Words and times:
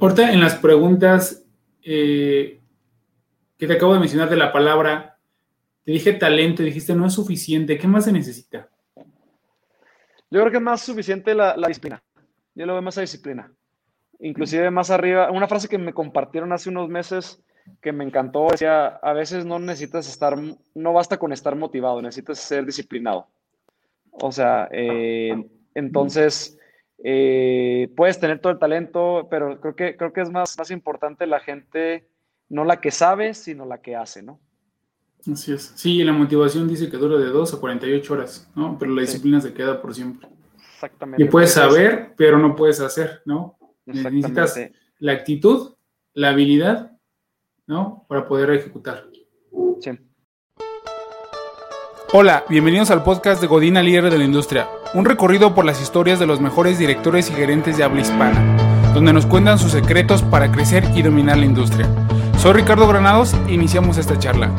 Ahorita 0.00 0.32
en 0.32 0.40
las 0.40 0.54
preguntas 0.54 1.44
eh, 1.82 2.58
que 3.58 3.66
te 3.66 3.72
acabo 3.74 3.92
de 3.92 4.00
mencionar 4.00 4.30
de 4.30 4.36
la 4.36 4.50
palabra, 4.50 5.18
te 5.84 5.92
dije 5.92 6.14
talento, 6.14 6.62
dijiste 6.62 6.94
no 6.94 7.06
es 7.06 7.12
suficiente, 7.12 7.76
¿qué 7.76 7.86
más 7.86 8.06
se 8.06 8.12
necesita? 8.12 8.70
Yo 8.96 10.40
creo 10.40 10.50
que 10.50 10.56
es 10.56 10.62
más 10.62 10.80
suficiente 10.80 11.34
la, 11.34 11.54
disciplina. 11.66 12.02
Yo 12.54 12.64
lo 12.64 12.72
veo 12.72 12.82
más 12.82 12.96
a 12.96 13.02
disciplina. 13.02 13.52
Inclusive 14.20 14.70
más 14.70 14.90
arriba, 14.90 15.30
una 15.30 15.48
frase 15.48 15.68
que 15.68 15.76
me 15.76 15.92
compartieron 15.92 16.52
hace 16.52 16.70
unos 16.70 16.88
meses 16.88 17.42
que 17.82 17.92
me 17.92 18.04
encantó, 18.04 18.48
decía, 18.50 18.86
a 18.86 19.12
veces 19.12 19.44
no 19.44 19.58
necesitas 19.58 20.08
estar, 20.08 20.38
no 20.74 20.92
basta 20.94 21.18
con 21.18 21.32
estar 21.32 21.56
motivado, 21.56 22.00
necesitas 22.00 22.38
ser 22.38 22.64
disciplinado. 22.64 23.26
O 24.12 24.32
sea, 24.32 24.66
eh, 24.72 25.46
entonces, 25.74 26.58
eh, 27.02 27.90
puedes 27.96 28.20
tener 28.20 28.40
todo 28.40 28.52
el 28.52 28.58
talento, 28.58 29.28
pero 29.30 29.60
creo 29.60 29.74
que, 29.74 29.96
creo 29.96 30.12
que 30.12 30.20
es 30.20 30.30
más, 30.30 30.56
más 30.58 30.70
importante 30.70 31.26
la 31.26 31.40
gente, 31.40 32.08
no 32.48 32.64
la 32.64 32.80
que 32.80 32.90
sabe, 32.90 33.34
sino 33.34 33.64
la 33.64 33.80
que 33.80 33.96
hace, 33.96 34.22
¿no? 34.22 34.40
Así 35.30 35.52
es. 35.52 35.72
Sí, 35.76 36.02
la 36.02 36.12
motivación 36.12 36.68
dice 36.68 36.90
que 36.90 36.96
dura 36.96 37.18
de 37.18 37.26
2 37.26 37.54
a 37.54 37.60
48 37.60 38.12
horas, 38.12 38.50
¿no? 38.54 38.78
Pero 38.78 38.92
la 38.92 39.02
disciplina 39.02 39.40
se 39.40 39.52
queda 39.52 39.80
por 39.80 39.94
siempre. 39.94 40.28
Exactamente. 40.74 41.22
Y 41.22 41.28
puedes 41.28 41.52
saber, 41.52 42.14
pero 42.16 42.38
no 42.38 42.56
puedes 42.56 42.80
hacer, 42.80 43.22
¿no? 43.24 43.58
Necesitas 43.84 44.58
la 44.98 45.12
actitud, 45.12 45.74
la 46.14 46.30
habilidad, 46.30 46.92
¿no? 47.66 48.06
Para 48.08 48.26
poder 48.26 48.50
ejecutar. 48.50 49.06
Sí. 49.80 49.90
Hola, 52.12 52.44
bienvenidos 52.48 52.90
al 52.90 53.04
podcast 53.04 53.40
de 53.40 53.46
Godina 53.46 53.84
Líder 53.84 54.10
de 54.10 54.18
la 54.18 54.24
Industria, 54.24 54.68
un 54.94 55.04
recorrido 55.04 55.54
por 55.54 55.64
las 55.64 55.80
historias 55.80 56.18
de 56.18 56.26
los 56.26 56.40
mejores 56.40 56.76
directores 56.76 57.30
y 57.30 57.34
gerentes 57.34 57.76
de 57.76 57.84
habla 57.84 58.00
hispana, 58.00 58.56
donde 58.92 59.12
nos 59.12 59.26
cuentan 59.26 59.60
sus 59.60 59.70
secretos 59.70 60.20
para 60.22 60.50
crecer 60.50 60.82
y 60.96 61.02
dominar 61.02 61.38
la 61.38 61.44
industria. 61.44 61.88
Soy 62.36 62.54
Ricardo 62.54 62.88
Granados 62.88 63.36
e 63.46 63.52
iniciamos 63.52 63.96
esta 63.96 64.18
charla. 64.18 64.50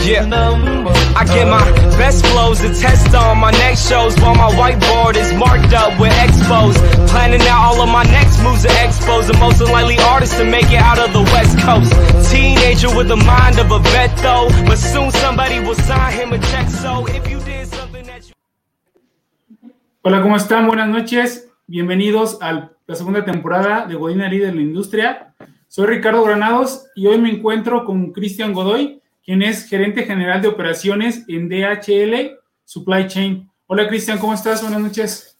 Yeah, 0.00 0.24
I 1.16 1.24
get 1.24 1.46
my 1.46 1.70
best 1.96 2.24
flows 2.26 2.60
to 2.60 2.68
test 2.74 3.14
on 3.14 3.38
my 3.38 3.50
next 3.52 3.88
shows 3.88 4.18
while 4.20 4.34
my 4.34 4.50
whiteboard 4.54 5.16
is 5.16 5.32
marked 5.34 5.72
up 5.74 5.98
with 6.00 6.12
expos. 6.12 6.74
Planning 7.08 7.42
out 7.42 7.74
all 7.74 7.82
of 7.82 7.88
my 7.88 8.02
next 8.04 8.42
moves 8.42 8.62
to 8.62 8.70
expose 8.84 9.26
the 9.26 9.36
most 9.38 9.60
unlikely 9.60 9.98
artist 9.98 10.38
to 10.38 10.44
make 10.44 10.70
it 10.72 10.82
out 10.82 10.98
of 10.98 11.12
the 11.12 11.22
West 11.32 11.58
Coast. 11.60 11.92
Teenager 12.32 12.88
with 12.96 13.08
the 13.08 13.16
mind 13.16 13.58
of 13.58 13.70
a 13.70 13.78
vet 13.90 14.16
though, 14.18 14.48
but 14.66 14.78
soon 14.78 15.10
somebody 15.10 15.60
will 15.60 15.76
sign 15.76 16.12
him 16.12 16.32
a 16.32 16.38
check. 16.38 16.68
So 16.68 17.06
if 17.06 17.28
you 17.28 17.38
did 17.40 17.68
something 17.68 18.04
that 18.06 18.22
you. 18.26 18.34
Hola, 20.02 20.22
¿cómo 20.22 20.36
están? 20.36 20.66
Buenas 20.66 20.88
noches. 20.88 21.48
Bienvenidos 21.66 22.38
a 22.40 22.70
la 22.86 22.94
segunda 22.94 23.24
temporada 23.24 23.86
de 23.86 23.94
Godina 23.94 24.28
Líder 24.28 24.48
en 24.48 24.56
la 24.56 24.62
Industria. 24.62 25.34
Soy 25.68 25.86
Ricardo 25.86 26.24
Granados 26.24 26.86
y 26.94 27.06
hoy 27.06 27.18
me 27.18 27.30
encuentro 27.30 27.84
con 27.84 28.12
Cristian 28.12 28.52
Godoy, 28.52 29.01
quien 29.24 29.42
es 29.42 29.68
gerente 29.68 30.02
general 30.04 30.42
de 30.42 30.48
operaciones 30.48 31.24
en 31.28 31.48
DHL 31.48 32.38
Supply 32.64 33.06
Chain. 33.06 33.48
Hola 33.66 33.88
Cristian, 33.88 34.18
¿cómo 34.18 34.34
estás? 34.34 34.62
Buenas 34.62 34.80
noches. 34.80 35.38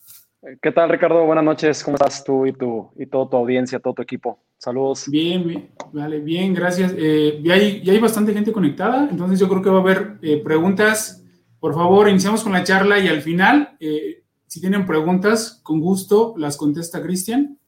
¿Qué 0.61 0.73
tal 0.73 0.89
Ricardo? 0.89 1.25
Buenas 1.25 1.45
noches. 1.45 1.83
¿Cómo 1.85 1.97
estás 1.97 2.25
tú 2.25 2.47
y, 2.47 2.53
tu, 2.53 2.91
y 2.97 3.07
toda 3.07 3.29
tu 3.29 3.37
audiencia, 3.37 3.79
todo 3.79 3.95
tu 3.95 4.03
equipo? 4.03 4.39
Saludos. 4.59 5.09
Bien, 5.09 5.47
bien 5.47 5.71
vale, 5.93 6.21
bien, 6.21 6.55
gracias. 6.55 6.95
Eh, 6.97 7.41
ya, 7.43 7.55
hay, 7.55 7.83
hay, 7.89 7.99
bastante 7.99 8.33
gente 8.33 8.53
conectada, 8.53 9.09
entonces 9.11 9.39
yo 9.39 9.49
creo 9.49 9.63
que 9.63 9.71
va 9.71 9.79
a 9.79 9.83
haber 9.83 10.19
eh, 10.23 10.41
preguntas. 10.43 11.25
Por 11.59 11.75
favor, 11.75 12.09
iniciamos 12.09 12.43
con 12.43 12.53
la 12.53 12.65
charla 12.65 12.99
y 12.99 13.09
al 13.09 13.23
final, 13.23 13.77
eh, 13.81 14.23
si 14.47 14.61
tienen 14.61 14.87
preguntas, 14.87 15.61
con 15.63 15.81
gusto 15.81 16.35
las 16.37 16.57
contesta 16.57 17.03
Cristian. 17.03 17.59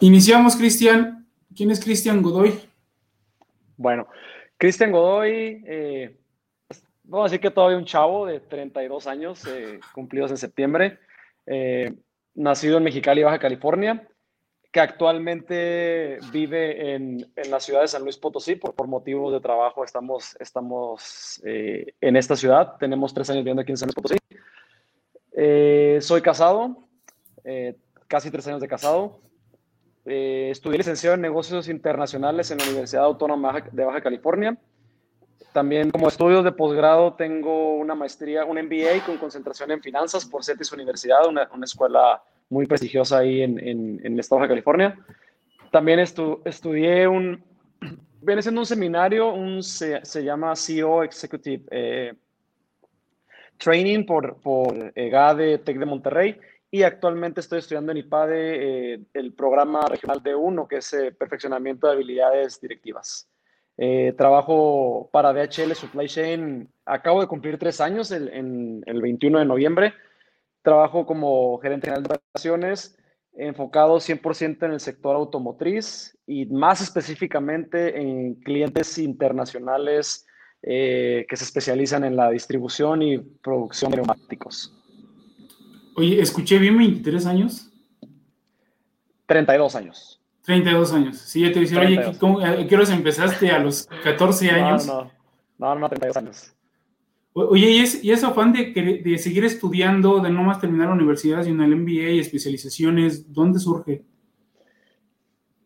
iniciamos, 0.00 0.56
Cristian. 0.56 1.26
¿Quién 1.54 1.70
es 1.70 1.82
Cristian 1.82 2.22
Godoy? 2.22 2.54
Bueno, 3.78 4.06
Cristian 4.58 4.90
Godoy, 4.90 5.62
eh, 5.66 6.16
vamos 7.04 7.26
a 7.26 7.28
decir 7.30 7.40
que 7.40 7.50
todavía 7.50 7.76
un 7.76 7.84
chavo 7.84 8.24
de 8.26 8.40
32 8.40 9.06
años, 9.06 9.46
eh, 9.46 9.80
cumplidos 9.92 10.30
en 10.30 10.38
septiembre, 10.38 10.98
eh, 11.46 11.94
nacido 12.34 12.78
en 12.78 12.84
Mexicali, 12.84 13.22
Baja 13.22 13.38
California, 13.38 14.08
que 14.72 14.80
actualmente 14.80 16.18
vive 16.32 16.94
en, 16.94 17.30
la 17.50 17.60
ciudad 17.60 17.82
de 17.82 17.88
San 17.88 18.02
Luis 18.02 18.16
Potosí 18.16 18.56
por, 18.56 18.74
por 18.74 18.88
motivos 18.88 19.32
de 19.32 19.40
trabajo. 19.40 19.84
Estamos, 19.84 20.36
estamos 20.40 21.40
en 21.44 22.16
esta 22.16 22.36
ciudad, 22.36 22.76
tenemos 22.78 23.14
tres 23.14 23.30
años 23.30 23.40
viviendo 23.40 23.62
aquí 23.62 23.72
en 23.72 23.78
San 23.78 23.88
Luis 23.88 23.94
Potosí. 23.94 24.18
soy 26.00 26.20
casado, 26.20 26.88
casi 28.08 28.30
tres 28.30 28.46
años 28.48 28.60
de 28.60 28.68
casado. 28.68 29.20
Eh, 30.08 30.50
estudié 30.52 30.78
licenciado 30.78 31.16
en 31.16 31.20
negocios 31.20 31.68
internacionales 31.68 32.52
en 32.52 32.58
la 32.58 32.64
Universidad 32.64 33.04
Autónoma 33.04 33.60
de 33.72 33.84
Baja 33.84 34.00
California. 34.00 34.56
También 35.52 35.90
como 35.90 36.06
estudios 36.06 36.44
de 36.44 36.52
posgrado 36.52 37.14
tengo 37.14 37.76
una 37.76 37.96
maestría, 37.96 38.44
un 38.44 38.56
MBA 38.56 39.04
con 39.04 39.16
concentración 39.18 39.72
en 39.72 39.82
finanzas 39.82 40.24
por 40.24 40.44
CETIS 40.44 40.70
Universidad, 40.72 41.26
una, 41.26 41.48
una 41.52 41.64
escuela 41.64 42.22
muy 42.50 42.66
prestigiosa 42.66 43.18
ahí 43.18 43.42
en, 43.42 43.58
en, 43.58 44.00
en, 44.04 44.12
el 44.12 44.20
estado 44.20 44.42
de 44.42 44.48
California. 44.48 44.96
También 45.72 45.98
estudié 45.98 47.08
un, 47.08 47.42
viene 48.22 48.42
siendo 48.42 48.60
un 48.60 48.66
seminario, 48.66 49.32
un, 49.34 49.60
se, 49.60 50.04
se 50.04 50.22
llama 50.22 50.54
CEO 50.54 51.02
Executive 51.02 51.64
eh, 51.70 52.14
Training 53.58 54.04
por, 54.04 54.36
por 54.40 54.92
EGADE 54.94 55.58
Tech 55.58 55.78
de 55.78 55.86
Monterrey 55.86 56.38
y 56.70 56.82
actualmente 56.82 57.40
estoy 57.40 57.60
estudiando 57.60 57.92
en 57.92 57.98
IPADE 57.98 58.94
eh, 58.94 59.00
el 59.14 59.32
programa 59.32 59.86
regional 59.86 60.22
de 60.22 60.34
1, 60.34 60.66
que 60.68 60.76
es 60.76 60.92
eh, 60.92 61.12
perfeccionamiento 61.12 61.86
de 61.86 61.92
habilidades 61.94 62.60
directivas. 62.60 63.28
Eh, 63.78 64.14
trabajo 64.16 65.08
para 65.12 65.32
DHL 65.32 65.74
Supply 65.74 66.08
Chain, 66.08 66.68
acabo 66.84 67.20
de 67.20 67.28
cumplir 67.28 67.58
tres 67.58 67.80
años 67.80 68.10
el, 68.10 68.28
en 68.28 68.82
el 68.86 69.00
21 69.00 69.38
de 69.38 69.44
noviembre. 69.44 69.94
Trabajo 70.62 71.06
como 71.06 71.58
gerente 71.58 71.86
general 71.86 72.02
de 72.02 72.16
operaciones, 72.16 72.98
enfocado 73.34 73.96
100% 73.96 74.64
en 74.64 74.72
el 74.72 74.80
sector 74.80 75.14
automotriz 75.14 76.18
y 76.26 76.46
más 76.46 76.80
específicamente 76.80 78.00
en 78.00 78.34
clientes 78.36 78.98
internacionales 78.98 80.26
que 80.62 81.26
se 81.32 81.44
especializan 81.44 82.02
en 82.02 82.16
la 82.16 82.30
distribución 82.30 83.00
y 83.00 83.18
producción 83.18 83.92
de 83.92 83.98
neumáticos. 83.98 84.76
Oye, 85.96 86.20
escuché 86.20 86.58
bien 86.58 86.76
23 86.76 87.26
años. 87.26 87.72
32 89.26 89.74
años. 89.74 90.20
32 90.42 90.92
años. 90.92 91.18
Sí, 91.18 91.40
ya 91.40 91.52
te 91.52 91.60
decía, 91.60 91.80
oye, 91.80 91.98
¿a 91.98 92.66
qué 92.66 92.74
horas 92.74 92.90
empezaste? 92.90 93.50
¿A 93.50 93.58
los 93.58 93.88
14 94.04 94.50
años? 94.50 94.86
No, 94.86 95.10
no, 95.58 95.74
no, 95.74 95.74
no 95.74 95.88
32 95.88 96.16
años. 96.18 96.52
Oye, 97.32 97.70
¿y, 97.70 97.78
es, 97.80 98.00
ese 98.02 98.26
afán 98.26 98.52
de, 98.52 99.02
de, 99.04 99.18
seguir 99.18 99.44
estudiando, 99.44 100.20
de 100.20 100.30
no 100.30 100.42
más 100.42 100.60
terminar 100.60 100.88
la 100.88 100.94
universidad, 100.94 101.42
sino 101.42 101.64
el 101.64 101.76
MBA 101.76 102.10
y 102.10 102.18
especializaciones, 102.18 103.30
¿dónde 103.32 103.58
surge? 103.58 104.04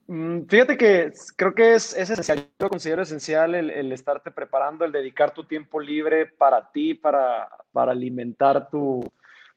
Mm, 0.07 0.47
fíjate 0.49 0.77
que 0.77 1.13
creo 1.37 1.55
que 1.55 1.75
es, 1.75 1.97
es 1.97 2.11
esencial, 2.11 2.49
yo 2.59 2.69
considero 2.69 3.03
esencial 3.03 3.55
el, 3.55 3.71
el, 3.71 3.93
estarte 3.93 4.33
preparando, 4.33 4.85
el 4.85 4.91
dedicar 4.91 5.33
tu 5.33 5.45
tiempo 5.45 5.79
libre 5.79 6.27
para 6.27 6.73
ti, 6.73 6.95
para, 6.95 7.49
para 7.71 7.93
alimentar 7.93 8.69
tu, 8.69 9.09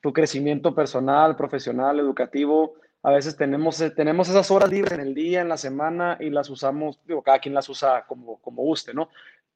tu 0.03 0.12
crecimiento 0.12 0.75
personal, 0.75 1.38
profesional, 1.38 1.97
educativo. 1.97 2.74
A 3.03 3.12
veces 3.12 3.38
tenemos, 3.38 3.80
eh, 3.80 3.90
tenemos 3.90 4.28
esas 4.28 4.52
horas 4.52 4.69
libres 4.69 4.91
en 4.91 5.00
el 5.00 5.14
día, 5.16 5.40
en 5.40 5.47
la 5.47 5.56
semana 5.56 6.18
y 6.19 6.30
las 6.30 6.50
usamos, 6.50 7.00
digo, 7.08 7.22
cada 7.22 7.40
quien 7.40 7.56
las 7.56 7.69
usa 7.69 8.03
como, 8.06 8.38
como 8.40 8.63
guste, 8.63 8.94
¿no? 8.94 9.08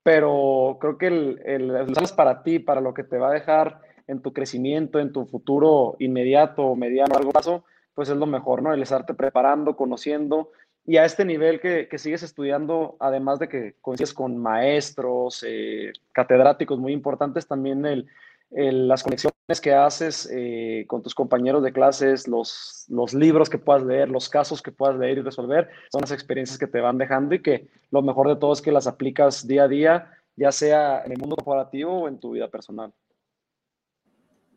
Pero 0.04 0.78
creo 0.80 0.98
que 0.98 1.08
el, 1.08 1.42
el, 1.44 1.94
para 2.16 2.44
ti, 2.44 2.60
para 2.60 2.80
lo 2.80 2.94
que 2.94 3.04
te 3.04 3.18
va 3.18 3.28
a 3.30 3.34
dejar 3.34 3.82
en 4.08 4.22
tu 4.22 4.32
crecimiento, 4.32 5.00
en 5.00 5.12
tu 5.12 5.26
futuro 5.26 5.98
inmediato, 6.00 6.76
mediano, 6.78 7.16
largo 7.16 7.32
plazo, 7.32 7.66
pues 7.94 8.08
es 8.08 8.16
lo 8.16 8.26
mejor, 8.26 8.64
¿no? 8.64 8.74
El 8.74 8.82
estarte 8.82 9.14
preparando, 9.14 9.76
conociendo 9.76 10.52
y 10.86 10.96
a 10.96 11.04
este 11.04 11.26
nivel 11.26 11.60
que, 11.60 11.90
que 11.90 11.98
sigues 11.98 12.24
estudiando, 12.24 12.96
además 13.02 13.40
de 13.40 13.50
que 13.50 13.76
coincides 13.82 14.14
con 14.14 14.38
maestros, 14.38 15.44
eh, 15.46 15.92
catedráticos 16.14 16.80
muy 16.80 16.94
importantes, 16.94 17.50
también 17.50 17.86
el, 17.86 18.08
las 18.50 19.04
conexiones 19.04 19.34
que 19.62 19.74
haces 19.74 20.30
eh, 20.32 20.86
con 20.88 21.02
tus 21.02 21.14
compañeros 21.16 21.64
de 21.64 21.74
clases, 21.74 22.28
los, 22.28 22.86
los 22.90 23.14
libros 23.14 23.50
que 23.50 23.58
puedas 23.58 23.84
leer, 23.84 24.10
los 24.10 24.30
casos 24.30 24.62
que 24.62 24.72
puedas 24.72 24.98
leer 24.98 25.18
y 25.20 25.22
resolver, 25.22 25.70
son 25.92 26.02
las 26.02 26.12
experiencias 26.12 26.58
que 26.58 26.68
te 26.68 26.82
van 26.82 26.98
dejando 26.98 27.36
y 27.36 27.42
que 27.42 27.68
lo 27.92 28.02
mejor 28.02 28.28
de 28.28 28.36
todo 28.36 28.54
es 28.54 28.62
que 28.62 28.72
las 28.72 28.88
aplicas 28.88 29.48
día 29.48 29.64
a 29.64 29.68
día, 29.68 30.12
ya 30.36 30.52
sea 30.52 31.04
en 31.04 31.12
el 31.12 31.18
mundo 31.18 31.36
corporativo 31.36 32.02
o 32.02 32.08
en 32.08 32.20
tu 32.20 32.32
vida 32.32 32.48
personal. 32.50 32.94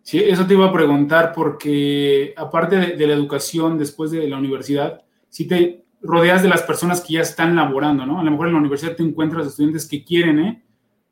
Sí, 0.02 0.18
eso 0.18 0.46
te 0.46 0.54
iba 0.54 0.66
a 0.66 0.72
preguntar 0.72 1.32
porque 1.32 2.32
aparte 2.36 2.76
de, 2.96 3.06
la 3.06 3.12
educación 3.12 3.78
después 3.78 4.10
de 4.10 4.26
la 4.28 4.38
universidad, 4.38 5.02
si 5.28 5.46
te 5.46 5.84
rodeas 6.00 6.42
de 6.42 6.48
las 6.48 6.62
personas 6.62 7.00
que 7.00 7.14
ya 7.14 7.20
están 7.20 7.54
laborando, 7.54 8.06
¿no? 8.06 8.18
A 8.18 8.24
lo 8.24 8.30
mejor 8.30 8.48
en 8.48 8.54
la 8.54 8.60
universidad 8.60 8.96
te 8.96 9.02
encuentras 9.02 9.46
estudiantes 9.46 9.86
que 9.86 10.02
quieren, 10.02 10.38
¿eh? 10.38 10.64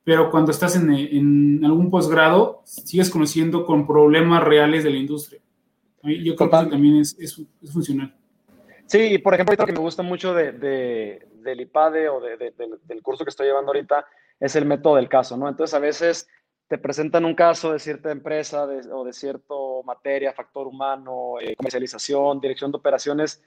Pero 0.09 0.31
cuando 0.31 0.53
estás 0.53 0.75
en, 0.75 0.91
en 0.91 1.63
algún 1.67 1.91
posgrado, 1.91 2.63
sigues 2.65 3.11
conociendo 3.11 3.67
con 3.67 3.87
problemas 3.87 4.43
reales 4.43 4.83
de 4.83 4.89
la 4.89 4.97
industria. 4.97 5.39
Yo 6.03 6.35
creo 6.35 6.49
que 6.49 6.71
también 6.71 6.97
es, 6.97 7.15
es, 7.19 7.39
funcional. 7.71 8.17
Sí, 8.87 9.01
y 9.01 9.19
por 9.19 9.35
ejemplo, 9.35 9.55
lo 9.59 9.67
que 9.67 9.73
me 9.75 9.81
gusta 9.81 10.03
mucho 10.03 10.33
de, 10.33 10.53
de, 10.53 11.29
del 11.43 11.61
IPADE 11.61 12.09
o 12.09 12.23
de, 12.23 12.55
del 12.57 13.03
curso 13.03 13.23
que 13.23 13.29
estoy 13.29 13.49
llevando 13.49 13.69
ahorita 13.69 14.07
es 14.41 14.57
el 14.57 14.65
método 14.65 14.97
del 14.97 15.11
caso, 15.11 15.37
¿no? 15.37 15.47
Entonces, 15.47 15.75
a 15.75 15.79
veces 15.79 16.27
te 16.69 16.79
presentan 16.79 17.27
un 17.27 17.35
caso 17.35 17.75
de 17.75 17.79
cierta 17.79 18.11
empresa 18.11 18.65
o 18.65 19.05
de 19.05 19.13
cierta 19.13 19.53
materia, 19.85 20.33
factor 20.33 20.69
humano, 20.69 21.35
eh, 21.39 21.55
comercialización, 21.55 22.41
dirección 22.41 22.73
de 22.73 22.79
operaciones, 22.79 23.43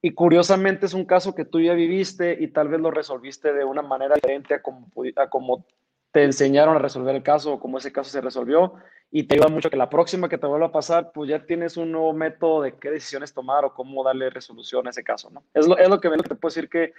y 0.00 0.12
curiosamente 0.12 0.86
es 0.86 0.94
un 0.94 1.04
caso 1.04 1.34
que 1.34 1.44
tú 1.44 1.60
ya 1.60 1.74
viviste 1.74 2.38
y 2.40 2.48
tal 2.48 2.68
vez 2.68 2.80
lo 2.80 2.90
resolviste 2.90 3.52
de 3.52 3.66
una 3.66 3.82
manera 3.82 4.14
diferente 4.14 4.54
a 4.54 4.62
como, 4.62 4.90
a 5.16 5.28
como 5.28 5.66
te 6.12 6.24
enseñaron 6.24 6.76
a 6.76 6.80
resolver 6.80 7.14
el 7.14 7.22
caso 7.22 7.54
o 7.54 7.60
cómo 7.60 7.78
ese 7.78 7.92
caso 7.92 8.10
se 8.10 8.20
resolvió 8.20 8.74
y 9.10 9.24
te 9.24 9.34
ayuda 9.34 9.48
mucho 9.48 9.70
que 9.70 9.76
la 9.76 9.90
próxima 9.90 10.28
que 10.28 10.38
te 10.38 10.46
vuelva 10.46 10.66
a 10.66 10.72
pasar, 10.72 11.10
pues 11.12 11.28
ya 11.28 11.44
tienes 11.44 11.76
un 11.76 11.90
nuevo 11.90 12.12
método 12.12 12.62
de 12.62 12.78
qué 12.78 12.90
decisiones 12.90 13.34
tomar 13.34 13.64
o 13.64 13.74
cómo 13.74 14.04
darle 14.04 14.30
resolución 14.30 14.86
a 14.86 14.90
ese 14.90 15.02
caso, 15.02 15.30
¿no? 15.30 15.42
Es 15.52 15.66
lo, 15.66 15.76
es 15.76 15.88
lo 15.88 16.00
que, 16.00 16.08
te 16.10 16.34
puedo 16.36 16.54
decir 16.54 16.68
que 16.68 16.92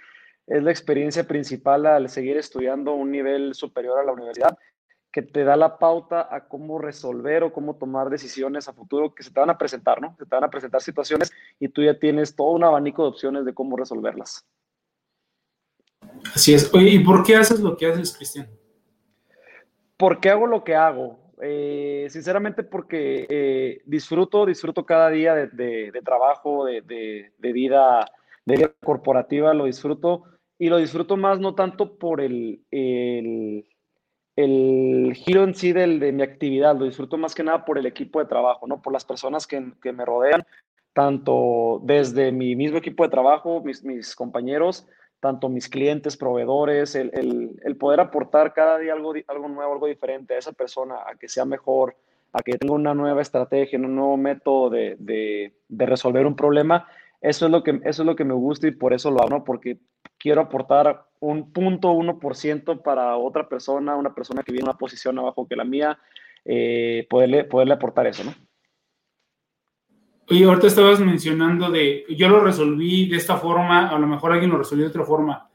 es 0.46 0.62
la 0.62 0.70
experiencia 0.70 1.26
principal 1.26 1.86
al 1.86 2.08
seguir 2.08 2.36
estudiando 2.36 2.92
un 2.92 3.10
nivel 3.10 3.54
superior 3.54 3.98
a 3.98 4.04
la 4.04 4.12
universidad 4.12 4.58
que 5.10 5.22
te 5.22 5.44
da 5.44 5.56
la 5.56 5.78
pauta 5.78 6.34
a 6.34 6.48
cómo 6.48 6.78
resolver 6.78 7.42
o 7.44 7.52
cómo 7.52 7.76
tomar 7.76 8.08
decisiones 8.08 8.68
a 8.68 8.72
futuro 8.72 9.14
que 9.14 9.22
se 9.22 9.30
te 9.30 9.40
van 9.40 9.50
a 9.50 9.58
presentar, 9.58 10.00
¿no? 10.00 10.16
Se 10.18 10.24
te 10.24 10.34
van 10.34 10.44
a 10.44 10.50
presentar 10.50 10.80
situaciones 10.80 11.30
y 11.60 11.68
tú 11.68 11.82
ya 11.82 11.98
tienes 11.98 12.34
todo 12.34 12.52
un 12.52 12.64
abanico 12.64 13.02
de 13.02 13.08
opciones 13.10 13.44
de 13.44 13.52
cómo 13.52 13.76
resolverlas. 13.76 14.46
Así 16.34 16.54
es. 16.54 16.70
¿y 16.74 16.98
por 17.00 17.22
qué 17.22 17.36
haces 17.36 17.60
lo 17.60 17.76
que 17.76 17.86
haces, 17.86 18.16
Cristian? 18.16 18.48
¿Por 19.96 20.20
qué 20.20 20.30
hago 20.30 20.46
lo 20.46 20.64
que 20.64 20.74
hago? 20.74 21.18
Eh, 21.40 22.06
sinceramente 22.10 22.62
porque 22.62 23.26
eh, 23.28 23.82
disfruto, 23.84 24.46
disfruto 24.46 24.86
cada 24.86 25.10
día 25.10 25.34
de, 25.34 25.92
trabajo, 26.04 26.66
de, 26.66 26.80
vida, 27.40 28.06
de 28.44 28.56
vida 28.56 28.72
corporativa, 28.84 29.54
lo 29.54 29.64
disfruto 29.64 30.24
y 30.58 30.68
lo 30.68 30.76
disfruto 30.76 31.16
más 31.16 31.40
no 31.40 31.54
tanto 31.54 31.98
por 31.98 32.20
el 32.20 32.62
el 34.36 35.12
giro 35.14 35.44
en 35.44 35.54
sí 35.54 35.72
del, 35.72 36.00
de 36.00 36.12
mi 36.12 36.22
actividad, 36.22 36.76
lo 36.76 36.86
disfruto 36.86 37.18
más 37.18 37.34
que 37.34 37.42
nada 37.42 37.64
por 37.64 37.78
el 37.78 37.86
equipo 37.86 38.18
de 38.18 38.26
trabajo, 38.26 38.66
¿no? 38.66 38.80
Por 38.80 38.92
las 38.92 39.04
personas 39.04 39.46
que, 39.46 39.72
que 39.82 39.92
me 39.92 40.04
rodean, 40.04 40.44
tanto 40.92 41.80
desde 41.84 42.32
mi 42.32 42.56
mismo 42.56 42.78
equipo 42.78 43.04
de 43.04 43.10
trabajo, 43.10 43.62
mis, 43.62 43.84
mis 43.84 44.14
compañeros, 44.14 44.86
tanto 45.22 45.48
mis 45.48 45.68
clientes, 45.68 46.16
proveedores, 46.16 46.96
el, 46.96 47.54
el, 47.62 47.76
poder 47.76 48.00
aportar 48.00 48.52
cada 48.52 48.76
día 48.78 48.92
algo, 48.92 49.14
algo 49.28 49.48
nuevo, 49.48 49.72
algo 49.72 49.86
diferente 49.86 50.34
a 50.34 50.38
esa 50.38 50.50
persona, 50.50 50.96
a 51.06 51.14
que 51.14 51.28
sea 51.28 51.44
mejor, 51.44 51.94
a 52.32 52.42
que 52.42 52.58
tenga 52.58 52.74
una 52.74 52.92
nueva 52.92 53.22
estrategia, 53.22 53.78
un 53.78 53.94
nuevo 53.94 54.16
método 54.16 54.68
de, 54.68 54.96
de, 54.98 55.54
de 55.68 55.86
resolver 55.86 56.26
un 56.26 56.34
problema, 56.34 56.88
eso 57.20 57.46
es, 57.46 57.52
lo 57.52 57.62
que, 57.62 57.80
eso 57.84 58.02
es 58.02 58.06
lo 58.06 58.16
que 58.16 58.24
me 58.24 58.34
gusta 58.34 58.66
y 58.66 58.72
por 58.72 58.92
eso 58.92 59.12
lo 59.12 59.22
hago. 59.22 59.44
Porque 59.44 59.78
quiero 60.18 60.40
aportar 60.40 61.04
un 61.20 61.52
punto 61.52 61.92
uno 61.92 62.18
por 62.18 62.34
ciento 62.34 62.82
para 62.82 63.16
otra 63.16 63.48
persona, 63.48 63.94
una 63.94 64.12
persona 64.12 64.42
que 64.42 64.50
viene 64.50 64.64
en 64.64 64.70
una 64.70 64.78
posición 64.78 65.20
abajo 65.20 65.46
que 65.46 65.54
la 65.54 65.64
mía, 65.64 66.00
eh, 66.44 67.06
poderle, 67.08 67.44
poderle 67.44 67.74
aportar 67.74 68.08
eso, 68.08 68.24
¿no? 68.24 68.34
Oye, 70.30 70.44
ahorita 70.44 70.66
estabas 70.66 71.00
mencionando 71.00 71.70
de, 71.70 72.04
yo 72.16 72.28
lo 72.28 72.40
resolví 72.40 73.08
de 73.08 73.16
esta 73.16 73.36
forma, 73.36 73.88
a 73.88 73.98
lo 73.98 74.06
mejor 74.06 74.32
alguien 74.32 74.50
lo 74.50 74.58
resolvió 74.58 74.84
de 74.84 74.90
otra 74.90 75.04
forma. 75.04 75.48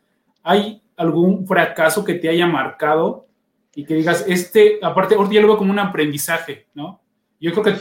¿Hay 0.44 0.82
algún 0.98 1.48
fracaso 1.48 2.04
que 2.04 2.16
te 2.16 2.30
haya 2.30 2.48
marcado 2.48 3.28
y 3.74 3.86
que 3.86 3.94
digas, 3.94 4.26
este, 4.28 4.80
aparte, 4.82 5.16
ahorita 5.16 5.36
ya 5.36 5.42
lo 5.42 5.48
veo 5.48 5.58
como 5.58 5.72
un 5.72 5.80
aprendizaje, 5.80 6.68
¿no? 6.74 7.00
Yo 7.40 7.52
creo 7.52 7.64
que 7.64 7.76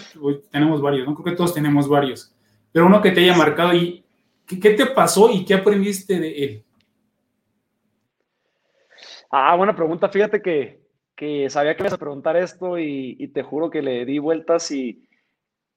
tenemos 0.50 0.82
varios, 0.82 1.06
¿no? 1.06 1.14
Creo 1.14 1.24
que 1.24 1.36
todos 1.36 1.54
tenemos 1.54 1.88
varios, 1.88 2.34
pero 2.70 2.86
uno 2.86 3.00
que 3.00 3.10
te 3.10 3.20
haya 3.20 3.34
marcado 3.34 3.74
y, 3.74 4.04
¿qué, 4.46 4.70
te 4.70 4.86
pasó 4.86 5.30
y 5.30 5.44
qué 5.44 5.54
aprendiste 5.54 6.20
de 6.20 6.44
él? 6.44 6.64
Ah, 9.30 9.56
buena 9.56 9.74
pregunta. 9.74 10.08
Fíjate 10.08 10.42
que, 10.42 10.80
que 11.14 11.48
sabía 11.48 11.74
que 11.74 11.82
ibas 11.82 11.94
a 11.94 11.98
preguntar 11.98 12.36
esto 12.36 12.78
y, 12.78 13.28
te 13.28 13.42
juro 13.42 13.70
que 13.70 13.80
le 13.80 14.04
di 14.04 14.18
vueltas 14.18 14.70
y, 14.70 15.05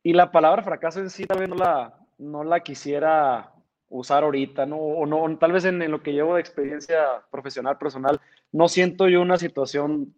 y, 0.04 0.13
la 0.13 0.31
palabra 0.31 0.63
fracaso 0.63 1.00
en 1.00 1.10
sí 1.10 1.25
tal 1.25 1.40
vez 1.40 1.50
no 1.50 1.56
la, 1.56 1.98
no 2.18 2.44
la 2.44 2.60
quisiera 2.62 3.54
usar 3.90 4.24
ahorita, 4.24 4.66
¿no? 4.66 4.78
O 4.78 5.06
no, 5.06 5.38
tal 5.38 5.51
vez 5.51 5.66
en, 5.66 5.80
lo 5.90 6.01
que 6.01 6.13
llevo 6.13 6.36
de 6.36 6.42
experiencia 6.42 7.24
profesional, 7.31 7.78
personal, 7.78 8.19
no 8.51 8.68
siento 8.68 9.07
yo 9.07 9.22
una 9.22 9.38
situación 9.38 10.13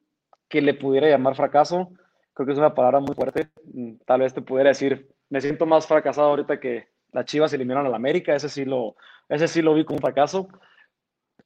que 0.50 0.62
le 0.62 0.74
pudiera 0.74 1.10
llamar 1.10 1.36
fracaso. 1.36 1.92
Creo 2.34 2.46
que 2.46 2.54
es 2.54 2.58
una 2.58 2.76
palabra 2.76 3.00
muy 3.00 3.16
fuerte. 3.16 3.50
Mm, 3.74 3.96
tal 4.06 4.22
vez 4.22 4.34
te 4.34 4.42
pudiera 4.42 4.70
decir, 4.70 5.10
me 5.30 5.42
siento 5.42 5.66
más 5.66 5.88
fracasado 5.88 6.30
ahorita 6.30 6.60
que 6.60 6.90
las 7.12 7.26
Chivas 7.26 7.54
eliminaron 7.54 7.88
al 7.88 7.94
América, 7.94 8.36
ese 8.36 8.50
sí 8.50 8.66
lo, 8.66 8.96
ese 9.30 9.48
sí 9.48 9.62
lo 9.62 9.74
vi 9.74 9.86
como 9.86 9.98
un 9.98 10.02
fracaso. 10.02 10.48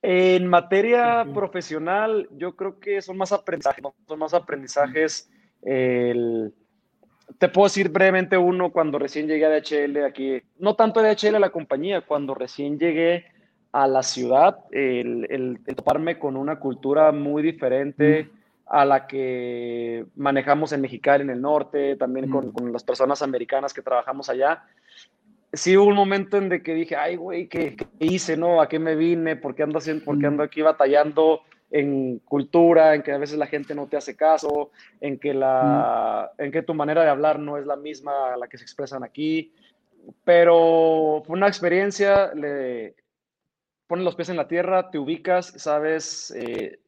En 0.01 0.47
materia 0.47 1.25
profesional, 1.33 2.27
yo 2.31 2.55
creo 2.55 2.79
que 2.79 3.01
son 3.01 3.17
más 3.17 3.31
aprendizajes, 3.31 3.83
son 4.07 4.19
más 4.19 4.33
aprendizajes. 4.33 5.31
Te 7.37 7.49
puedo 7.49 7.65
decir 7.65 7.89
brevemente 7.89 8.37
uno 8.37 8.71
cuando 8.71 8.99
recién 8.99 9.27
llegué 9.27 9.45
a 9.45 9.49
DHL 9.49 10.05
aquí, 10.05 10.41
no 10.59 10.75
tanto 10.75 10.99
a 10.99 11.03
DHL 11.03 11.35
a 11.35 11.39
la 11.39 11.49
compañía, 11.49 12.01
cuando 12.01 12.33
recién 12.33 12.79
llegué 12.79 13.25
a 13.71 13.87
la 13.87 14.03
ciudad, 14.03 14.59
el, 14.71 15.59
toparme 15.75 16.17
con 16.17 16.37
una 16.37 16.59
cultura 16.59 17.11
muy 17.11 17.43
diferente 17.43 18.29
a 18.65 18.85
la 18.85 19.05
que 19.05 20.05
manejamos 20.15 20.71
en 20.71 20.81
Mexicali, 20.81 21.23
en 21.23 21.29
el 21.29 21.41
norte, 21.41 21.95
también 21.97 22.29
con, 22.29 22.51
con, 22.51 22.71
las 22.71 22.83
personas 22.83 23.21
americanas 23.21 23.73
que 23.73 23.81
trabajamos 23.81 24.29
allá. 24.29 24.63
Sí 25.51 25.77
hubo 25.77 25.87
un 25.87 25.95
momento 25.95 26.37
en 26.37 26.49
de 26.49 26.63
que 26.63 26.73
dije, 26.73 26.95
ay, 26.95 27.17
güey, 27.17 27.47
¿qué, 27.47 27.75
hice, 27.99 28.37
no? 28.37 28.61
¿A 28.61 28.69
qué 28.69 28.79
me 28.79 28.95
vine? 28.95 29.35
¿Por 29.35 29.55
qué 29.55 29.63
ando, 29.63 29.79
haciendo, 29.79 30.05
por 30.05 30.25
ando 30.25 30.41
aquí 30.41 30.61
batallando 30.61 31.41
en 31.75 32.19
cultura, 32.19 32.95
en 32.95 33.03
que 33.03 33.11
a 33.11 33.17
veces 33.17 33.37
la 33.37 33.47
gente 33.47 33.75
no 33.75 33.87
te 33.87 33.97
hace 33.97 34.15
caso, 34.15 34.71
en 35.01 35.19
que, 35.19 35.33
la, 35.33 36.31
en 36.37 36.49
que 36.49 36.61
tu 36.61 36.73
manera 36.73 37.03
de 37.03 37.09
hablar 37.09 37.37
no 37.37 37.57
es 37.57 37.65
la 37.65 37.75
misma 37.75 38.33
a 38.33 38.37
la 38.37 38.47
que 38.47 38.57
se 38.57 38.63
expresan 38.63 39.03
aquí? 39.03 39.51
Pero 40.23 41.21
fue 41.25 41.35
una 41.35 41.49
experiencia, 41.49 42.33
le 42.33 42.95
pones 43.87 44.05
los 44.05 44.15
pies 44.15 44.29
en 44.29 44.37
la 44.37 44.47
tierra, 44.47 44.89
te 44.89 44.97
ubicas, 44.97 45.47
sabes, 45.57 46.31
eh, 46.31 46.79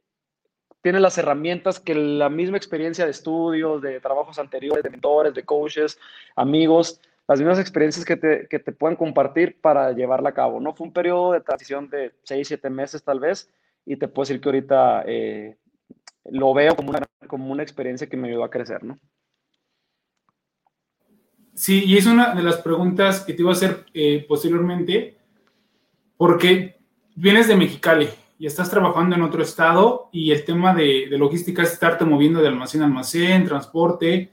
tienes 0.82 1.02
las 1.02 1.18
herramientas 1.18 1.82
que 1.82 1.94
la 1.94 2.30
misma 2.30 2.56
experiencia 2.56 3.04
de 3.04 3.12
estudios, 3.12 3.82
de 3.82 4.00
trabajos 4.00 4.40
anteriores, 4.40 4.86
de 4.86 4.90
mentores, 4.90 5.34
de 5.34 5.44
coaches, 5.44 6.00
amigos, 6.38 7.02
las 7.28 7.40
mismas 7.40 7.60
experiencias 7.60 8.06
que 8.06 8.16
te, 8.16 8.48
que 8.48 8.60
te 8.60 8.72
pueden 8.72 8.96
compartir 8.96 9.60
para 9.60 9.92
llevarla 9.92 10.30
a 10.30 10.34
cabo. 10.34 10.62
¿no? 10.62 10.74
Fue 10.74 10.88
un 10.88 10.94
periodo 10.94 11.34
de 11.34 11.42
transición 11.42 11.90
de 11.90 12.14
6, 12.24 12.48
7 12.48 12.70
meses 12.70 13.04
tal 13.04 13.20
vez, 13.20 13.50
y 13.88 13.96
te 13.96 14.10
puedo 14.10 14.26
decir 14.26 14.42
que 14.42 14.50
ahorita 14.50 15.04
eh, 15.08 15.58
lo 16.26 16.54
veo 16.54 16.76
como 16.76 16.90
una, 16.90 17.00
como 17.26 17.52
una 17.52 17.64
experiencia 17.64 18.08
que 18.08 18.18
me 18.18 18.28
ayudó 18.28 18.44
a 18.44 18.50
crecer, 18.50 18.84
¿no? 18.84 18.98
Sí, 21.54 21.86
y 21.86 21.98
es 21.98 22.06
una 22.06 22.36
de 22.36 22.44
las 22.44 22.58
preguntas 22.58 23.22
que 23.22 23.34
te 23.34 23.42
iba 23.42 23.52
a 23.52 23.54
hacer 23.54 23.86
eh, 23.94 24.26
posteriormente, 24.28 25.18
porque 26.18 26.78
vienes 27.16 27.48
de 27.48 27.56
Mexicali 27.56 28.10
y 28.38 28.46
estás 28.46 28.70
trabajando 28.70 29.16
en 29.16 29.24
otro 29.24 29.42
estado 29.42 30.10
y 30.12 30.32
el 30.32 30.44
tema 30.44 30.76
de, 30.76 31.08
de 31.10 31.18
logística 31.18 31.64
es 31.64 31.72
estarte 31.72 32.04
moviendo 32.04 32.42
de 32.42 32.50
almacén 32.50 32.82
a 32.82 32.86
almacén, 32.86 33.46
transporte, 33.46 34.32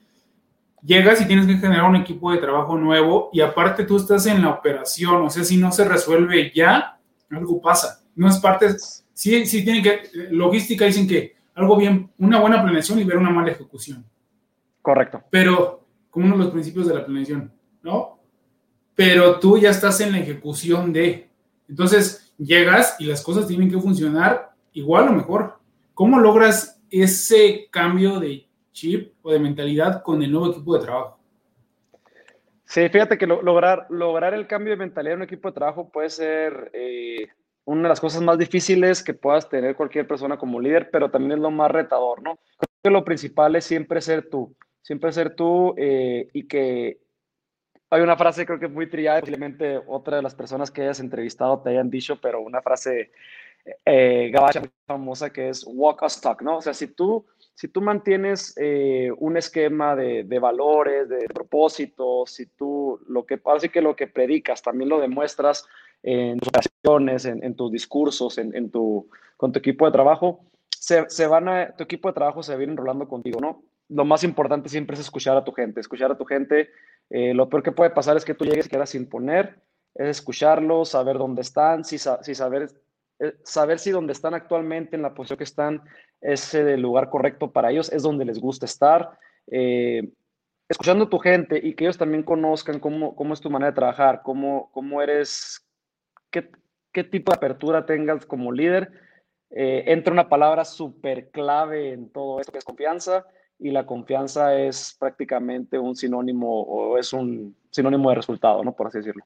llegas 0.83 1.21
y 1.21 1.27
tienes 1.27 1.47
que 1.47 1.57
generar 1.57 1.89
un 1.89 1.97
equipo 1.97 2.33
de 2.33 2.39
trabajo 2.39 2.77
nuevo 2.77 3.31
y 3.33 3.41
aparte 3.41 3.85
tú 3.85 3.97
estás 3.99 4.27
en 4.27 4.43
la 4.43 4.51
operación, 4.51 5.23
o 5.23 5.31
sea, 5.31 5.45
si 5.45 5.57
no 5.57 5.71
se 5.71 5.85
resuelve 5.85 6.53
ya, 6.55 6.99
algo 7.31 7.61
pasa. 7.61 8.01
No 8.17 8.29
es 8.29 8.39
parte, 8.39 8.67
sí, 9.15 9.47
sí 9.47 9.65
tiene 9.65 9.83
que, 9.83 10.03
logística 10.31 10.85
dicen 10.85 11.09
que 11.09 11.37
algo 11.55 11.77
bien, 11.77 12.11
una 12.19 12.41
buena 12.41 12.63
planeación 12.63 12.99
y 12.99 13.05
ver 13.05 13.17
una 13.17 13.31
mala 13.31 13.53
ejecución. 13.53 14.05
Correcto. 14.83 15.23
Pero, 15.31 15.87
como 16.11 16.27
uno 16.27 16.37
de 16.37 16.45
los 16.45 16.53
principios 16.53 16.87
de 16.87 16.95
la 16.95 17.07
planeación, 17.07 17.53
¿no? 17.83 18.19
Pero 18.95 19.39
tú 19.39 19.57
ya 19.59 19.71
estás 19.71 20.01
en 20.01 20.13
la 20.13 20.19
ejecución 20.19 20.93
de, 20.93 21.31
entonces 21.69 22.35
llegas 22.39 22.97
y 22.99 23.07
las 23.07 23.23
cosas 23.23 23.47
tienen 23.47 23.71
que 23.71 23.79
funcionar 23.79 24.51
igual 24.73 25.09
o 25.09 25.13
mejor. 25.13 25.59
¿Cómo 25.95 26.19
logras 26.19 26.81
ese 26.91 27.69
cambio 27.71 28.21
de 28.21 28.47
chip 28.73 29.15
o 29.23 29.33
de 29.33 29.39
mentalidad 29.39 30.03
con 30.03 30.23
el 30.23 30.31
nuevo 30.31 30.51
equipo 30.51 30.77
de 30.77 30.85
trabajo? 30.85 31.19
Sí, 32.67 32.89
fíjate 32.89 33.17
que 33.19 33.27
lograr, 33.27 33.87
lograr 33.91 34.35
el 34.35 34.47
cambio 34.47 34.73
de 34.73 34.77
mentalidad 34.77 35.15
en 35.15 35.21
un 35.21 35.25
equipo 35.25 35.49
de 35.49 35.55
trabajo 35.55 35.89
puede 35.91 36.11
ser 36.11 36.71
eh, 36.73 37.29
una 37.65 37.83
de 37.83 37.89
las 37.89 38.01
cosas 38.01 38.23
más 38.23 38.39
difíciles 38.39 39.03
que 39.03 39.15
puedas 39.15 39.49
tener 39.49 39.75
cualquier 39.75 40.07
persona 40.07 40.37
como 40.37 40.61
líder, 40.61 40.91
pero 40.91 41.11
también 41.11 41.33
es 41.33 41.39
lo 41.39 41.51
más 41.51 41.71
retador, 41.71 42.23
¿no? 42.23 42.39
Creo 42.59 42.69
que 42.83 42.91
lo 42.91 43.05
principal 43.05 43.57
es 43.57 43.65
siempre 43.65 44.01
ser 44.01 44.29
tú, 44.29 44.55
siempre 44.83 45.13
ser 45.13 45.35
tú 45.35 45.75
eh, 45.77 46.29
y 46.33 46.47
que 46.47 46.99
hay 47.91 48.03
una 48.03 48.17
frase 48.17 48.45
creo 48.45 48.59
que 48.59 48.69
muy 48.69 48.89
trillada, 48.89 49.21
posiblemente 49.21 49.81
otra 49.87 50.17
de 50.17 50.23
las 50.23 50.35
personas 50.35 50.71
que 50.71 50.83
hayas 50.83 51.01
entrevistado 51.01 51.61
te 51.61 51.71
hayan 51.71 51.91
dicho, 51.91 52.21
pero 52.21 52.41
una 52.41 52.61
frase 52.61 53.13
eh, 53.87 54.31
gabacha 54.33 54.61
muy 54.61 54.71
famosa 54.87 55.33
que 55.33 55.49
es 55.49 55.65
walk 55.67 56.03
a 56.03 56.07
stock, 56.07 56.43
¿no? 56.43 56.59
O 56.59 56.61
sea, 56.61 56.75
si 56.75 56.89
tú, 56.89 57.25
si 57.55 57.69
tú 57.69 57.81
mantienes 57.81 58.55
eh, 58.59 59.11
un 59.17 59.37
esquema 59.37 59.97
de, 59.97 60.25
de, 60.25 60.39
valores, 60.39 61.09
de 61.09 61.27
propósitos, 61.33 62.31
si 62.31 62.47
tú 62.47 63.01
lo 63.09 63.25
que, 63.25 63.41
así 63.47 63.71
que 63.71 63.81
lo 63.81 63.97
que 63.97 64.07
predicas 64.07 64.61
también 64.61 64.91
lo 64.91 65.01
demuestras 65.01 65.67
en 66.05 66.39
tus 66.39 66.49
operaciones, 66.49 67.25
en, 67.25 67.43
en 67.43 67.57
tus 67.57 67.73
discursos, 67.73 68.39
en, 68.39 68.55
en, 68.55 68.71
tu, 68.71 69.09
con 69.37 69.53
tu 69.53 69.59
equipo 69.59 69.87
de 69.87 69.93
trabajo, 69.93 70.45
se, 70.71 71.09
se, 71.09 71.27
van 71.27 71.49
a, 71.49 71.75
tu 71.75 71.83
equipo 71.83 72.09
de 72.09 72.15
trabajo 72.15 72.43
se 72.43 72.55
ir 72.55 72.69
enrolando 72.69 73.09
contigo, 73.09 73.41
¿no? 73.41 73.63
Lo 73.89 74.05
más 74.05 74.23
importante 74.23 74.69
siempre 74.69 74.95
es 74.95 75.01
escuchar 75.01 75.37
a 75.37 75.45
tu 75.45 75.53
gente, 75.53 75.81
escuchar 75.81 76.13
a 76.13 76.19
tu 76.19 76.25
gente. 76.25 76.71
Eh, 77.11 77.35
lo 77.35 77.49
peor 77.49 77.63
que 77.63 77.73
puede 77.73 77.91
pasar 77.91 78.17
es 78.17 78.25
que 78.25 78.35
tú 78.35 78.45
llegues 78.45 78.67
y 78.67 78.69
quieras 78.69 78.95
imponer, 78.95 79.61
es 79.95 80.09
escucharlos, 80.09 80.91
saber 80.91 81.19
dónde 81.19 81.43
están, 81.43 81.85
si, 81.85 81.99
si 81.99 82.35
saber 82.35 82.69
eh, 83.21 83.35
saber 83.45 83.79
si 83.79 83.91
donde 83.91 84.13
están 84.13 84.35
actualmente, 84.35 84.97
en 84.97 85.03
la 85.03 85.15
posición 85.15 85.39
que 85.39 85.45
están, 85.45 85.83
es 86.21 86.55
el 86.55 86.81
lugar 86.81 87.11
correcto 87.11 87.53
para 87.53 87.71
ellos, 87.71 87.93
es 87.93 88.03
donde 88.03 88.25
les 88.25 88.39
gusta 88.39 88.67
estar. 88.67 89.19
Eh, 89.47 90.13
escuchando 90.69 91.05
a 91.05 91.11
tu 91.11 91.19
gente 91.19 91.61
y 91.63 91.75
que 91.75 91.85
ellos 91.85 91.99
también 91.99 92.23
conozcan 92.23 92.81
cómo, 92.81 93.15
cómo 93.15 93.35
es 93.35 93.41
tu 93.41 93.51
manera 93.51 93.71
de 93.71 93.77
trabajar, 93.77 94.23
cómo, 94.23 94.71
cómo 94.73 95.03
eres, 95.03 95.64
qué, 96.35 96.51
qué 96.93 97.05
tipo 97.05 97.31
de 97.31 97.37
apertura 97.37 97.87
tengas 97.87 98.27
como 98.27 98.51
líder. 98.51 98.91
Eh, 99.51 99.85
entra 99.87 100.13
una 100.13 100.29
palabra 100.29 100.65
súper 100.65 101.31
clave 101.31 101.93
en 101.93 102.11
todo 102.11 102.41
esto 102.41 102.51
que 102.51 102.59
es 102.59 102.65
confianza 102.65 103.25
y 103.57 103.71
la 103.71 103.87
confianza 103.87 104.59
es 104.59 104.97
prácticamente 104.99 105.79
un 105.79 105.95
sinónimo 105.95 106.63
o 106.63 106.99
es 106.99 107.13
un 107.13 107.57
sinónimo 107.71 108.11
de 108.11 108.17
resultado, 108.17 108.65
¿no? 108.65 108.75
Por 108.75 108.89
así 108.89 108.99
decirlo. 108.99 109.25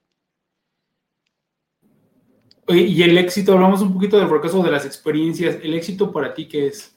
Y 2.68 3.02
el 3.02 3.16
éxito, 3.16 3.54
hablamos 3.54 3.80
un 3.80 3.94
poquito 3.94 4.18
del 4.18 4.28
fracaso 4.28 4.62
de 4.62 4.70
las 4.70 4.84
experiencias. 4.84 5.58
¿El 5.62 5.72
éxito 5.72 6.12
para 6.12 6.34
ti 6.34 6.46
qué 6.46 6.66
es? 6.66 6.94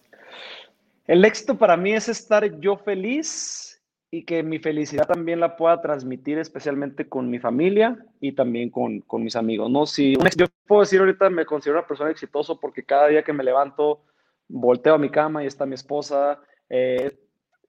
El 1.08 1.24
éxito 1.24 1.58
para 1.58 1.78
mí 1.78 1.94
es 1.94 2.10
estar 2.10 2.60
yo 2.60 2.76
feliz 2.76 3.71
y 4.14 4.26
que 4.26 4.44
mi 4.44 4.60
felicidad 4.60 5.08
también 5.08 5.40
la 5.40 5.56
pueda 5.56 5.82
transmitir 5.82 6.38
especialmente 6.38 7.08
con 7.08 7.30
mi 7.30 7.40
familia 7.40 8.06
y 8.20 8.34
también 8.34 8.70
con, 8.70 9.00
con 9.02 9.24
mis 9.24 9.38
amigos, 9.38 9.72
¿no? 9.72 9.86
Si 9.86 10.16
yo 10.36 10.46
puedo 10.68 10.82
decir 10.82 11.00
ahorita 11.00 11.30
me 11.30 11.46
considero 11.46 11.80
una 11.80 11.88
persona 11.88 12.12
exitosa 12.12 12.56
porque 12.56 12.84
cada 12.84 13.08
día 13.08 13.24
que 13.24 13.32
me 13.32 13.46
levanto 13.46 14.04
volteo 14.50 14.96
a 14.96 14.98
mi 14.98 15.10
cama 15.10 15.44
y 15.44 15.48
está 15.48 15.66
mi 15.66 15.76
esposa, 15.76 16.42
eh, 16.70 17.18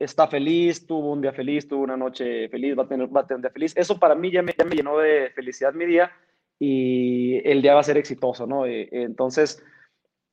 está 0.00 0.26
feliz, 0.26 0.84
tuvo 0.84 1.12
un 1.12 1.20
día 1.20 1.32
feliz, 1.32 1.68
tuvo 1.68 1.84
una 1.84 1.96
noche 1.96 2.48
feliz, 2.48 2.76
va 2.76 2.82
a 2.82 2.88
tener, 2.88 3.16
va 3.16 3.20
a 3.20 3.26
tener 3.26 3.36
un 3.36 3.42
día 3.42 3.50
feliz. 3.52 3.76
Eso 3.76 4.00
para 4.00 4.16
mí 4.16 4.32
ya 4.32 4.42
me, 4.42 4.52
ya 4.58 4.64
me 4.64 4.74
llenó 4.74 4.98
de 4.98 5.30
felicidad 5.30 5.72
mi 5.74 5.86
día 5.86 6.10
y 6.58 7.40
el 7.48 7.62
día 7.62 7.74
va 7.74 7.80
a 7.80 7.84
ser 7.84 7.98
exitoso, 7.98 8.48
¿no? 8.48 8.66
Eh, 8.66 8.88
entonces, 8.90 9.64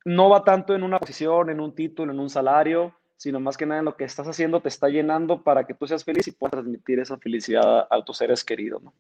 no 0.05 0.29
va 0.29 0.43
tanto 0.43 0.73
en 0.73 0.81
una 0.81 0.99
posición, 0.99 1.51
en 1.51 1.59
un 1.59 1.75
título, 1.75 2.11
en 2.11 2.19
un 2.19 2.31
salario, 2.31 2.98
sino 3.19 3.41
más 3.41 3.57
que 3.57 3.65
nada 3.65 3.79
en 3.79 3.85
lo 3.85 3.97
que 3.97 4.05
estás 4.05 4.25
haciendo 4.29 4.61
te 4.61 4.69
está 4.69 4.87
llenando 4.87 5.43
para 5.43 5.65
que 5.65 5.73
tú 5.73 5.85
seas 5.85 6.05
feliz 6.05 6.25
y 6.29 6.31
puedas 6.31 6.51
transmitir 6.51 6.99
esa 6.99 7.17
felicidad 7.17 7.85
a 7.89 8.01
tus 8.05 8.15
seres 8.15 8.45
queridos, 8.45 8.81
¿no? 8.81 8.93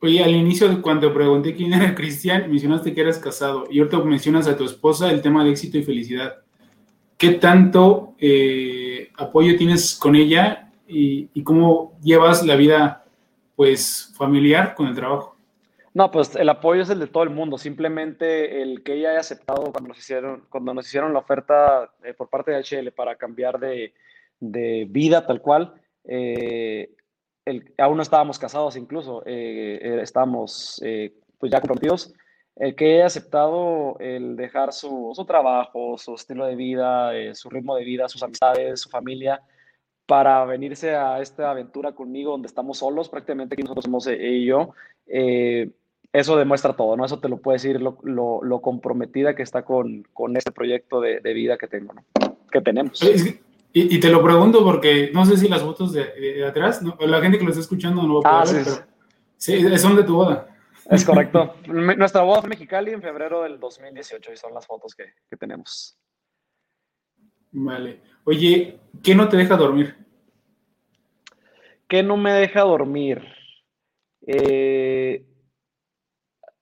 Oye, 0.00 0.24
al 0.24 0.34
inicio, 0.34 0.80
cuando 0.80 1.12
pregunté 1.12 1.54
quién 1.54 1.74
era 1.74 1.94
Cristian, 1.94 2.48
mencionaste 2.48 2.94
que 2.94 3.00
eras 3.02 3.18
casado 3.18 3.66
y 3.70 3.78
ahorita 3.78 3.98
mencionas 3.98 4.48
a 4.48 4.56
tu 4.56 4.64
esposa 4.64 5.10
el 5.10 5.20
tema 5.20 5.44
de 5.44 5.50
éxito 5.50 5.76
y 5.76 5.82
felicidad. 5.82 6.36
¿Qué 7.18 7.32
tanto 7.32 8.14
eh, 8.18 9.10
apoyo 9.18 9.56
tienes 9.58 9.94
con 9.94 10.16
ella 10.16 10.72
y, 10.88 11.28
y 11.34 11.42
cómo 11.42 11.98
llevas 12.02 12.44
la 12.46 12.56
vida 12.56 13.04
pues 13.54 14.14
familiar 14.16 14.74
con 14.74 14.86
el 14.86 14.94
trabajo? 14.94 15.35
No, 15.96 16.10
pues 16.10 16.36
el 16.36 16.50
apoyo 16.50 16.82
es 16.82 16.90
el 16.90 16.98
de 16.98 17.06
todo 17.06 17.22
el 17.22 17.30
mundo. 17.30 17.56
Simplemente 17.56 18.60
el 18.60 18.82
que 18.82 18.96
ella 18.96 19.12
haya 19.12 19.20
aceptado 19.20 19.72
cuando 19.72 19.88
nos 19.88 19.98
hicieron, 19.98 20.44
cuando 20.50 20.74
nos 20.74 20.86
hicieron 20.86 21.14
la 21.14 21.20
oferta 21.20 21.90
eh, 22.04 22.12
por 22.12 22.28
parte 22.28 22.50
de 22.50 22.58
HL 22.58 22.92
para 22.92 23.16
cambiar 23.16 23.58
de, 23.58 23.94
de 24.38 24.86
vida 24.90 25.26
tal 25.26 25.40
cual. 25.40 25.72
Eh, 26.04 26.94
aún 27.78 27.96
no 27.96 28.02
estábamos 28.02 28.38
casados 28.38 28.76
incluso, 28.76 29.22
eh, 29.24 29.78
eh 29.80 30.00
estábamos 30.02 30.82
pues 31.38 31.50
ya 31.50 31.62
comprometidos. 31.62 32.12
El 32.56 32.74
que 32.74 32.96
haya 32.96 33.06
aceptado 33.06 33.96
el 33.98 34.36
dejar 34.36 34.74
su, 34.74 35.12
su 35.14 35.24
trabajo, 35.24 35.96
su 35.96 36.14
estilo 36.14 36.44
de 36.44 36.56
vida, 36.56 37.12
su 37.34 37.48
ritmo 37.48 37.74
de 37.74 37.84
vida, 37.84 38.06
sus 38.10 38.22
amistades, 38.22 38.82
su 38.82 38.90
familia, 38.90 39.40
para 40.04 40.44
venirse 40.44 40.94
a 40.94 41.22
esta 41.22 41.50
aventura 41.50 41.92
conmigo 41.92 42.32
donde 42.32 42.48
estamos 42.48 42.78
solos, 42.78 43.08
prácticamente 43.08 43.54
aquí 43.54 43.62
nosotros 43.62 43.86
somos 43.86 44.06
ella 44.06 44.28
y 44.28 44.44
yo. 44.44 44.74
Eh, 45.06 45.70
eso 46.20 46.36
demuestra 46.36 46.74
todo, 46.74 46.96
¿no? 46.96 47.04
Eso 47.04 47.18
te 47.18 47.28
lo 47.28 47.36
puede 47.38 47.56
decir 47.56 47.80
lo, 47.80 47.98
lo, 48.02 48.42
lo 48.42 48.60
comprometida 48.60 49.34
que 49.34 49.42
está 49.42 49.64
con, 49.64 50.06
con 50.14 50.36
este 50.36 50.50
proyecto 50.50 51.00
de, 51.00 51.20
de, 51.20 51.34
vida 51.34 51.58
que 51.58 51.68
tengo, 51.68 51.92
¿no? 51.92 52.04
Que 52.50 52.60
tenemos. 52.62 53.02
Y, 53.02 53.94
y, 53.94 54.00
te 54.00 54.08
lo 54.08 54.22
pregunto 54.22 54.64
porque 54.64 55.10
no 55.12 55.26
sé 55.26 55.36
si 55.36 55.48
las 55.48 55.62
fotos 55.62 55.92
de, 55.92 56.06
de 56.18 56.46
atrás, 56.46 56.80
¿no? 56.80 56.96
la 57.00 57.20
gente 57.20 57.38
que 57.38 57.44
lo 57.44 57.50
está 57.50 57.60
escuchando 57.60 58.00
no 58.02 58.14
lo 58.14 58.22
puede 58.22 58.34
ah, 58.34 58.44
ver, 58.50 58.64
sí, 59.36 59.58
pero 59.62 59.76
sí, 59.76 59.78
son 59.78 59.96
de 59.96 60.04
tu 60.04 60.14
boda. 60.14 60.48
Es 60.90 61.04
correcto. 61.04 61.56
Nuestra 61.66 62.22
boda 62.22 62.40
fue 62.40 62.46
en 62.46 62.50
Mexicali 62.50 62.92
en 62.92 63.02
febrero 63.02 63.42
del 63.42 63.60
2018 63.60 64.32
y 64.32 64.36
son 64.38 64.54
las 64.54 64.66
fotos 64.66 64.94
que, 64.94 65.12
que 65.28 65.36
tenemos. 65.36 65.98
Vale. 67.52 68.00
Oye, 68.24 68.80
¿qué 69.02 69.14
no 69.14 69.28
te 69.28 69.36
deja 69.36 69.56
dormir? 69.56 69.94
¿Qué 71.86 72.02
no 72.02 72.16
me 72.16 72.32
deja 72.32 72.62
dormir? 72.62 73.22
Eh, 74.26 75.24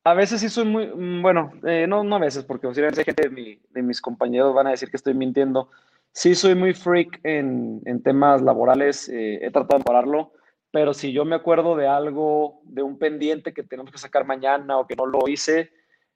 a 0.05 0.13
veces 0.15 0.41
sí 0.41 0.51
soy 0.51 0.67
muy, 0.67 0.87
mm, 0.87 1.23
bueno, 1.23 1.53
eh, 1.67 1.87
no, 1.89 2.05
no 2.05 2.17
a 2.17 2.21
veces, 2.21 2.45
porque 2.45 2.69
posiblemente 2.69 3.05
gente 3.05 3.29
de, 3.29 3.31
mi, 3.31 3.59
de, 3.71 3.83
mis 3.83 4.01
compañeros 4.03 4.55
van 4.55 4.67
a 4.67 4.71
decir 4.71 4.91
que 4.91 4.99
estoy 4.99 5.15
mintiendo. 5.15 5.71
Sí 6.13 6.35
soy 6.35 6.55
muy 6.55 6.75
freak 6.75 7.21
en, 7.25 7.83
temas 8.05 8.43
laborales, 8.43 9.09
eh, 9.09 9.39
he 9.43 9.51
tratado 9.51 9.79
de 9.79 9.85
pararlo, 9.85 10.33
pero 10.71 10.95
si 10.95 11.13
yo 11.13 11.25
me 11.25 11.35
acuerdo 11.35 11.75
de 11.75 11.89
algo, 11.89 12.61
de 12.65 12.83
un 12.83 12.99
pendiente 12.99 13.55
que 13.55 13.63
tenemos 13.63 13.91
que 13.91 13.99
sacar 13.99 14.27
mañana 14.27 14.79
o 14.79 14.87
que 14.87 14.95
no 14.95 15.07
lo 15.07 15.27
hice, 15.27 15.71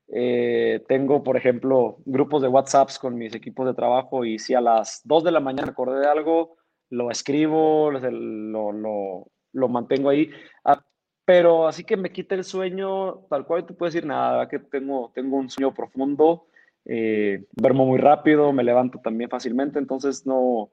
eh, 0.08 0.84
tengo, 0.86 1.22
por 1.24 1.36
ejemplo, 1.36 1.98
grupos 2.04 2.42
de 2.42 2.48
WhatsApps 2.48 2.98
con 2.98 3.16
mis 3.16 3.34
equipos 3.34 3.66
de 3.66 3.74
trabajo 3.74 4.24
y 4.24 4.38
si 4.38 4.54
a 4.54 4.60
las 4.60 5.00
2 5.04 5.24
de 5.24 5.32
la 5.32 5.40
mañana 5.40 5.70
acordé 5.72 6.00
de 6.00 6.08
algo, 6.08 6.56
lo 6.90 7.10
escribo, 7.10 7.90
lo, 7.90 8.72
lo, 8.72 9.26
lo 9.52 9.68
mantengo 9.68 10.10
ahí. 10.10 10.30
Pero 11.28 11.68
así 11.68 11.84
que 11.84 11.98
me 11.98 12.10
quita 12.10 12.34
el 12.34 12.42
sueño, 12.42 13.26
tal 13.28 13.44
cual 13.44 13.66
te 13.66 13.74
puedo 13.74 13.90
decir 13.90 14.06
nada, 14.06 14.48
que 14.48 14.58
tengo, 14.60 15.12
tengo 15.14 15.36
un 15.36 15.50
sueño 15.50 15.74
profundo, 15.74 16.46
eh, 16.86 17.44
duermo 17.52 17.84
muy 17.84 17.98
rápido, 17.98 18.50
me 18.50 18.64
levanto 18.64 18.98
también 18.98 19.28
fácilmente, 19.28 19.78
entonces 19.78 20.24
no, 20.24 20.70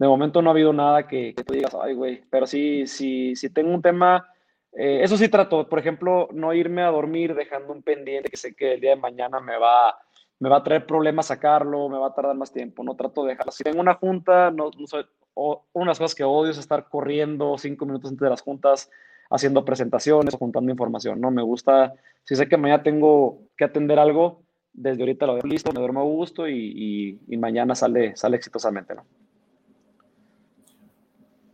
de 0.00 0.08
momento 0.08 0.42
no 0.42 0.50
ha 0.50 0.54
habido 0.54 0.72
nada 0.72 1.06
que, 1.06 1.32
que 1.36 1.44
tú 1.44 1.54
digas, 1.54 1.76
ay, 1.80 1.94
güey, 1.94 2.20
pero 2.30 2.48
sí, 2.48 2.84
sí, 2.88 3.36
sí 3.36 3.48
tengo 3.50 3.72
un 3.72 3.80
tema, 3.80 4.28
eh, 4.72 5.02
eso 5.04 5.16
sí 5.16 5.28
trato, 5.28 5.68
por 5.68 5.78
ejemplo, 5.78 6.28
no 6.32 6.52
irme 6.52 6.82
a 6.82 6.90
dormir 6.90 7.36
dejando 7.36 7.72
un 7.72 7.84
pendiente 7.84 8.28
que 8.28 8.36
sé 8.36 8.56
que 8.56 8.72
el 8.72 8.80
día 8.80 8.96
de 8.96 9.00
mañana 9.00 9.38
me 9.38 9.56
va, 9.56 9.96
me 10.40 10.48
va 10.48 10.56
a 10.56 10.64
traer 10.64 10.84
problemas 10.84 11.26
sacarlo, 11.26 11.88
me 11.88 11.98
va 11.98 12.08
a 12.08 12.14
tardar 12.14 12.34
más 12.34 12.52
tiempo, 12.52 12.82
no 12.82 12.96
trato 12.96 13.22
de 13.22 13.34
dejarlo. 13.34 13.52
Si 13.52 13.62
tengo 13.62 13.78
una 13.78 13.94
junta, 13.94 14.50
no, 14.50 14.72
no 14.76 14.86
soy, 14.88 15.06
o, 15.34 15.64
unas 15.74 15.96
cosas 15.96 16.16
que 16.16 16.24
odio 16.24 16.50
es 16.50 16.58
estar 16.58 16.88
corriendo 16.88 17.56
cinco 17.56 17.86
minutos 17.86 18.10
antes 18.10 18.24
de 18.24 18.30
las 18.30 18.42
juntas, 18.42 18.90
haciendo 19.32 19.64
presentaciones 19.64 20.34
o 20.34 20.38
juntando 20.38 20.70
información, 20.70 21.20
¿no? 21.20 21.30
Me 21.30 21.42
gusta, 21.42 21.94
si 22.24 22.36
sé 22.36 22.48
que 22.48 22.56
mañana 22.56 22.82
tengo 22.82 23.40
que 23.56 23.64
atender 23.64 23.98
algo, 23.98 24.42
desde 24.72 25.02
ahorita 25.02 25.26
lo 25.26 25.34
veo 25.34 25.44
listo, 25.44 25.72
me 25.72 25.80
duermo 25.80 26.00
a 26.00 26.04
gusto 26.04 26.46
y, 26.46 26.54
y, 26.54 27.20
y 27.34 27.36
mañana 27.36 27.74
sale, 27.74 28.14
sale 28.16 28.36
exitosamente, 28.36 28.94
¿no? 28.94 29.04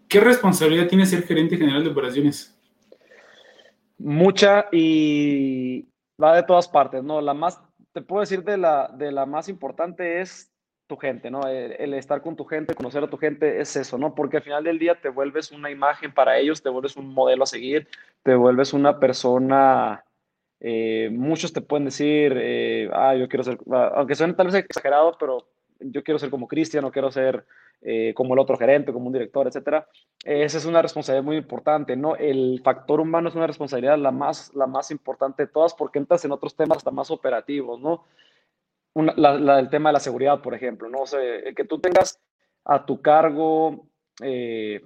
¿Qué 0.08 0.20
responsabilidad 0.20 0.88
tiene 0.88 1.04
ser 1.06 1.23
gerente 1.23 1.56
general 1.56 1.85
de 1.85 1.90
operaciones? 1.90 2.58
Mucha 3.99 4.66
y 4.73 5.87
va 6.23 6.35
de 6.35 6.42
todas 6.42 6.66
partes, 6.66 7.02
¿no? 7.04 7.20
La 7.20 7.35
más, 7.35 7.61
te 7.92 8.00
puedo 8.00 8.20
decir 8.20 8.42
de 8.42 8.56
la, 8.56 8.88
de 8.88 9.12
la 9.12 9.26
más 9.26 9.49
importante 9.49 10.20
es 10.20 10.50
tu 10.88 10.97
gente, 10.97 11.30
¿no? 11.30 11.47
El, 11.47 11.73
el, 11.78 11.95
estar 11.95 12.21
con 12.23 12.35
tu 12.35 12.45
gente, 12.45 12.75
conocer 12.75 13.04
a 13.04 13.11
tu 13.11 13.18
gente 13.18 13.61
es 13.61 13.76
eso, 13.76 13.99
¿no? 13.99 14.14
Porque 14.14 14.38
al 14.38 14.42
final 14.42 14.64
del 14.64 14.78
día 14.78 14.97
te 15.00 15.11
vuelves 15.11 15.52
una 15.52 15.71
imagen 15.71 16.12
para 16.12 16.38
ellos, 16.38 16.62
te 16.62 16.71
vuelves 16.71 16.97
un 16.97 17.14
modelo 17.14 17.45
a 17.45 17.47
seguir, 17.47 17.87
te 18.23 18.35
vuelves 18.35 18.73
una 18.73 18.99
persona, 18.99 20.04
eh, 20.61 21.11
muchos 21.12 21.52
te 21.52 21.61
pueden 21.61 21.85
decir, 21.85 22.37
eh, 22.37 22.90
ah, 22.92 23.14
yo 23.14 23.28
quiero 23.28 23.45
ser, 23.45 23.59
aunque 23.95 24.14
suene 24.14 24.33
tal 24.33 24.47
vez 24.47 24.57
exagerado, 24.57 25.16
pero 25.21 25.47
yo 25.78 26.02
quiero 26.02 26.18
ser 26.18 26.30
como 26.30 26.49
Cristian, 26.49 26.85
o 26.85 26.90
quiero 26.90 27.12
ser 27.12 27.45
eh, 27.83 28.12
como 28.14 28.35
el 28.35 28.40
otro 28.40 28.57
gerente, 28.57 28.92
como 28.92 29.07
un 29.07 29.12
director, 29.12 29.47
etcétera. 29.47 29.87
esa 30.25 30.59
es 30.59 30.64
una 30.64 30.83
responsabilidad 30.83 31.25
muy 31.25 31.37
importante, 31.37 31.97
¿no? 31.97 32.16
El 32.16 32.61
factor 32.64 33.00
humano 33.00 33.28
es 33.28 33.37
una 33.37 33.47
responsabilidad 33.47 33.99
la 33.99 34.11
más, 34.11 34.52
la 34.54 34.66
más 34.66 34.90
importante 34.90 35.45
de 35.45 35.52
todas 35.52 35.75
porque 35.75 35.99
entras 35.99 36.25
en 36.25 36.33
otros 36.33 36.57
temas 36.57 36.78
hasta 36.78 36.90
más 36.90 37.11
operativos, 37.11 37.78
¿no? 37.78 38.04
Una, 38.99 39.14
la, 39.17 39.38
la, 39.38 39.59
el 39.59 39.71
tema 39.71 39.90
de 39.90 39.95
la 39.95 40.00
seguridad, 40.00 40.43
por 40.43 40.55
ejemplo, 40.55 40.88
¿no? 40.88 41.02
O 41.02 41.07
sea, 41.07 41.21
que 41.55 41.64
tú 41.64 41.78
tengas 41.81 42.21
a 42.64 42.85
tu 42.85 43.00
cargo, 43.00 43.88
eh, 44.23 44.85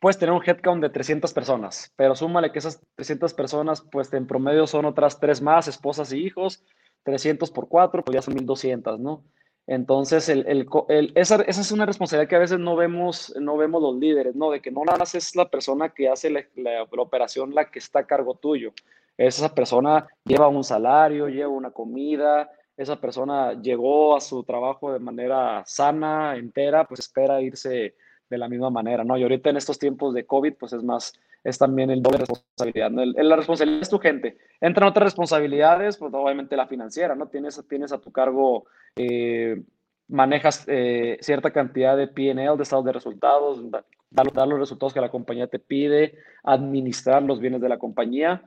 puedes 0.00 0.18
tener 0.18 0.34
un 0.34 0.42
headcount 0.44 0.82
de 0.82 0.90
300 0.90 1.32
personas, 1.32 1.92
pero 1.96 2.14
súmale 2.14 2.52
que 2.52 2.58
esas 2.58 2.80
300 2.94 3.32
personas, 3.34 3.80
pues 3.80 4.12
en 4.12 4.26
promedio 4.26 4.66
son 4.66 4.84
otras 4.84 5.18
tres 5.18 5.40
más, 5.40 5.66
esposas 5.66 6.12
y 6.12 6.18
hijos, 6.18 6.62
300 7.04 7.50
por 7.50 7.68
4, 7.68 8.04
pues 8.04 8.14
ya 8.14 8.22
son 8.22 8.34
1200, 8.34 9.00
¿no? 9.00 9.24
Entonces, 9.66 10.28
el, 10.28 10.46
el, 10.46 11.12
esa, 11.16 11.36
esa, 11.42 11.60
es 11.60 11.72
una 11.72 11.86
responsabilidad 11.86 12.28
que 12.28 12.36
a 12.36 12.40
veces 12.40 12.58
no 12.60 12.76
vemos, 12.76 13.34
no 13.40 13.56
vemos 13.56 13.82
los 13.82 13.96
líderes, 13.96 14.36
¿no? 14.36 14.50
De 14.50 14.60
que 14.60 14.70
no 14.70 14.84
nada 14.84 14.98
más 14.98 15.14
es 15.16 15.34
la 15.34 15.48
persona 15.48 15.88
que 15.88 16.08
hace 16.08 16.30
la, 16.30 16.44
la, 16.54 16.82
operación 16.84 17.52
la 17.52 17.70
que 17.70 17.80
está 17.80 18.00
a 18.00 18.06
cargo 18.06 18.34
tuyo. 18.34 18.72
Esa 19.16 19.52
persona 19.54 20.06
lleva 20.24 20.46
un 20.46 20.62
salario, 20.62 21.28
lleva 21.28 21.48
una 21.48 21.70
comida, 21.72 22.50
esa 22.76 23.00
persona 23.00 23.60
llegó 23.60 24.16
a 24.16 24.20
su 24.20 24.44
trabajo 24.44 24.92
de 24.92 24.98
manera 24.98 25.62
sana, 25.66 26.36
entera, 26.36 26.84
pues 26.84 27.00
espera 27.00 27.40
irse 27.40 27.94
de 28.28 28.38
la 28.38 28.48
misma 28.48 28.70
manera, 28.70 29.04
¿no? 29.04 29.16
Y 29.16 29.22
ahorita 29.22 29.50
en 29.50 29.56
estos 29.56 29.78
tiempos 29.78 30.12
de 30.12 30.26
COVID, 30.26 30.54
pues 30.54 30.72
es 30.72 30.82
más, 30.82 31.12
es 31.44 31.58
también 31.58 31.90
el 31.90 32.02
doble 32.02 32.18
responsabilidad. 32.18 32.90
¿no? 32.90 33.04
la 33.04 33.36
responsabilidad 33.36 33.82
es 33.82 33.88
tu 33.88 33.98
gente. 33.98 34.36
Entran 34.60 34.88
otras 34.88 35.04
responsabilidades, 35.04 35.96
pues 35.96 36.12
obviamente 36.12 36.56
la 36.56 36.66
financiera, 36.66 37.14
¿no? 37.14 37.28
Tienes, 37.28 37.62
tienes 37.68 37.92
a 37.92 37.98
tu 37.98 38.10
cargo, 38.10 38.66
eh, 38.96 39.62
manejas 40.08 40.64
eh, 40.66 41.18
cierta 41.20 41.52
cantidad 41.52 41.96
de 41.96 42.08
PNL, 42.08 42.56
de 42.56 42.62
estados 42.62 42.84
de 42.84 42.92
resultados, 42.92 43.62
dar, 44.10 44.48
los 44.48 44.58
resultados 44.58 44.92
que 44.92 45.00
la 45.00 45.10
compañía 45.10 45.46
te 45.46 45.58
pide, 45.58 46.18
administrar 46.42 47.22
los 47.22 47.40
bienes 47.40 47.60
de 47.60 47.68
la 47.68 47.78
compañía 47.78 48.42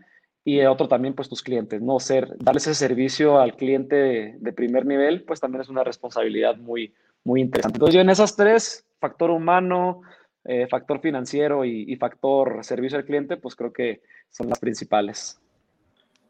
y 0.55 0.65
otro 0.65 0.87
también, 0.87 1.13
pues 1.13 1.29
tus 1.29 1.43
clientes, 1.43 1.81
¿no? 1.81 1.99
Ser, 1.99 2.35
darle 2.37 2.59
ese 2.59 2.73
servicio 2.73 3.39
al 3.39 3.55
cliente 3.55 3.95
de, 3.95 4.35
de 4.39 4.53
primer 4.53 4.85
nivel, 4.85 5.23
pues 5.23 5.39
también 5.39 5.61
es 5.61 5.69
una 5.69 5.83
responsabilidad 5.83 6.57
muy, 6.57 6.93
muy 7.23 7.41
interesante. 7.41 7.77
Entonces 7.77 7.95
yo 7.95 8.01
en 8.01 8.09
esas 8.09 8.35
tres 8.35 8.85
factor 8.99 9.31
humano, 9.31 10.01
eh, 10.45 10.67
factor 10.67 10.99
financiero 10.99 11.65
y, 11.65 11.95
factor 11.97 12.63
servicio 12.63 12.97
al 12.97 13.05
cliente, 13.05 13.37
pues 13.37 13.55
creo 13.55 13.73
que 13.73 14.01
son 14.29 14.49
las 14.49 14.59
principales. 14.59 15.39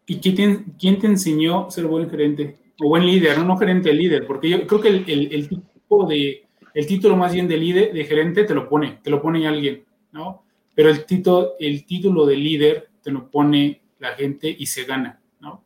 ¿Y 0.06 0.20
quién 0.20 0.36
te, 0.36 0.72
quién 0.80 1.00
te 1.00 1.08
enseñó 1.08 1.70
ser 1.70 1.86
buen 1.86 2.10
gerente? 2.10 2.58
O 2.82 2.90
buen 2.90 3.06
líder, 3.06 3.38
no, 3.38 3.46
no 3.46 3.58
gerente, 3.58 3.94
líder, 3.94 4.26
porque 4.26 4.50
yo 4.50 4.66
creo 4.66 4.82
que 4.82 4.88
el, 4.88 5.30
el, 5.32 5.50
tipo 5.50 6.06
de, 6.08 6.44
el 6.74 6.88
título 6.88 7.16
más 7.16 7.34
bien 7.34 7.48
de 7.48 7.58
líder, 7.58 7.94
de 7.94 8.06
gerente, 8.06 8.46
te 8.46 8.54
lo 8.54 8.70
pone, 8.70 9.00
te 9.04 9.10
lo 9.10 9.22
pone 9.22 9.48
alguien, 9.48 9.84
¿no? 10.12 10.44
Pero 10.76 10.90
el, 10.90 11.06
título, 11.06 11.54
el 11.60 11.86
título 11.86 12.26
de 12.26 12.38
líder 12.38 12.90
te 13.04 13.12
lo 13.12 13.30
pone 13.30 13.82
la 14.00 14.16
gente 14.16 14.54
y 14.58 14.66
se 14.66 14.86
gana, 14.86 15.20
¿no? 15.40 15.64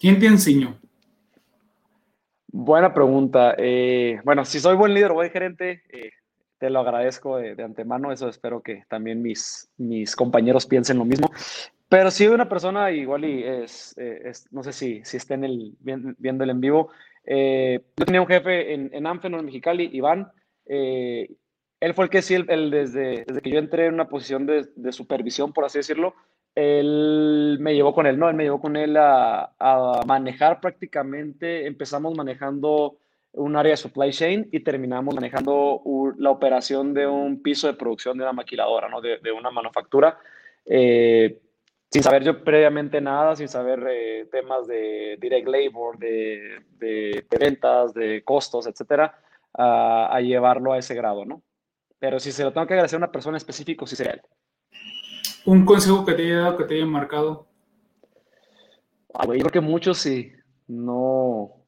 ¿Quién 0.00 0.18
te 0.18 0.26
enseñó? 0.26 0.78
Buena 2.48 2.92
pregunta. 2.94 3.54
Eh, 3.58 4.20
bueno, 4.24 4.44
si 4.44 4.60
soy 4.60 4.76
buen 4.76 4.94
líder 4.94 5.12
buen 5.12 5.30
gerente, 5.30 5.82
eh, 5.90 6.10
te 6.58 6.70
lo 6.70 6.80
agradezco 6.80 7.36
de, 7.36 7.62
antemano, 7.62 8.12
eso 8.12 8.28
espero 8.28 8.62
que 8.62 8.84
también 8.88 9.22
mis, 9.22 9.68
mis 9.76 10.16
compañeros 10.16 10.66
piensen 10.66 10.98
lo 10.98 11.04
mismo. 11.04 11.30
Pero 11.88 12.10
si 12.10 12.26
una 12.26 12.48
persona 12.48 12.90
igual 12.90 13.24
y 13.24 13.44
es, 13.44 13.94
eh, 13.98 14.32
no 14.50 14.62
sé 14.62 14.72
si, 14.72 15.04
si 15.04 15.16
está 15.16 15.34
en 15.34 15.44
el, 15.44 15.74
viendo 15.80 16.44
el 16.44 16.50
en 16.50 16.60
vivo, 16.60 16.90
yo 17.26 18.04
tenía 18.06 18.20
un 18.20 18.26
jefe 18.26 18.74
en, 18.74 18.90
en 18.92 19.44
Mexicali, 19.44 19.90
Iván, 19.92 20.30
él 20.64 21.94
fue 21.94 22.04
el 22.04 22.10
que 22.10 22.22
sí, 22.22 22.34
el, 22.34 22.70
desde, 22.70 23.24
desde, 23.26 23.40
que 23.42 23.50
yo 23.50 23.58
entré 23.58 23.86
en 23.86 23.94
una 23.94 24.08
posición 24.08 24.46
de, 24.46 24.66
de, 24.74 24.92
supervisión, 24.92 25.52
por 25.52 25.64
así 25.64 25.78
decirlo, 25.78 26.14
él 26.54 27.56
me 27.60 27.74
llevó 27.74 27.92
con 27.94 28.06
él, 28.06 28.18
¿no? 28.18 28.28
Él 28.28 28.36
me 28.36 28.44
llevó 28.44 28.60
con 28.60 28.76
él 28.76 28.96
a, 28.96 29.50
manejar 30.06 30.60
prácticamente, 30.60 31.66
empezamos 31.66 32.16
manejando 32.16 32.98
un 33.32 33.56
área 33.56 33.72
de 33.72 33.76
supply 33.76 34.12
chain 34.12 34.48
y 34.52 34.60
terminamos 34.60 35.14
manejando 35.14 35.82
la 36.18 36.30
operación 36.30 36.94
de 36.94 37.06
un 37.06 37.42
piso 37.42 37.66
de 37.66 37.74
producción 37.74 38.16
de 38.16 38.22
una 38.22 38.32
maquiladora, 38.32 38.88
¿no? 38.88 39.00
de, 39.00 39.32
una 39.32 39.50
manufactura, 39.50 40.18
eh, 40.64 41.40
sin 41.90 42.02
saber 42.02 42.22
yo 42.22 42.44
previamente 42.44 43.00
nada, 43.00 43.34
sin 43.34 43.48
saber 43.48 43.84
eh, 43.90 44.28
temas 44.30 44.68
de 44.68 45.16
direct 45.20 45.48
labor, 45.48 45.98
de, 45.98 46.60
de, 46.78 47.26
ventas, 47.38 47.92
de 47.94 48.22
costos, 48.22 48.68
etcétera, 48.68 49.18
a, 49.52 50.14
a, 50.14 50.20
llevarlo 50.20 50.72
a 50.72 50.78
ese 50.78 50.94
grado, 50.94 51.24
¿no? 51.24 51.42
Pero 51.98 52.20
si 52.20 52.30
se 52.32 52.44
lo 52.44 52.52
tengo 52.52 52.66
que 52.66 52.74
agradecer 52.74 52.96
a 52.96 52.98
una 52.98 53.12
persona 53.12 53.36
específica, 53.36 53.86
sí 53.86 53.96
sería 53.96 54.12
él. 54.14 54.22
¿Un 55.46 55.64
consejo 55.64 56.04
que 56.04 56.14
te 56.14 56.22
haya 56.22 56.40
dado, 56.40 56.56
que 56.56 56.64
te 56.64 56.74
haya 56.74 56.86
marcado? 56.86 57.46
Ah, 59.12 59.24
yo 59.26 59.32
creo 59.32 59.50
que 59.50 59.60
muchos 59.60 59.98
sí. 59.98 60.32
No, 60.66 61.64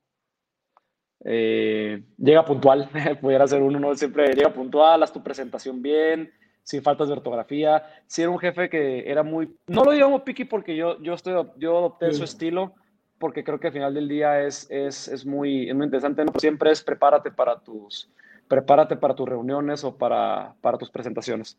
eh, 1.28 2.04
llega 2.18 2.44
puntual, 2.44 2.88
pudiera 3.20 3.46
ser 3.48 3.60
uno, 3.60 3.80
no 3.80 3.94
siempre 3.96 4.32
llega 4.32 4.52
puntual, 4.52 5.02
haz 5.02 5.12
tu 5.12 5.24
presentación 5.24 5.82
bien, 5.82 6.30
sin 6.62 6.82
faltas 6.82 7.08
de 7.08 7.14
ortografía. 7.14 7.84
Si 8.06 8.22
era 8.22 8.30
un 8.30 8.38
jefe 8.38 8.68
que 8.68 9.10
era 9.10 9.24
muy, 9.24 9.52
no 9.66 9.84
lo 9.84 9.90
digamos 9.90 10.22
picky 10.22 10.44
porque 10.44 10.76
yo, 10.76 11.02
yo, 11.02 11.14
estoy, 11.14 11.34
yo 11.56 11.78
adopté 11.78 12.12
su 12.12 12.22
estilo, 12.22 12.74
porque 13.18 13.42
creo 13.42 13.58
que 13.58 13.66
al 13.66 13.72
final 13.72 13.94
del 13.94 14.08
día 14.08 14.40
es, 14.42 14.70
es, 14.70 15.08
es 15.08 15.26
muy, 15.26 15.68
es 15.68 15.74
muy 15.74 15.86
interesante, 15.86 16.24
¿no? 16.24 16.32
siempre 16.38 16.70
es 16.70 16.80
prepárate 16.80 17.32
para 17.32 17.58
tus, 17.58 18.08
prepárate 18.46 18.96
para 18.96 19.16
tus 19.16 19.28
reuniones 19.28 19.82
o 19.82 19.96
para, 19.96 20.54
para 20.60 20.78
tus 20.78 20.90
presentaciones. 20.90 21.58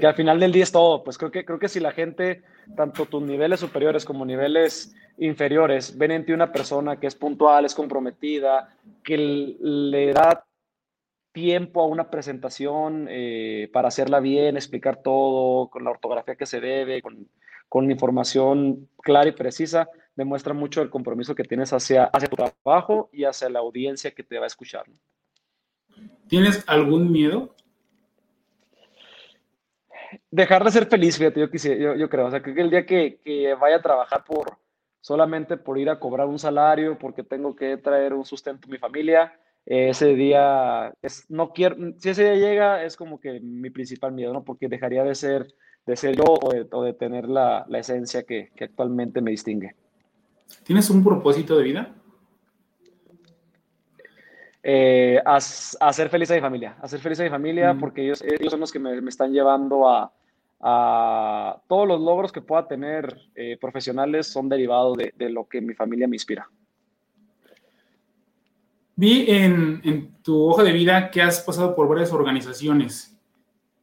Que 0.00 0.06
al 0.06 0.14
final 0.14 0.38
del 0.38 0.52
día 0.52 0.62
es 0.62 0.70
todo, 0.70 1.02
pues 1.02 1.18
creo 1.18 1.32
que, 1.32 1.44
creo 1.44 1.58
que 1.58 1.68
si 1.68 1.80
la 1.80 1.90
gente, 1.90 2.42
tanto 2.76 3.06
tus 3.06 3.22
niveles 3.22 3.58
superiores 3.58 4.04
como 4.04 4.24
niveles 4.24 4.94
inferiores, 5.18 5.98
ven 5.98 6.12
en 6.12 6.24
ti 6.24 6.32
una 6.32 6.52
persona 6.52 7.00
que 7.00 7.08
es 7.08 7.16
puntual, 7.16 7.64
es 7.64 7.74
comprometida, 7.74 8.76
que 9.02 9.16
le 9.16 10.12
da 10.12 10.46
tiempo 11.32 11.82
a 11.82 11.86
una 11.86 12.08
presentación 12.08 13.08
eh, 13.10 13.68
para 13.72 13.88
hacerla 13.88 14.20
bien, 14.20 14.56
explicar 14.56 15.02
todo, 15.02 15.68
con 15.68 15.82
la 15.82 15.90
ortografía 15.90 16.36
que 16.36 16.46
se 16.46 16.60
debe, 16.60 17.02
con, 17.02 17.28
con 17.68 17.90
información 17.90 18.88
clara 19.02 19.28
y 19.28 19.32
precisa, 19.32 19.88
demuestra 20.14 20.54
mucho 20.54 20.80
el 20.82 20.90
compromiso 20.90 21.34
que 21.34 21.42
tienes 21.42 21.72
hacia, 21.72 22.04
hacia 22.04 22.28
tu 22.28 22.36
trabajo 22.36 23.10
y 23.12 23.24
hacia 23.24 23.48
la 23.48 23.58
audiencia 23.58 24.12
que 24.12 24.22
te 24.22 24.38
va 24.38 24.44
a 24.44 24.46
escuchar. 24.46 24.84
¿Tienes 26.28 26.62
algún 26.68 27.10
miedo 27.10 27.56
dejar 30.30 30.64
de 30.64 30.70
ser 30.70 30.86
feliz, 30.86 31.18
fíjate, 31.18 31.40
yo, 31.40 31.50
quisiera, 31.50 31.80
yo, 31.80 31.94
yo 31.94 32.08
creo. 32.08 32.26
O 32.26 32.30
sea, 32.30 32.42
creo 32.42 32.54
que 32.54 32.60
el 32.60 32.70
día 32.70 32.86
que, 32.86 33.20
que, 33.24 33.54
vaya 33.54 33.76
a 33.76 33.82
trabajar 33.82 34.24
por 34.24 34.58
solamente 35.00 35.56
por 35.56 35.78
ir 35.78 35.90
a 35.90 35.98
cobrar 35.98 36.26
un 36.26 36.38
salario, 36.38 36.98
porque 36.98 37.22
tengo 37.22 37.54
que 37.54 37.76
traer 37.76 38.14
un 38.14 38.24
sustento 38.24 38.66
a 38.66 38.70
mi 38.70 38.78
familia, 38.78 39.38
ese 39.66 40.14
día, 40.14 40.92
es, 41.02 41.24
no 41.30 41.52
quiero, 41.52 41.76
si 41.98 42.10
ese 42.10 42.24
día 42.24 42.34
llega, 42.34 42.84
es 42.84 42.96
como 42.96 43.20
que 43.20 43.40
mi 43.40 43.70
principal 43.70 44.12
miedo, 44.12 44.32
¿no? 44.32 44.44
Porque 44.44 44.68
dejaría 44.68 45.04
de 45.04 45.14
ser, 45.14 45.54
de 45.86 45.96
ser 45.96 46.16
yo 46.16 46.24
o 46.24 46.52
de, 46.52 46.66
o 46.70 46.82
de 46.82 46.92
tener 46.92 47.28
la, 47.28 47.64
la 47.68 47.78
esencia 47.78 48.24
que, 48.24 48.50
que 48.54 48.64
actualmente 48.64 49.20
me 49.20 49.30
distingue. 49.30 49.74
¿Tienes 50.64 50.88
un 50.90 51.02
propósito 51.02 51.56
de 51.56 51.64
vida? 51.64 51.94
Eh, 54.66 55.20
a, 55.26 55.34
a, 55.34 55.88
hacer 55.88 56.08
feliz 56.08 56.30
a 56.30 56.34
mi 56.36 56.40
familia, 56.40 56.74
a 56.80 56.86
hacer 56.86 56.98
feliz 56.98 57.20
a 57.20 57.24
mi 57.24 57.28
familia, 57.28 57.74
mm. 57.74 57.80
porque 57.80 58.02
ellos, 58.02 58.22
ellos, 58.22 58.50
son 58.50 58.60
los 58.60 58.72
que 58.72 58.78
me, 58.78 58.98
me 59.02 59.10
están 59.10 59.30
llevando 59.30 59.86
a, 59.86 60.10
a, 60.58 61.60
todos 61.68 61.86
los 61.86 62.00
logros 62.00 62.32
que 62.32 62.40
pueda 62.40 62.66
tener 62.66 63.14
eh, 63.34 63.58
profesionales 63.60 64.26
son 64.26 64.48
derivados 64.48 64.96
de, 64.96 65.12
de, 65.18 65.28
lo 65.28 65.46
que 65.46 65.60
mi 65.60 65.74
familia 65.74 66.08
me 66.08 66.16
inspira. 66.16 66.48
Vi 68.96 69.26
en, 69.28 69.82
en, 69.84 70.14
tu 70.22 70.42
hoja 70.46 70.62
de 70.62 70.72
vida 70.72 71.10
que 71.10 71.20
has 71.20 71.40
pasado 71.40 71.74
por 71.74 71.86
varias 71.86 72.10
organizaciones. 72.10 73.14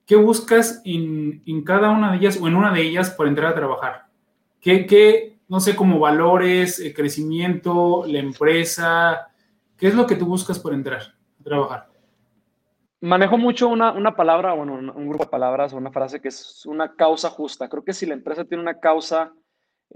¿Qué 0.07 0.15
buscas 0.15 0.81
en, 0.83 1.43
en, 1.45 1.63
cada 1.63 1.91
una 1.91 2.11
de 2.11 2.17
ellas 2.17 2.39
o 2.41 2.47
en 2.47 2.55
una 2.55 2.73
de 2.73 2.81
ellas 2.81 3.11
para 3.11 3.29
entrar 3.29 3.51
a 3.51 3.55
trabajar? 3.55 4.05
¿Qué, 4.59 4.87
qué 4.87 5.37
no 5.47 5.59
sé, 5.59 5.75
como 5.75 5.99
valores, 5.99 6.79
eh, 6.79 6.91
crecimiento, 6.91 8.03
la 8.07 8.17
empresa, 8.17 9.30
¿Qué 9.81 9.87
es 9.87 9.95
lo 9.95 10.05
que 10.05 10.15
tú 10.15 10.27
buscas 10.27 10.59
por 10.59 10.75
entrar 10.75 11.01
a 11.01 11.43
trabajar? 11.43 11.87
Manejo 13.01 13.39
mucho 13.39 13.67
una, 13.67 13.91
una 13.91 14.15
palabra, 14.15 14.53
bueno, 14.53 14.75
un, 14.75 15.09
grupo 15.09 15.23
de 15.23 15.31
palabras 15.31 15.73
o 15.73 15.77
una 15.77 15.91
frase 15.91 16.21
que 16.21 16.27
es 16.27 16.67
una 16.67 16.95
causa 16.95 17.31
justa. 17.31 17.67
Creo 17.67 17.83
que 17.83 17.93
si 17.93 18.05
la 18.05 18.13
empresa 18.13 18.45
tiene 18.45 18.61
una 18.61 18.79
causa, 18.79 19.33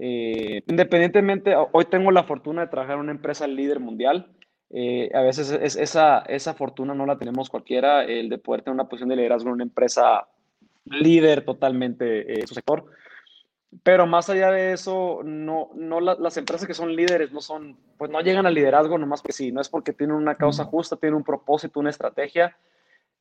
eh, 0.00 0.60
independientemente, 0.66 1.54
hoy 1.70 1.84
tengo 1.84 2.10
la 2.10 2.24
fortuna 2.24 2.62
de 2.62 2.66
trabajar 2.66 2.96
en 2.96 3.02
una 3.02 3.12
empresa 3.12 3.46
líder 3.46 3.78
mundial. 3.78 4.32
Eh, 4.70 5.08
a 5.14 5.20
veces 5.20 5.52
es, 5.52 5.76
esa, 5.76 6.18
esa 6.22 6.54
fortuna 6.54 6.92
no 6.92 7.06
la 7.06 7.16
tenemos 7.16 7.48
cualquiera, 7.48 8.02
el 8.02 8.28
de 8.28 8.38
poder 8.38 8.62
tener 8.62 8.74
una 8.74 8.88
posición 8.88 9.10
de 9.10 9.14
liderazgo 9.14 9.50
en 9.50 9.54
una 9.54 9.62
empresa 9.62 10.26
líder 10.84 11.44
totalmente 11.44 12.32
en 12.32 12.42
eh, 12.42 12.46
su 12.48 12.54
sector. 12.54 12.86
Pero 13.82 14.06
más 14.06 14.30
allá 14.30 14.50
de 14.50 14.72
eso, 14.72 15.20
no, 15.24 15.70
no 15.74 16.00
las 16.00 16.36
empresas 16.36 16.66
que 16.66 16.74
son 16.74 16.94
líderes 16.94 17.32
no 17.32 17.40
son, 17.40 17.76
pues 17.98 18.10
no 18.10 18.20
llegan 18.20 18.46
al 18.46 18.54
liderazgo 18.54 18.96
nomás 18.96 19.22
que 19.22 19.32
sí, 19.32 19.52
no 19.52 19.60
es 19.60 19.68
porque 19.68 19.92
tienen 19.92 20.16
una 20.16 20.36
causa 20.36 20.64
justa, 20.64 20.96
tienen 20.96 21.16
un 21.16 21.24
propósito, 21.24 21.80
una 21.80 21.90
estrategia 21.90 22.56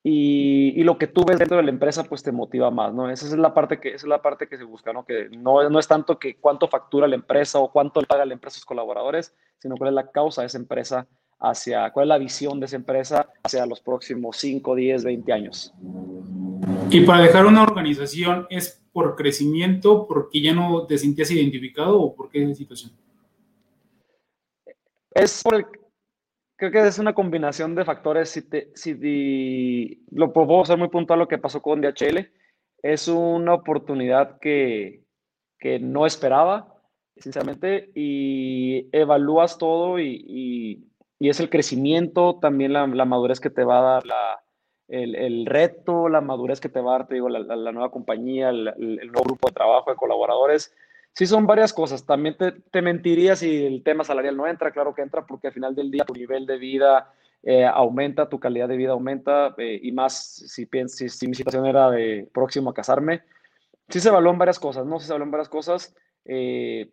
y, 0.08 0.80
y, 0.80 0.84
lo 0.84 1.00
que 1.00 1.08
tú 1.08 1.26
ves 1.26 1.40
dentro 1.40 1.58
de 1.58 1.64
la 1.64 1.72
empresa 1.72 2.04
pues 2.04 2.22
te 2.22 2.32
motiva 2.32 2.70
más, 2.70 2.94
¿no? 2.94 3.10
Esa 3.10 3.26
es 3.26 3.36
la 3.36 3.56
parte 3.56 3.80
que, 3.80 3.90
esa 3.90 4.06
es 4.06 4.08
la 4.08 4.22
parte 4.22 4.48
que 4.48 4.56
se 4.56 4.64
busca, 4.64 4.94
¿no? 4.94 5.04
Que 5.04 5.30
no, 5.30 5.68
no 5.68 5.80
es 5.80 5.88
tanto 5.88 6.20
que 6.20 6.38
cuánto 6.38 6.68
factura 6.68 7.08
la 7.08 7.16
empresa 7.16 7.58
o 7.58 7.72
cuánto 7.72 8.02
le 8.02 8.06
paga 8.06 8.24
la 8.24 8.34
empresa 8.34 8.58
a 8.58 8.60
sus 8.60 8.66
colaboradores, 8.66 9.36
sino 9.58 9.78
cuál 9.78 9.90
es 9.90 9.96
la 9.96 10.12
causa 10.12 10.42
de 10.42 10.48
esa 10.48 10.60
empresa 10.60 11.08
hacia, 11.40 11.92
cuál 11.92 12.06
es 12.06 12.10
la 12.10 12.18
visión 12.18 12.60
de 12.60 12.66
esa 12.66 12.76
empresa 12.76 13.30
hacia 13.44 13.66
los 13.66 13.82
próximos 13.82 14.38
5, 14.38 14.76
10, 14.76 15.04
20 15.04 15.34
años. 15.34 15.74
Y 16.90 17.02
para 17.02 17.24
dejar 17.24 17.46
una 17.46 17.64
organización, 17.64 18.48
¿es 18.50 18.82
por 18.92 19.16
crecimiento, 19.16 20.08
porque 20.08 20.42
ya 20.42 20.54
no 20.54 20.86
te 20.86 20.98
sentías 20.98 21.30
identificado 21.32 22.02
o 22.02 22.16
por 22.16 22.30
qué 22.30 22.56
situación? 22.56 22.92
Es 25.12 25.44
por 25.44 25.56
el, 25.56 25.66
creo 26.56 26.72
que 26.72 26.88
es 26.88 27.00
una 27.00 27.14
combinación 27.14 27.76
de 27.76 27.86
factores. 27.86 28.30
Si, 28.30 28.42
te, 28.42 28.72
si 28.76 30.04
lo 30.12 30.32
puedo 30.32 30.66
ser 30.66 30.78
muy 30.78 30.90
puntual 30.90 31.20
lo 31.20 31.28
que 31.28 31.38
pasó 31.38 31.62
con 31.62 31.82
DHL, 31.82 32.32
es 32.82 33.08
una 33.08 33.56
oportunidad 33.56 34.40
que, 34.40 35.04
que 35.60 35.80
no 35.80 36.06
esperaba, 36.06 36.82
sinceramente, 37.18 37.92
y 37.96 38.90
evalúas 38.92 39.58
todo 39.58 40.00
y, 40.00 40.24
y, 40.28 40.88
y 41.20 41.30
es 41.30 41.40
el 41.40 41.50
crecimiento, 41.50 42.40
también 42.42 42.74
la, 42.74 42.86
madurez 42.88 43.40
que 43.40 43.50
te 43.50 43.64
va 43.64 43.80
a 43.80 43.82
dar 43.82 44.04
el, 44.88 45.46
reto, 45.46 46.10
la 46.10 46.22
madurez 46.22 46.60
que 46.60 46.70
te 46.70 46.82
va 46.82 46.96
a 46.96 46.98
dar, 47.00 47.08
te 47.08 47.16
digo, 47.16 47.30
la, 47.30 47.72
nueva 47.72 47.92
compañía, 47.92 48.50
el, 48.50 48.66
nuevo 49.12 49.24
grupo 49.24 49.48
de 49.48 49.54
trabajo 49.54 49.90
de 49.90 49.98
colaboradores. 49.98 50.74
Sí, 51.14 51.26
son 51.26 51.48
varias 51.48 51.72
cosas. 51.72 52.06
También 52.06 52.36
te, 52.38 52.52
te, 52.52 52.82
mentiría 52.82 53.38
si 53.38 53.66
el 53.66 53.84
tema 53.84 54.04
salarial 54.04 54.36
no 54.36 54.48
entra. 54.48 54.72
Claro 54.72 54.94
que 54.94 55.02
entra 55.02 55.26
porque 55.26 55.48
al 55.48 55.54
final 55.54 55.74
del 55.74 55.90
día 55.90 56.04
tu 56.04 56.14
nivel 56.14 56.46
de 56.46 56.58
vida 56.58 57.10
eh, 57.48 57.64
aumenta, 57.64 58.28
tu 58.28 58.40
calidad 58.40 58.68
de 58.68 58.76
vida 58.76 58.94
aumenta 58.94 59.54
eh, 59.60 59.80
y 59.84 59.92
más 59.92 60.18
si, 60.48 60.68
si, 60.88 61.10
si, 61.10 61.28
mi 61.28 61.36
situación 61.36 61.68
era 61.68 61.92
de 61.92 62.28
próximo 62.34 62.72
a 62.72 62.74
casarme. 62.74 63.22
Sí 63.88 64.00
se 64.00 64.10
evaluó 64.10 64.32
en 64.32 64.40
varias 64.40 64.58
cosas, 64.58 64.88
¿no? 64.88 65.00
Se 65.00 65.08
evaluó 65.12 65.26
en 65.26 65.32
varias 65.32 65.50
cosas, 65.50 65.96
eh, 66.26 66.90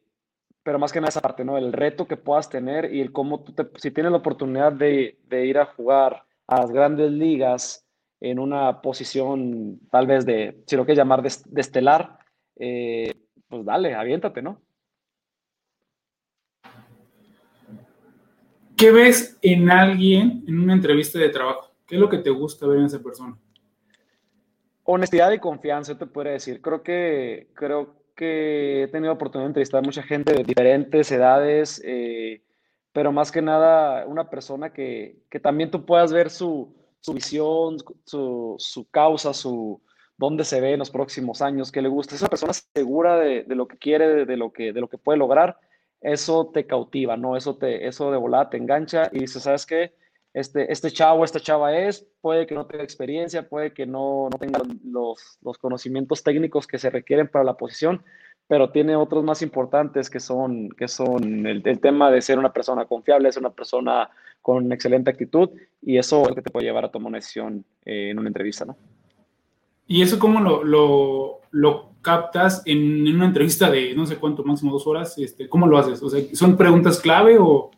pero 0.63 0.79
más 0.79 0.93
que 0.93 1.01
nada 1.01 1.09
esa 1.09 1.21
parte, 1.21 1.45
¿no? 1.45 1.59
El 1.59 1.73
reto 1.73 2.07
que 2.07 2.17
puedas 2.17 2.49
tener 2.49 2.93
y 2.95 3.01
el 3.01 3.13
cómo 3.13 3.43
tú 3.43 3.53
te, 3.53 3.67
si 3.77 3.91
tienes 3.91 4.13
la 4.13 4.19
oportunidad 4.19 4.73
de, 4.73 5.19
de 5.29 5.47
ir 5.47 5.59
a 5.59 5.67
jugar 5.67 6.25
a 6.47 6.61
las 6.61 6.71
grandes 6.71 7.11
ligas 7.11 7.87
en 8.21 8.39
una 8.39 8.81
posición 8.81 9.81
tal 9.91 10.07
vez 10.07 10.25
de, 10.25 10.63
si 10.67 10.77
lo 10.77 10.85
quieres 10.85 10.99
llamar, 10.99 11.23
de, 11.23 11.33
de 11.47 11.61
estelar, 11.61 12.19
eh, 12.57 13.13
pues 13.49 13.65
dale, 13.65 13.95
aviéntate, 13.95 14.43
¿no? 14.43 14.63
¿Qué 18.77 18.91
ves 18.91 19.39
en 19.43 19.71
alguien 19.71 20.45
en 20.47 20.59
una 20.59 20.73
entrevista 20.73 21.19
de 21.19 21.29
trabajo? 21.29 21.73
¿Qué 21.87 21.97
es 21.97 22.01
lo 22.01 22.09
que 22.09 22.19
te 22.19 22.31
gusta 22.31 22.67
ver 22.67 22.79
en 22.79 22.87
esa 22.87 23.03
persona? 23.03 23.37
Honestidad 24.85 25.31
y 25.33 25.39
confianza, 25.39 25.97
te 25.97 26.07
podría 26.07 26.33
decir. 26.33 26.61
Creo 26.61 26.83
que, 26.83 27.49
creo 27.55 28.02
que 28.23 28.85
he 28.85 28.89
tenido 28.89 29.13
oportunidad 29.13 29.47
de 29.47 29.51
entrevistar 29.51 29.81
a 29.81 29.83
mucha 29.83 30.05
gente 30.05 30.33
de 30.33 30.45
diferentes 30.45 31.11
edades, 31.11 31.83
eh, 31.85 32.41
pero 32.93 33.11
más 33.11 33.33
que 33.33 33.43
nada 33.43 34.07
una 34.07 34.31
persona 34.31 34.73
que, 34.73 35.17
que 35.29 35.41
también 35.41 35.73
tú 35.73 35.85
puedas 35.85 36.13
ver 36.13 36.31
su, 36.31 36.73
su 37.01 37.15
visión, 37.15 37.79
su, 38.05 38.55
su 38.59 38.89
causa, 38.91 39.35
su, 39.35 39.83
dónde 40.17 40.45
se 40.45 40.61
ve 40.61 40.75
en 40.75 40.79
los 40.79 40.91
próximos 40.91 41.43
años, 41.43 41.73
qué 41.73 41.83
le 41.83 41.89
gusta. 41.89 42.15
Es 42.15 42.23
una 42.23 42.29
persona 42.29 42.53
segura 42.53 43.17
de, 43.17 43.43
de 43.43 43.55
lo 43.57 43.67
que 43.67 43.77
quiere, 43.77 44.07
de, 44.09 44.25
de, 44.25 44.37
lo 44.37 44.53
que, 44.53 44.73
de 44.73 44.81
lo 44.81 44.89
que 44.89 44.99
puede 44.99 45.19
lograr. 45.19 45.59
Eso 46.01 46.53
te 46.55 46.65
cautiva, 46.65 47.17
¿no? 47.17 47.37
Eso, 47.37 47.57
te, 47.57 47.89
eso 47.89 48.13
de 48.13 48.19
volada 48.19 48.51
te 48.51 48.57
engancha 48.57 49.11
y 49.11 49.19
dices, 49.19 49.43
¿sabes 49.43 49.67
qué? 49.67 49.95
Este, 50.35 50.73
este 50.73 50.91
chavo, 50.91 51.25
esta 51.25 51.41
chava 51.41 51.77
es, 51.77 52.07
puede 52.23 52.47
que 52.47 52.55
no 52.55 52.65
tenga 52.67 52.83
experiencia, 52.83 53.49
puede 53.49 53.73
que 53.73 53.85
no, 53.85 54.29
no 54.31 54.39
tenga 54.39 54.63
los, 54.85 55.39
los 55.43 55.59
conocimientos 55.59 56.23
técnicos 56.23 56.67
que 56.67 56.79
se 56.79 56.89
requieren 56.89 57.29
para 57.29 57.45
la 57.45 57.57
posición, 57.59 58.03
pero 58.49 58.71
tiene 58.71 58.97
otros 58.97 59.25
más 59.25 59.43
importantes 59.43 60.09
que 60.09 60.21
son, 60.21 60.71
que 60.71 60.89
son 60.89 61.47
el, 61.47 61.63
el, 61.65 61.81
tema 61.81 62.11
de 62.11 62.23
ser 62.23 62.39
una 62.39 62.53
persona 62.53 62.87
confiable, 62.87 63.31
ser 63.31 63.43
una 63.43 63.53
persona 63.53 64.09
con 64.41 64.73
excelente 64.73 65.11
actitud 65.11 65.51
y 65.83 65.99
eso 65.99 66.23
es 66.23 66.29
lo 66.29 66.35
que 66.35 66.43
te 66.43 66.51
puede 66.51 66.67
llevar 66.67 66.87
a 66.87 66.91
tomar 66.91 67.09
una 67.09 67.19
decisión 67.19 67.65
eh, 67.85 68.11
en 68.11 68.19
una 68.19 68.29
entrevista, 68.29 68.65
¿no? 68.65 68.77
¿Y 69.87 70.01
eso 70.01 70.19
cómo 70.19 70.41
lo, 70.41 70.65
lo, 70.65 71.41
lo 71.51 71.91
captas 72.01 72.63
en, 72.65 73.07
en, 73.07 73.17
una 73.17 73.27
entrevista 73.27 73.71
de 73.71 73.95
no 73.95 74.07
sé 74.07 74.17
cuánto, 74.17 74.43
máximo 74.45 74.73
dos 74.73 74.87
horas? 74.87 75.19
Este, 75.19 75.49
¿Cómo 75.49 75.67
lo 75.67 75.77
haces? 75.77 76.03
O 76.03 76.09
sea, 76.09 76.23
¿son 76.33 76.57
preguntas 76.57 77.01
clave 77.01 77.37
o...? 77.39 77.71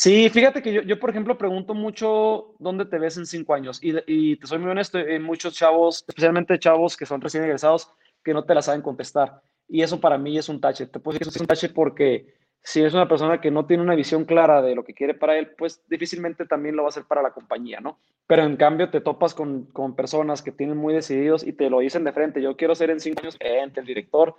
Sí, 0.00 0.30
fíjate 0.30 0.62
que 0.62 0.72
yo, 0.72 0.80
yo, 0.80 0.98
por 0.98 1.10
ejemplo, 1.10 1.36
pregunto 1.36 1.74
mucho 1.74 2.54
dónde 2.58 2.86
te 2.86 2.98
ves 2.98 3.18
en 3.18 3.26
cinco 3.26 3.52
años. 3.52 3.78
Y, 3.82 3.92
y 4.06 4.36
te 4.36 4.46
soy 4.46 4.58
muy 4.58 4.70
honesto, 4.70 4.96
hay 4.96 5.18
muchos 5.18 5.52
chavos, 5.52 6.06
especialmente 6.08 6.58
chavos 6.58 6.96
que 6.96 7.04
son 7.04 7.20
recién 7.20 7.44
egresados, 7.44 7.92
que 8.24 8.32
no 8.32 8.42
te 8.42 8.54
la 8.54 8.62
saben 8.62 8.80
contestar. 8.80 9.42
Y 9.68 9.82
eso 9.82 10.00
para 10.00 10.16
mí 10.16 10.38
es 10.38 10.48
un 10.48 10.58
tache. 10.58 10.86
Te 10.86 11.00
puedo 11.00 11.18
decir 11.18 11.26
que 11.26 11.28
eso 11.28 11.36
es 11.36 11.40
un 11.42 11.46
tache 11.46 11.68
porque 11.68 12.34
si 12.62 12.82
es 12.82 12.94
una 12.94 13.06
persona 13.08 13.42
que 13.42 13.50
no 13.50 13.66
tiene 13.66 13.82
una 13.82 13.94
visión 13.94 14.24
clara 14.24 14.62
de 14.62 14.74
lo 14.74 14.84
que 14.84 14.94
quiere 14.94 15.12
para 15.12 15.36
él, 15.38 15.50
pues 15.58 15.82
difícilmente 15.86 16.46
también 16.46 16.76
lo 16.76 16.84
va 16.84 16.88
a 16.88 16.92
hacer 16.92 17.04
para 17.04 17.20
la 17.20 17.34
compañía, 17.34 17.80
¿no? 17.80 17.98
Pero 18.26 18.44
en 18.44 18.56
cambio 18.56 18.88
te 18.88 19.02
topas 19.02 19.34
con, 19.34 19.66
con 19.66 19.96
personas 19.96 20.40
que 20.40 20.50
tienen 20.50 20.78
muy 20.78 20.94
decididos 20.94 21.46
y 21.46 21.52
te 21.52 21.68
lo 21.68 21.80
dicen 21.80 22.04
de 22.04 22.14
frente, 22.14 22.40
yo 22.40 22.56
quiero 22.56 22.74
ser 22.74 22.88
en 22.88 23.00
cinco 23.00 23.20
años 23.20 23.36
gerente, 23.36 23.80
el 23.80 23.86
director, 23.86 24.34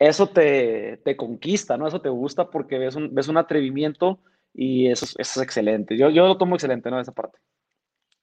eso 0.00 0.26
te, 0.26 0.96
te, 1.04 1.16
conquista, 1.16 1.76
¿no? 1.76 1.86
Eso 1.86 2.00
te 2.00 2.08
gusta 2.08 2.50
porque 2.50 2.76
ves 2.76 2.96
un, 2.96 3.14
ves 3.14 3.28
un 3.28 3.36
atrevimiento 3.36 4.18
y 4.56 4.88
eso, 4.88 5.04
eso 5.04 5.18
es 5.18 5.36
excelente. 5.36 5.96
Yo, 5.96 6.08
yo 6.08 6.26
lo 6.26 6.38
tomo 6.38 6.56
excelente, 6.56 6.90
¿no? 6.90 6.98
Esa 6.98 7.12
parte. 7.12 7.38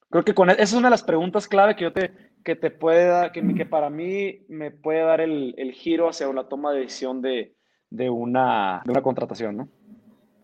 Creo 0.10 0.26
que 0.26 0.34
con 0.34 0.50
esa 0.50 0.62
es 0.62 0.74
una 0.74 0.88
de 0.88 0.91
las 0.91 1.04
preguntas 1.04 1.48
clave 1.48 1.76
que 1.76 1.84
yo 1.84 1.93
te, 1.93 2.12
que 2.43 2.56
te 2.56 2.72
puede 2.72 3.06
dar, 3.06 3.32
que, 3.32 3.41
que 3.54 3.65
para 3.65 3.89
mí 3.89 4.41
me 4.48 4.72
puede 4.72 5.02
dar 5.02 5.22
el, 5.22 5.54
el 5.58 5.72
giro 5.72 6.10
hacia 6.10 6.28
una 6.28 6.50
toma 6.50 6.72
de 6.74 6.82
decisión 6.82 7.22
de, 7.22 7.56
de 7.89 8.10
una, 8.10 8.82
de 8.84 8.91
una 8.91 9.02
contratación, 9.02 9.58
¿no? 9.58 9.69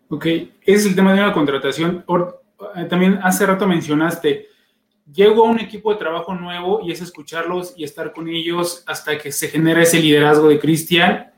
Ok, 0.09 0.25
ese 0.25 0.51
es 0.63 0.85
el 0.85 0.95
tema 0.95 1.13
de 1.13 1.21
una 1.21 1.33
contratación. 1.33 2.05
Eh, 2.75 2.85
también 2.85 3.19
hace 3.23 3.45
rato 3.45 3.67
mencionaste, 3.67 4.47
llego 5.11 5.45
a 5.45 5.49
un 5.49 5.59
equipo 5.59 5.91
de 5.91 5.99
trabajo 5.99 6.35
nuevo 6.35 6.81
y 6.81 6.91
es 6.91 7.01
escucharlos 7.01 7.73
y 7.75 7.83
estar 7.83 8.13
con 8.13 8.27
ellos 8.27 8.83
hasta 8.87 9.17
que 9.17 9.31
se 9.31 9.47
genera 9.47 9.81
ese 9.81 9.99
liderazgo 9.99 10.47
de 10.47 10.59
Cristian 10.59 11.31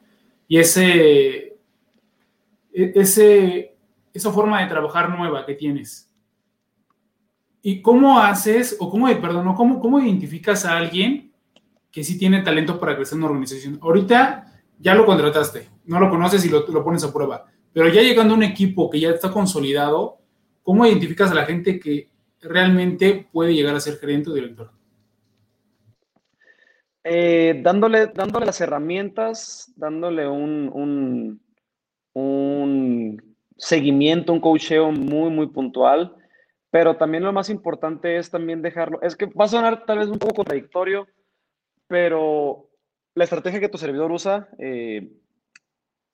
y 0.47 0.57
ese, 0.57 1.57
e, 2.73 2.93
ese, 2.95 3.70
esa 4.13 4.31
forma 4.31 4.61
de 4.61 4.67
trabajar 4.67 5.09
nueva 5.09 5.45
que 5.45 5.55
tienes. 5.55 6.09
¿Y 7.61 7.81
cómo 7.81 8.19
haces, 8.19 8.75
o 8.79 8.89
cómo, 8.89 9.07
perdón, 9.21 9.53
cómo, 9.55 9.79
cómo 9.79 9.99
identificas 9.99 10.65
a 10.65 10.77
alguien 10.77 11.31
que 11.91 12.03
sí 12.03 12.17
tiene 12.17 12.41
talento 12.41 12.79
para 12.79 12.95
crecer 12.95 13.17
en 13.17 13.23
una 13.23 13.31
organización? 13.31 13.79
Ahorita 13.81 14.51
ya 14.79 14.95
lo 14.95 15.05
contrataste, 15.05 15.67
no 15.85 15.99
lo 15.99 16.09
conoces 16.09 16.43
y 16.45 16.49
lo, 16.49 16.67
lo, 16.67 16.83
pones 16.83 17.03
a 17.03 17.13
prueba. 17.13 17.45
Pero 17.71 17.87
ya 17.89 18.01
llegando 18.01 18.33
a 18.33 18.37
un 18.37 18.43
equipo 18.43 18.89
que 18.89 18.99
ya 18.99 19.11
está 19.11 19.31
consolidado, 19.31 20.17
¿cómo 20.63 20.85
identificas 20.85 21.31
a 21.31 21.35
la 21.35 21.45
gente 21.45 21.79
que 21.79 22.09
realmente 22.41 23.27
puede 23.31 23.53
llegar 23.53 23.75
a 23.75 23.79
ser 23.79 23.97
gerente 23.97 24.31
o 24.31 24.33
director? 24.33 24.71
Eh, 27.03 27.59
dándole, 27.63 28.07
dándole 28.07 28.45
las 28.45 28.61
herramientas, 28.61 29.71
dándole 29.75 30.27
un, 30.27 30.69
un, 30.71 31.41
un, 32.13 33.30
seguimiento, 33.61 34.33
un 34.33 34.41
coacheo 34.41 34.91
muy, 34.91 35.29
muy 35.29 35.47
puntual, 35.47 36.15
pero 36.71 36.97
también 36.97 37.23
lo 37.23 37.31
más 37.31 37.49
importante 37.49 38.17
es 38.17 38.31
también 38.31 38.61
dejarlo, 38.63 38.99
es 39.03 39.15
que 39.15 39.27
va 39.27 39.45
a 39.45 39.49
sonar 39.49 39.85
tal 39.85 39.99
vez 39.99 40.07
un 40.07 40.17
poco 40.17 40.33
contradictorio, 40.33 41.07
pero 41.87 42.69
la 43.13 43.23
estrategia 43.23 43.59
que 43.59 43.69
tu 43.69 43.77
servidor 43.77 44.11
usa, 44.11 44.49
eh, 44.57 45.11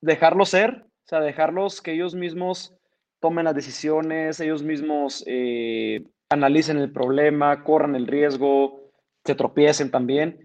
dejarlo 0.02 0.46
ser, 0.46 0.84
o 0.84 1.08
sea, 1.08 1.22
dejarlos 1.22 1.82
que 1.82 1.94
ellos 1.94 2.16
mismos 2.16 2.76
tomen 3.22 3.46
las 3.46 3.56
decisiones, 3.56 4.42
ellos 4.42 4.62
mismos 4.62 5.24
eh, 5.26 6.06
analicen 6.30 6.78
el 6.78 6.92
problema, 6.92 7.64
corran 7.64 7.96
el 7.96 8.08
riesgo, 8.08 8.92
se 9.24 9.36
tropiecen 9.36 9.90
también. 9.90 10.42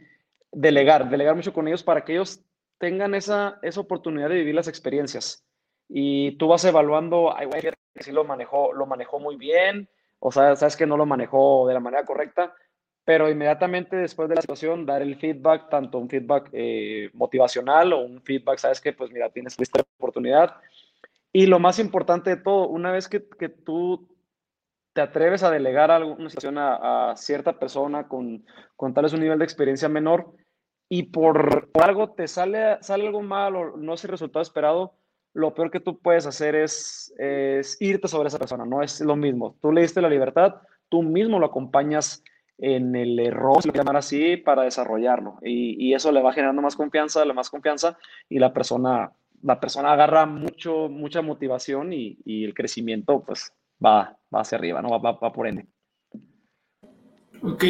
Delegar, 0.53 1.11
delegar 1.11 1.35
mucho 1.35 1.53
con 1.53 1.67
ellos 1.67 1.83
para 1.83 2.05
que 2.05 2.13
ellos 2.13 2.45
tengan 2.79 3.15
esa, 3.15 3.59
esa 3.63 3.81
oportunidad 3.81 4.29
de 4.29 4.37
vivir 4.37 4.55
las 4.55 4.69
experiencias. 4.69 5.45
Y 5.95 6.33
tú 6.39 6.49
vas 6.49 6.65
evaluando, 6.65 7.37
ay, 7.37 7.47
güey, 7.47 7.61
que 7.61 8.03
sí 8.03 8.13
lo 8.13 8.25
manejó, 8.25 8.73
lo 8.73 8.87
manejó 8.87 9.21
muy 9.21 9.37
bien, 9.37 9.89
o 10.21 10.33
sea, 10.33 10.57
sabes 10.57 10.77
que 10.77 10.87
no 10.87 10.97
lo 10.97 11.05
manejó 11.05 11.67
de 11.69 11.75
la 11.75 11.81
manera 11.81 12.05
correcta, 12.07 12.55
pero 13.05 13.29
inmediatamente 13.29 13.97
después 13.97 14.29
de 14.29 14.37
la 14.37 14.41
situación 14.41 14.87
dar 14.87 15.03
el 15.03 15.17
feedback, 15.17 15.69
tanto 15.69 15.99
un 15.99 16.09
feedback 16.09 16.49
eh, 16.53 17.11
motivacional 17.13 17.93
o 17.93 18.01
un 18.01 18.23
feedback, 18.23 18.59
sabes 18.59 18.81
que 18.81 18.95
pues 18.95 19.11
mira, 19.11 19.29
tienes 19.29 19.55
esta 19.59 19.83
oportunidad. 19.99 20.57
Y 21.31 21.47
lo 21.47 21.59
más 21.59 21.79
importante 21.79 22.31
de 22.31 22.37
todo, 22.37 22.69
una 22.69 22.91
vez 22.91 23.09
que, 23.09 23.29
que 23.29 23.49
tú 23.51 24.09
te 24.95 25.01
atreves 25.03 25.43
a 25.43 25.51
delegar 25.51 25.91
alguna 25.91 26.31
situación 26.31 26.57
a, 26.57 27.11
a 27.11 27.17
cierta 27.17 27.59
persona 27.59 28.09
con, 28.09 28.47
con 28.77 28.95
tal 28.95 29.05
vez 29.05 29.13
un 29.13 29.21
nivel 29.21 29.39
de 29.39 29.45
experiencia 29.45 29.89
menor 29.89 30.33
y 30.89 31.05
por, 31.05 31.71
algo 31.83 32.11
te 32.11 32.29
sale, 32.29 32.77
sale 32.83 33.07
algo 33.07 33.23
mal 33.23 33.57
o 33.57 33.77
no 33.79 33.95
es 33.95 34.05
el 34.05 34.11
resultado 34.11 34.43
esperado, 34.43 34.93
lo 35.35 35.55
peor 35.55 35.71
que 35.71 35.81
tú 35.81 35.99
puedes 35.99 36.27
hacer 36.27 36.55
es, 36.55 37.15
irte 37.81 38.09
sobre 38.09 38.29
esa 38.29 38.39
persona, 38.39 38.65
no 38.65 38.83
es 38.83 39.01
lo 39.01 39.17
mismo. 39.17 39.57
Tú 39.61 39.73
le 39.73 39.83
diste 39.83 40.03
la 40.03 40.11
libertad, 40.11 40.57
tú 40.89 41.03
mismo 41.03 41.39
lo 41.39 41.47
acompañas 41.47 42.23
en 42.59 42.95
el 42.95 43.19
error, 43.19 43.63
si 43.63 43.69
lo 43.69 43.75
llamar 43.75 43.97
así, 43.97 44.37
para 44.37 44.63
desarrollarlo. 44.63 45.39
Y, 45.43 45.93
eso 45.95 46.13
le 46.13 46.23
va 46.23 46.33
generando 46.33 46.63
más 46.63 46.77
confianza, 46.77 47.25
le 47.25 47.33
más 47.33 47.51
confianza 47.51 47.99
y 48.29 48.39
la 48.39 48.53
persona, 48.53 49.13
la 49.43 49.59
persona 49.59 49.93
agarra 49.93 50.27
mucho, 50.27 50.89
mucha 50.89 51.23
motivación 51.23 51.93
y, 51.93 52.19
y 52.25 52.45
el 52.45 52.55
crecimiento 52.55 53.25
pues 53.25 53.53
va, 53.85 54.17
va 54.33 54.41
hacia 54.41 54.59
arriba, 54.59 54.81
¿no? 54.83 54.91
Va, 54.91 54.99
va, 54.99 55.13
va, 55.13 55.33
por 55.33 55.47
ende. 55.47 55.67
Ok. 57.43 57.65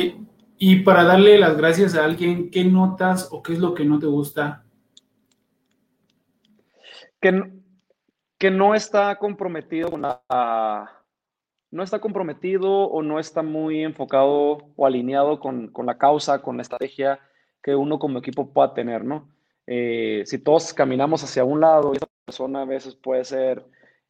Y 0.58 0.76
para 0.80 1.04
darle 1.04 1.38
las 1.38 1.56
gracias 1.56 1.96
a 1.96 2.04
alguien, 2.04 2.50
¿qué 2.50 2.64
notas 2.64 3.28
o 3.32 3.42
qué 3.42 3.54
es 3.54 3.58
lo 3.58 3.74
que 3.74 3.84
no 3.84 3.98
te 3.98 4.06
gusta? 4.06 4.61
Que, 7.22 7.50
que 8.38 8.50
no 8.50 8.74
está 8.74 9.16
comprometido 9.16 9.90
con 9.90 10.02
la... 10.02 10.98
No 11.70 11.82
está 11.82 12.00
comprometido 12.00 12.70
o 12.70 13.02
no 13.02 13.18
está 13.18 13.42
muy 13.42 13.82
enfocado 13.82 14.58
o 14.76 14.86
alineado 14.86 15.40
con, 15.40 15.68
con 15.68 15.86
la 15.86 15.96
causa, 15.96 16.42
con 16.42 16.56
la 16.58 16.62
estrategia 16.62 17.18
que 17.62 17.74
uno 17.74 17.98
como 17.98 18.18
equipo 18.18 18.52
pueda 18.52 18.74
tener, 18.74 19.04
¿no? 19.04 19.28
Eh, 19.66 20.22
si 20.26 20.38
todos 20.38 20.74
caminamos 20.74 21.22
hacia 21.22 21.44
un 21.44 21.60
lado, 21.60 21.92
esa 21.94 22.06
persona 22.24 22.62
a 22.62 22.66
veces 22.66 22.96
puede 22.96 23.24
ser, 23.24 23.64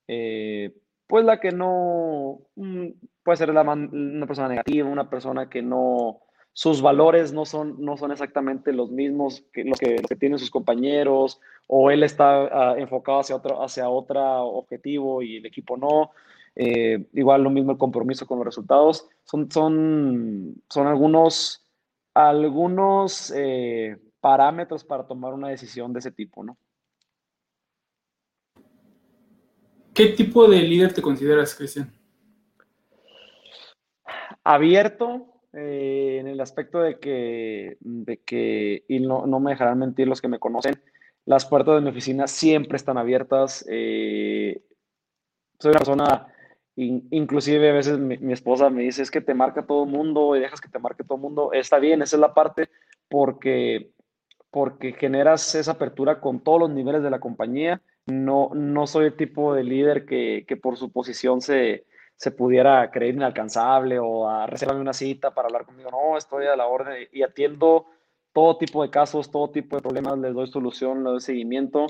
eh, 0.09 0.75
pues 1.07 1.25
la 1.25 1.39
que 1.39 1.53
no, 1.53 2.41
mm, 2.57 2.89
puede 3.23 3.37
ser 3.37 3.51
una 3.51 4.27
persona 4.27 4.49
negativa, 4.49 4.89
una 4.89 5.11
persona 5.11 5.49
que 5.49 5.63
no, 5.63 6.23
sus 6.53 6.83
valores 6.83 7.33
no 7.33 7.45
son, 7.45 7.77
no 7.79 7.97
son 7.97 8.13
exactamente 8.13 8.73
los 8.73 8.91
mismos 8.91 9.43
que 9.53 9.65
los 9.65 9.79
que, 9.79 9.97
tienen 10.19 10.39
sus 10.39 10.51
compañeros, 10.51 11.41
o 11.67 11.91
él 11.91 12.03
está 12.03 12.73
ah, 12.73 12.75
enfocado 12.79 13.21
hacia 13.21 13.37
otro, 13.37 13.63
hacia 13.63 13.89
otro 13.89 14.47
objetivo 14.47 15.23
y 15.23 15.39
el 15.39 15.47
equipo 15.47 15.77
no. 15.77 16.11
Eh, 16.55 17.07
igual 17.15 17.43
lo 17.43 17.51
mismo 17.51 17.73
el 17.73 17.79
compromiso 17.79 18.27
con 18.27 18.39
los 18.39 18.47
resultados. 18.47 19.09
Son, 19.25 19.51
son, 19.51 20.63
son 20.69 20.87
algunos, 20.87 21.65
algunos 22.13 23.33
parámetros 24.21 24.85
para 24.85 25.07
tomar 25.07 25.33
una 25.33 25.49
decisión 25.49 25.93
de 25.93 26.01
ese 26.01 26.13
tipo, 26.13 26.45
¿no? 26.45 26.57
¿Qué 29.95 30.07
tipo 30.09 30.49
de 30.49 30.63
líder 30.63 30.95
te 30.95 31.03
consideras, 31.03 31.55
Cristian? 31.55 31.93
Abierto, 34.43 35.32
eh, 35.53 36.19
en 36.21 36.27
el 36.27 36.41
aspecto 36.41 36.81
de 36.81 36.99
que, 36.99 37.77
de 37.81 38.19
que 38.19 38.85
y 38.89 39.01
no, 39.01 39.27
me 39.41 39.53
dejarán 39.53 39.79
mentir 39.79 40.09
los 40.09 40.21
que 40.21 40.29
me 40.29 40.39
conocen, 40.39 40.81
las 41.25 41.47
puertas 41.47 41.77
de 41.77 41.81
mi 41.83 41.91
oficina 41.91 42.27
siempre 42.27 42.77
están 42.77 42.99
abiertas. 42.99 43.65
Eh, 43.69 44.63
soy 45.59 45.71
una 45.71 45.79
persona, 45.79 46.27
inclusive 46.77 47.71
a 47.71 47.75
veces 47.75 47.99
mi, 47.99 48.19
mi, 48.19 48.33
esposa 48.33 48.71
me 48.71 48.83
dice, 48.83 49.03
es 49.03 49.11
que 49.11 49.21
te 49.21 49.35
marca 49.35 49.67
todo 49.67 49.85
el 49.85 49.91
mundo 49.91 50.35
y 50.35 50.41
dejas 50.41 50.61
que 50.61 50.69
te 50.69 50.79
marque 50.79 51.05
todo 51.05 51.17
el 51.17 51.23
mundo. 51.23 51.53
Está 51.53 51.79
bien, 51.79 52.03
esa 52.03 52.17
es 52.17 52.21
la 52.21 52.35
parte, 52.35 52.69
porque 53.09 53.93
porque 54.53 54.93
generas 54.93 55.55
esa 55.55 55.73
apertura 55.73 56.21
con 56.21 56.45
todos 56.45 56.61
los 56.61 56.71
niveles 56.71 57.03
de 57.03 57.09
la 57.09 57.21
compañía. 57.21 57.81
No, 58.05 58.51
no 58.55 58.87
soy 58.87 59.07
el 59.07 59.17
tipo 59.17 59.55
de 59.55 59.65
líder 59.65 60.05
que, 60.05 60.59
por 60.63 60.77
su 60.77 60.93
posición 60.93 61.41
se, 61.41 61.87
pudiera 62.31 62.91
creer 62.91 63.15
inalcanzable 63.15 63.99
o 63.99 64.29
a 64.29 64.47
reservarme 64.47 64.81
una 64.81 64.93
cita 64.93 65.33
para 65.35 65.47
hablar 65.47 65.65
conmigo. 65.65 65.91
No, 65.91 66.17
estoy 66.17 66.47
a 66.47 66.57
la 66.57 66.67
orden 66.67 67.09
y 67.13 67.23
atiendo 67.23 67.87
todo 68.33 68.57
tipo 68.57 68.83
de 68.83 68.91
casos, 68.91 69.31
todo 69.31 69.51
tipo 69.51 69.77
de 69.77 69.83
problemas, 69.83 70.19
les 70.19 70.35
doy 70.35 70.47
solución, 70.47 70.99
les 70.99 71.13
doy 71.13 71.21
seguimiento 71.21 71.87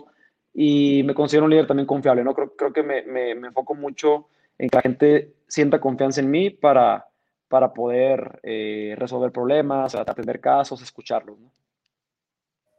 y 0.54 1.02
me 1.04 1.14
considero 1.14 1.44
un 1.44 1.50
líder 1.50 1.66
también 1.66 1.86
confiable. 1.86 2.24
¿no? 2.24 2.34
Creo, 2.34 2.54
creo 2.56 2.72
que 2.72 2.82
me, 2.82 3.30
enfoco 3.30 3.74
mucho 3.74 4.28
en 4.58 4.68
que 4.68 4.76
la 4.76 4.82
gente 4.82 5.34
sienta 5.46 5.80
confianza 5.80 6.20
en 6.20 6.30
mí 6.30 6.50
para, 6.50 7.06
para 7.48 7.72
poder 7.72 8.40
eh, 8.42 8.94
resolver 8.98 9.32
problemas, 9.32 9.94
atender 9.94 10.40
casos, 10.40 10.82
escucharlos. 10.82 11.38
¿no? 11.38 11.50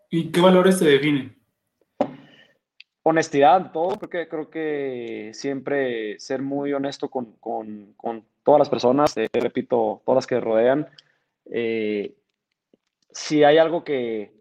¿Y 0.10 0.32
qué 0.32 0.42
valores 0.42 0.80
te 0.80 0.86
definen? 0.86 1.43
Honestidad, 3.04 3.72
todo. 3.74 3.98
Creo 3.98 4.10
que, 4.10 4.28
creo 4.30 4.50
que 4.50 5.32
siempre 5.34 6.20
ser 6.20 6.42
muy 6.42 6.72
honesto 6.74 7.10
con, 7.10 7.36
todas 8.44 8.60
las 8.60 8.70
personas, 8.70 9.14
te 9.14 9.30
repito, 9.34 10.02
todas 10.06 10.18
las 10.18 10.28
que 10.28 10.40
rodean. 10.40 10.88
Eh, 11.46 12.16
si 13.12 13.44
hay 13.44 13.58
algo 13.58 13.84
que, 13.84 14.32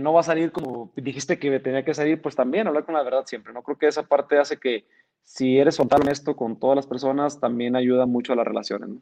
no 0.00 0.12
va 0.12 0.20
a 0.20 0.24
salir 0.24 0.50
como 0.50 0.92
dijiste 0.96 1.38
que 1.38 1.60
tenía 1.60 1.84
que 1.84 1.94
salir, 1.94 2.20
pues 2.20 2.34
también 2.34 2.66
hablar 2.66 2.84
con 2.84 2.94
la 2.94 3.02
verdad 3.02 3.26
siempre. 3.26 3.52
No 3.52 3.62
creo 3.62 3.78
que 3.78 3.86
esa 3.86 4.04
parte 4.04 4.38
hace 4.38 4.58
que 4.58 4.86
si 5.22 5.58
eres 5.58 5.76
frontal 5.76 6.02
honesto 6.02 6.36
con 6.36 6.58
todas 6.58 6.76
las 6.76 6.86
personas, 6.86 7.40
también 7.40 7.76
ayuda 7.76 8.06
mucho 8.06 8.32
a 8.32 8.36
las 8.36 8.46
relaciones. 8.46 8.88
¿no? 8.88 9.00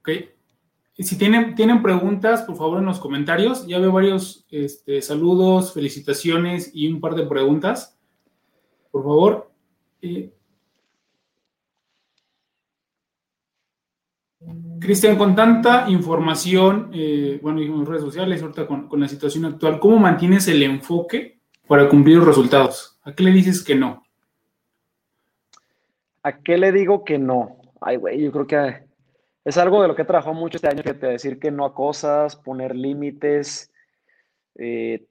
Ok, 0.00 0.10
si 1.04 1.16
tienen, 1.16 1.54
tienen 1.54 1.82
preguntas, 1.82 2.42
por 2.42 2.56
favor, 2.56 2.78
en 2.78 2.84
los 2.84 3.00
comentarios. 3.00 3.66
Ya 3.66 3.78
veo 3.78 3.92
varios 3.92 4.46
este, 4.50 5.00
saludos, 5.00 5.72
felicitaciones 5.72 6.70
y 6.74 6.92
un 6.92 7.00
par 7.00 7.14
de 7.14 7.26
preguntas. 7.26 7.98
Por 8.90 9.02
favor. 9.02 9.50
Cristian, 14.80 15.16
con 15.16 15.34
tanta 15.34 15.88
información, 15.88 16.90
eh, 16.92 17.38
bueno, 17.42 17.60
en 17.60 17.86
redes 17.86 18.02
sociales, 18.02 18.42
ahorita 18.42 18.66
con, 18.66 18.88
con, 18.88 19.00
la 19.00 19.08
situación 19.08 19.44
actual, 19.44 19.78
¿cómo 19.78 19.98
mantienes 19.98 20.48
el 20.48 20.62
enfoque 20.62 21.40
para 21.66 21.88
cumplir 21.88 22.16
los 22.16 22.26
resultados? 22.26 22.98
¿A 23.04 23.14
qué 23.14 23.22
le 23.22 23.30
dices 23.30 23.62
que 23.62 23.74
no? 23.74 24.02
¿A 26.22 26.38
qué 26.38 26.58
le 26.58 26.72
digo 26.72 27.04
que 27.04 27.18
no? 27.18 27.56
Ay, 27.80 27.96
güey, 27.96 28.20
yo 28.20 28.32
creo 28.32 28.46
que 28.46 28.89
es 29.44 29.56
algo 29.58 29.80
de 29.82 29.88
lo 29.88 29.96
que 29.96 30.02
he 30.02 30.06
trabajado 30.06 30.34
mucho 30.34 30.56
este 30.56 30.68
año, 30.68 30.82
que 30.82 30.94
te 30.94 31.06
decir 31.06 31.38
que 31.38 31.50
no 31.50 31.64
a 31.64 31.74
cosas, 31.74 32.36
poner 32.36 32.74
límites. 32.76 33.72
Eh, 34.56 35.06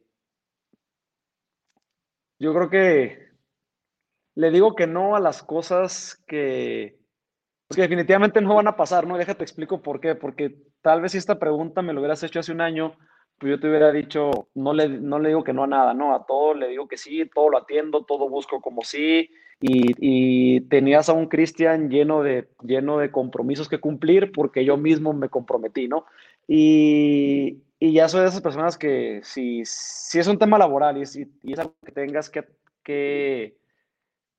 yo 2.40 2.54
creo 2.54 2.70
que 2.70 3.30
le 4.36 4.52
digo 4.52 4.76
que 4.76 4.88
no 4.88 5.16
a 5.16 5.20
las 5.20 5.44
cosas 5.44 6.24
que, 6.28 6.98
pues, 7.68 7.76
que 7.76 7.82
definitivamente 7.82 8.42
no 8.42 8.56
van 8.56 8.68
a 8.68 8.78
pasar, 8.78 9.06
¿no? 9.08 9.18
Déjate 9.18 9.44
explico 9.44 9.82
por 9.82 10.00
qué. 10.00 10.16
Porque 10.16 10.56
tal 10.82 11.02
vez 11.02 11.12
si 11.14 11.18
esta 11.18 11.40
pregunta 11.40 11.82
me 11.82 11.94
lo 11.94 12.00
hubieras 12.00 12.24
hecho 12.24 12.40
hace 12.40 12.52
un 12.52 12.62
año, 12.62 12.96
pues 13.40 13.52
yo 13.52 13.60
te 13.60 13.68
hubiera 13.68 13.92
dicho, 13.92 14.50
no 14.54 14.74
le, 14.74 14.88
no 14.90 15.20
le 15.20 15.30
digo 15.30 15.44
que 15.44 15.54
no 15.54 15.64
a 15.64 15.68
nada, 15.68 15.94
¿no? 15.94 16.14
A 16.14 16.26
todo 16.26 16.54
le 16.54 16.68
digo 16.70 16.88
que 16.88 16.98
sí, 16.98 17.30
todo 17.34 17.50
lo 17.50 17.58
atiendo, 17.58 18.06
todo 18.06 18.30
busco 18.30 18.62
como 18.62 18.84
sí, 18.84 19.30
y, 19.62 20.62
tenías 20.62 21.10
a 21.10 21.14
un 21.14 21.28
Cristian 21.28 21.90
lleno 21.90 22.24
de, 22.24 22.50
lleno 22.64 22.98
de 22.98 23.12
compromisos 23.12 23.68
que 23.68 23.80
cumplir 23.80 24.32
porque 24.32 24.64
yo 24.64 24.78
mismo 24.78 25.14
me 25.14 25.30
comprometí, 25.30 25.88
¿no? 25.88 26.06
Y, 26.48 27.62
y 27.80 27.94
ya 27.94 28.08
soy 28.10 28.22
de 28.22 28.28
esas 28.28 28.42
personas 28.42 28.78
que 28.78 29.22
si, 29.24 29.64
si 29.66 30.20
es 30.20 30.28
un 30.28 30.38
tema 30.38 30.58
laboral 30.58 30.98
y, 30.98 31.04
y 31.44 31.54
es 31.54 31.60
algo 31.60 31.76
que 31.86 31.92
tengas 31.92 32.30
que, 32.30 32.46
que, 32.84 33.58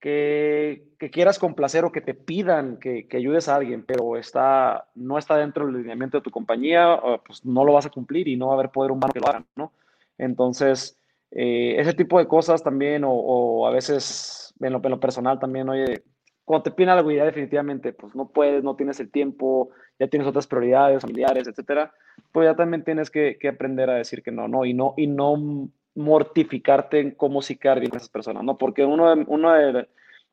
que, 0.01 1.11
quieras 1.11 1.39
complacer 1.39 1.85
o 1.85 1.93
que 1.93 2.01
te 2.01 2.15
pidan 2.15 2.79
que, 2.79 3.07
que, 3.07 3.17
ayudes 3.17 3.49
a 3.49 3.57
alguien, 3.57 3.85
pero 3.85 4.17
está, 4.17 4.89
no 4.95 5.19
está 5.19 5.37
dentro 5.37 5.67
del 5.67 5.77
lineamiento 5.77 6.19
de 6.19 6.23
tu 6.23 6.31
compañía, 6.31 7.01
pues 7.27 7.45
no 7.45 7.65
lo 7.65 7.75
vas 7.75 7.87
a 7.87 7.91
cumplir 7.91 8.29
y 8.29 8.37
no 8.37 8.47
va 8.49 8.53
a 8.53 8.59
haber 8.59 8.71
poder 8.71 8.93
humano 8.93 9.13
que 9.13 9.21
lo 9.21 9.29
hagan, 9.29 9.47
¿no? 9.57 9.73
Entonces, 10.19 11.00
eh, 11.33 11.77
ese 11.79 11.95
tipo 11.95 12.19
de 12.19 12.27
cosas 12.27 12.63
también, 12.63 13.03
o, 13.07 13.67
a 13.67 13.71
veces 13.71 14.53
en 14.61 14.73
lo, 14.73 15.01
personal 15.01 15.39
también, 15.39 15.69
oye, 15.69 16.03
cuando 16.45 16.65
te 16.65 16.71
piden 16.73 16.91
algo 16.91 17.11
ya 17.11 17.25
definitivamente 17.25 17.93
pues 17.93 18.15
no 18.15 18.29
puedes, 18.29 18.65
no 18.65 18.75
tienes 18.77 18.99
el 19.01 19.11
tiempo, 19.11 19.71
ya 19.99 20.09
tienes 20.09 20.29
otras 20.29 20.47
prioridades 20.47 21.03
familiares, 21.03 21.47
etcétera, 21.47 21.93
pues 22.33 22.49
ya 22.49 22.57
también 22.57 22.85
tienes 22.85 23.11
que, 23.11 23.39
aprender 23.49 23.91
a 23.91 23.95
decir 23.95 24.23
que 24.23 24.33
no, 24.33 24.49
no, 24.49 24.65
y 24.65 24.75
no, 24.75 24.95
y 24.97 25.07
no 25.07 25.71
mortificarte 25.95 27.01
en 27.01 27.13
cómo 27.13 27.41
quedar 27.61 27.81
bien 27.81 27.91
con 27.91 27.99
esas 27.99 28.11
personas, 28.11 28.43
¿no? 28.45 28.59
Porque 28.59 28.85
uno, 28.85 29.13
uno 29.27 29.53
de, 29.53 29.89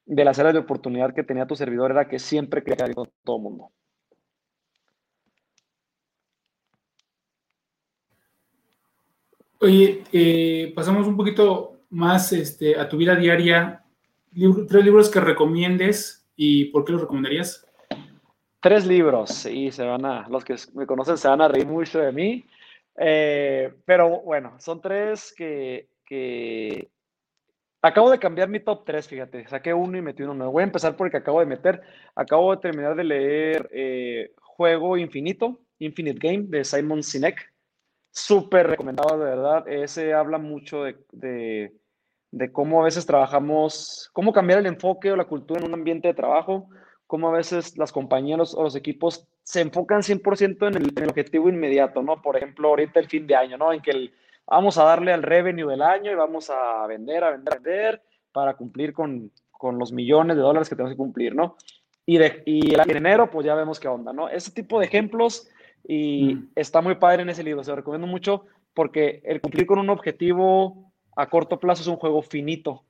de 0.06 0.26
las 0.26 0.40
áreas 0.40 0.54
de 0.54 0.62
oportunidad 0.62 1.14
que 1.14 1.24
tenía 1.24 1.48
tu 1.48 1.56
servidor 1.56 1.92
era 1.92 2.08
que 2.08 2.20
siempre 2.20 2.64
quería 2.64 2.94
con 2.94 3.10
todo 3.24 3.38
el 3.38 3.44
mundo. 3.44 3.72
Oye, 9.60 10.04
eh, 10.12 10.72
pasamos 10.76 11.08
un 11.08 11.18
poquito 11.18 11.80
más 11.90 12.32
este, 12.34 12.80
a 12.80 12.88
tu 12.88 12.98
vida 12.98 13.16
diaria 13.16 13.84
tres 14.68 14.86
libros 14.86 15.10
que 15.10 15.20
recomiendes 15.20 16.28
y 16.36 16.66
por 16.66 16.86
qué 16.86 16.92
los 16.92 17.02
recomendarías. 17.02 17.66
Tres 18.60 18.86
libros, 18.86 19.46
y 19.46 19.72
se 19.72 19.84
van 19.84 20.06
a, 20.06 20.28
los 20.30 20.44
que 20.44 20.56
me 20.74 20.86
conocen 20.86 21.18
se 21.18 21.28
van 21.28 21.42
a 21.42 21.48
reír 21.48 21.66
mucho 21.66 22.00
de 22.00 22.12
mí, 22.12 22.46
eh, 22.98 23.74
pero 23.86 24.22
bueno, 24.22 24.56
son 24.60 24.82
tres 24.82 25.34
que, 25.36 25.88
que, 26.06 26.90
acabo 27.82 28.12
de 28.12 28.20
cambiar 28.20 28.50
mi 28.50 28.60
top 28.60 28.84
tres, 28.86 29.08
fíjate, 29.08 29.48
saqué 29.48 29.74
uno 29.74 29.98
y 29.98 30.02
metí 30.02 30.24
uno 30.24 30.34
nuevo. 30.34 30.52
Voy 30.52 30.62
a 30.62 30.66
empezar 30.66 30.96
por 30.96 31.08
el 31.08 31.12
que 31.12 31.18
acabo 31.18 31.40
de 31.40 31.46
meter. 31.46 31.82
Acabo 32.16 32.52
de 32.52 32.62
terminar 32.62 32.96
de 32.96 33.04
leer 33.04 33.70
eh, 33.72 34.32
Juego 34.42 34.98
Infinito, 34.98 35.60
Infinite 35.80 36.20
Game, 36.20 36.46
de 36.48 36.64
Simon 36.64 37.04
Sinek. 37.04 37.54
Súper 38.18 38.68
recomendado, 38.68 39.18
de 39.20 39.26
verdad. 39.26 39.68
Ese 39.68 40.14
habla 40.14 40.38
mucho 40.38 40.84
de 40.84 41.72
de 42.32 42.52
cómo 42.52 42.82
a 42.82 42.86
veces 42.86 43.06
trabajamos, 43.06 44.10
cómo 44.14 44.34
cambiar 44.34 44.60
el 44.60 44.66
enfoque 44.66 45.12
o 45.12 45.16
la 45.16 45.26
cultura 45.26 45.62
en 45.62 45.68
un 45.68 45.74
ambiente 45.74 46.08
de 46.08 46.14
trabajo, 46.14 46.70
cómo 47.06 47.30
a 47.30 47.38
veces 47.38 47.78
las 47.78 47.92
compañeros 47.92 48.54
o 48.54 48.64
los 48.64 48.76
equipos 48.76 49.28
se 49.44 49.62
enfocan 49.62 50.02
100% 50.02 50.68
en 50.68 50.76
el, 50.76 50.90
en 50.90 51.04
el, 51.04 51.10
objetivo 51.10 51.48
inmediato, 51.48 52.02
¿no? 52.02 52.22
Por 52.22 52.36
ejemplo, 52.36 52.68
ahorita 52.70 53.00
el 53.00 53.08
fin 53.08 53.28
de 53.28 53.36
año, 53.36 53.58
¿no? 53.58 53.72
En 53.72 53.82
que 53.82 53.92
el, 53.92 54.14
vamos 54.46 54.78
a 54.78 54.84
darle 54.84 55.14
al 55.14 55.24
revenue 55.24 55.70
del 55.70 55.82
año 55.82 56.12
y 56.12 56.16
vamos 56.16 56.50
a 56.50 56.86
vender, 56.86 57.24
a 57.24 57.32
vender, 57.32 57.54
a 57.54 57.56
vender 57.56 58.02
para 58.34 58.56
cumplir 58.56 58.92
con, 58.94 59.32
con 59.52 59.80
los 59.80 59.94
millones 59.94 60.36
de 60.36 60.44
dólares 60.44 60.68
que 60.68 60.76
tenemos 60.76 60.94
que 60.94 60.98
cumplir, 60.98 61.34
¿no? 61.34 61.56
Y, 62.06 62.18
de, 62.18 62.44
y 62.46 62.76
en 62.76 62.98
enero, 62.98 63.30
pues 63.30 63.46
ya 63.46 63.56
vemos 63.56 63.80
qué 63.80 63.88
onda, 63.88 64.12
¿no? 64.12 64.30
Ese 64.30 64.52
tipo 64.52 64.80
de 64.80 64.86
ejemplos 64.86 65.50
y 65.88 66.36
mm. 66.36 66.50
está 66.56 66.82
muy 66.82 66.96
padre 66.96 67.22
en 67.22 67.30
ese 67.30 67.44
libro, 67.44 67.64
se 67.64 67.72
lo 67.72 67.78
recomiendo 67.78 68.08
mucho 68.08 68.46
porque 68.74 69.22
el 69.24 69.40
cumplir 69.42 69.66
con 69.66 69.80
un 69.80 69.90
objetivo 69.90 70.92
a 71.16 71.30
corto 71.30 71.60
plazo 71.60 71.82
es 71.82 71.88
un 71.88 71.96
juego 71.96 72.22
finito 72.22 72.84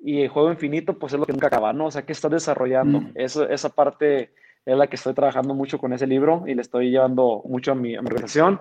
y 0.00 0.22
el 0.22 0.28
juego 0.28 0.50
infinito 0.50 0.98
pues 0.98 1.12
es 1.12 1.20
lo 1.20 1.26
que 1.26 1.32
nunca 1.32 1.46
acaba, 1.46 1.72
¿no? 1.72 1.86
O 1.86 1.90
sea, 1.90 2.04
que 2.04 2.12
estás 2.12 2.30
desarrollando. 2.30 3.00
Mm. 3.00 3.12
Eso, 3.14 3.48
esa 3.48 3.68
parte 3.68 4.32
es 4.66 4.76
la 4.76 4.88
que 4.88 4.96
estoy 4.96 5.14
trabajando 5.14 5.54
mucho 5.54 5.78
con 5.78 5.92
ese 5.92 6.06
libro 6.06 6.44
y 6.46 6.54
le 6.54 6.62
estoy 6.62 6.90
llevando 6.90 7.42
mucho 7.46 7.72
a 7.72 7.74
mi, 7.74 7.94
a 7.94 8.02
mi 8.02 8.08
organización. 8.08 8.60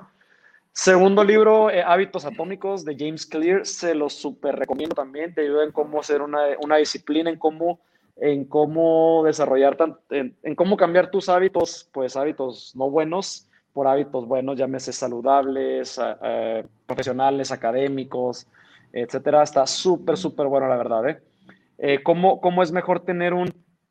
Segundo 0.72 1.24
libro, 1.24 1.72
eh, 1.72 1.82
Hábitos 1.82 2.26
Atómicos 2.26 2.86
de 2.86 2.96
James 2.98 3.26
Clear, 3.26 3.66
se 3.66 3.96
lo 3.96 4.10
súper 4.10 4.56
recomiendo 4.56 4.96
también, 4.96 5.34
te 5.34 5.42
ayuda 5.42 5.64
en 5.64 5.72
cómo 5.72 6.00
hacer 6.00 6.22
una, 6.22 6.42
una 6.64 6.78
disciplina, 6.78 7.30
en 7.30 7.38
cómo, 7.38 7.80
en 8.16 8.46
cómo 8.46 9.24
desarrollar, 9.26 9.76
en, 10.12 10.38
en, 10.44 10.56
cómo 10.56 10.78
cambiar 10.78 11.10
tus 11.10 11.28
hábitos, 11.28 11.90
pues 11.92 12.16
hábitos 12.16 12.74
no 12.76 12.90
buenos 12.90 13.49
por 13.80 13.88
hábitos 13.88 14.28
buenos, 14.28 14.58
llámese 14.58 14.92
saludables, 14.92 15.98
eh, 16.22 16.66
profesionales, 16.86 17.50
académicos, 17.50 18.46
etcétera. 18.92 19.42
Está 19.42 19.66
súper, 19.66 20.18
súper 20.18 20.48
bueno, 20.48 20.68
la 20.68 20.76
verdad. 20.76 21.08
¿eh? 21.08 21.22
Eh, 21.78 22.04
¿cómo, 22.04 22.42
¿cómo, 22.42 22.62
es 22.62 22.74
mejor 22.74 23.06
tener 23.06 23.34
un, 23.34 23.48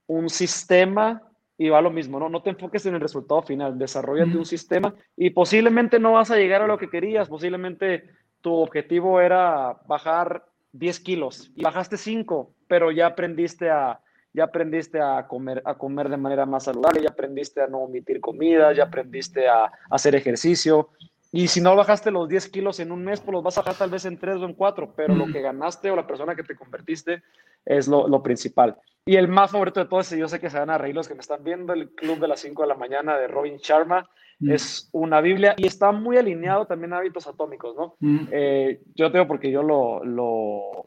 un 0.07 0.29
sistema 0.29 1.23
y 1.57 1.71
va 1.71 1.81
lo 1.81 1.91
mismo, 1.91 2.21
¿no? 2.21 2.29
No 2.29 2.43
te 2.43 2.51
enfoques 2.51 2.85
en 2.85 2.97
el 2.97 3.01
resultado 3.01 3.41
final, 3.41 3.79
desarrollate 3.79 4.37
un 4.37 4.45
sistema 4.45 4.95
y 5.17 5.31
posiblemente 5.31 5.99
no 5.99 6.13
vas 6.13 6.31
a 6.31 6.37
llegar 6.37 6.61
a 6.61 6.67
lo 6.67 6.77
que 6.77 6.91
querías, 6.91 7.31
posiblemente 7.31 8.11
tu 8.43 8.53
objetivo 8.57 9.23
era 9.23 9.79
bajar 9.87 10.45
10 10.73 11.01
kilos 11.01 11.51
y 11.57 11.63
bajaste 11.63 11.97
5, 11.97 12.53
pero 12.69 12.93
ya 12.93 13.07
aprendiste 13.07 13.71
a, 13.71 14.03
ya 14.33 14.45
aprendiste 14.45 15.01
a 15.01 15.27
comer, 15.27 15.63
a 15.65 15.75
comer 15.75 16.09
de 16.09 16.17
manera 16.17 16.47
más 16.47 16.65
saludable, 16.65 17.03
ya 17.03 17.11
aprendiste 17.11 17.61
a 17.61 17.67
no 17.67 17.79
omitir 17.79 18.21
comida, 18.21 18.73
ya 18.73 18.85
aprendiste 18.85 19.49
a, 19.49 19.65
a 19.65 19.71
hacer 19.91 20.15
ejercicio. 20.15 20.91
Y 21.31 21.49
si 21.49 21.61
no 21.61 21.77
bajaste 21.77 22.11
los 22.11 22.29
10 22.29 22.49
kilos 22.49 22.81
en 22.81 22.91
un 22.91 23.05
mes, 23.05 23.21
pues 23.21 23.33
los 23.33 23.43
vas 23.43 23.59
a 23.59 23.61
bajar 23.61 23.77
tal 23.77 23.91
vez 23.91 24.05
en 24.07 24.19
3 24.19 24.37
o 24.37 24.45
en 24.45 24.55
4, 24.55 24.95
pero 24.97 25.15
lo 25.15 25.27
que 25.27 25.43
ganaste 25.43 25.91
o 25.91 25.97
la 25.97 26.07
persona 26.07 26.35
que 26.35 26.43
te 26.43 26.57
convertiste 26.57 27.23
es 27.67 27.87
lo, 27.87 28.09
lo, 28.09 28.23
principal. 28.23 28.77
Y 29.05 29.17
el 29.17 29.29
más 29.29 29.51
favorito 29.51 29.81
de 29.81 29.87
todos, 29.87 30.09
yo 30.11 30.27
sé 30.27 30.41
que 30.41 30.49
se 30.49 30.59
van 30.59 30.71
a 30.71 30.79
reír 30.79 30.95
los 30.95 31.07
que 31.07 31.15
me 31.15 31.21
están 31.21 31.45
viendo, 31.45 31.75
el 31.75 31.91
Club 31.91 32.19
de 32.19 32.29
las 32.29 32.41
5 32.41 32.63
de 32.63 32.69
la 32.69 32.77
mañana 32.77 33.19
de 33.19 33.29
Robin 33.29 33.59
Sharma, 33.59 34.09
es 34.41 34.89
una 34.93 35.21
Biblia 35.21 35.55
y 35.57 35.67
está 35.67 35.91
muy 35.91 36.17
alineado 36.17 36.67
también 36.67 36.93
a 36.93 36.99
hábitos 36.99 37.27
atómicos, 37.27 37.75
¿no? 37.77 37.97
Eh, 38.31 38.81
yo 38.95 39.11
tengo 39.11 39.27
porque 39.27 39.51
yo 39.51 39.63
lo, 39.65 40.05
lo, 40.05 40.85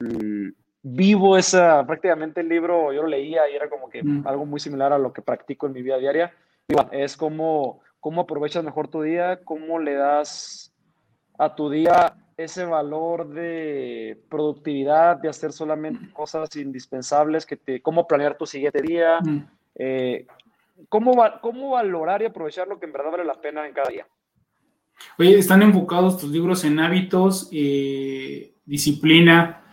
vivo 0.84 1.38
esa, 1.38 1.86
prácticamente 1.86 2.41
el 2.41 2.50
libro, 2.50 2.91
yo 2.91 3.04
lo 3.04 3.08
leía 3.08 3.50
y 3.50 3.56
era 3.56 3.70
como 3.70 3.89
que 3.89 4.04
algo 4.26 4.46
muy 4.46 4.60
similar 4.60 4.94
a 4.94 4.98
lo 4.98 5.13
que 5.13 5.22
practico 5.22 5.67
en 5.67 5.74
mi 5.74 5.82
vida 5.82 5.98
diaria. 5.98 6.34
es 6.91 7.17
como 7.17 7.82
cómo 8.00 8.22
aprovechas 8.22 8.63
mejor 8.63 8.88
tu 8.88 9.02
día, 9.04 9.41
cómo 9.44 9.80
le 9.80 9.94
das 9.94 10.74
a 11.38 11.56
tu 11.56 11.70
día 11.70 12.15
ese 12.36 12.65
valor 12.65 13.30
de 13.30 14.20
productividad, 14.30 15.17
de 15.17 15.30
hacer 15.30 15.52
solamente 15.52 16.12
cosas 16.12 16.56
indispensables, 16.56 17.46
que 17.46 17.58
te, 17.58 17.82
cómo 17.82 18.08
planear 18.08 18.38
tu 18.38 18.46
siguiente 18.46 18.82
día, 18.82 19.20
eh, 19.76 20.26
cómo, 20.89 21.13
cómo 21.41 21.72
valorar 21.72 22.24
y 22.24 22.26
aprovechar 22.26 22.67
lo 22.67 22.80
que 22.80 22.88
en 22.88 22.94
verdad 22.94 23.12
vale 23.12 23.26
la 23.26 23.39
pena 23.39 23.67
en 23.67 23.74
cada 23.74 23.89
día. 23.89 24.08
Oye, 25.17 25.38
están 25.38 25.62
enfocados 25.62 26.17
tus 26.17 26.32
libros 26.32 26.63
en 26.63 26.80
hábitos, 26.80 27.50
eh, 27.52 28.56
disciplina. 28.65 29.63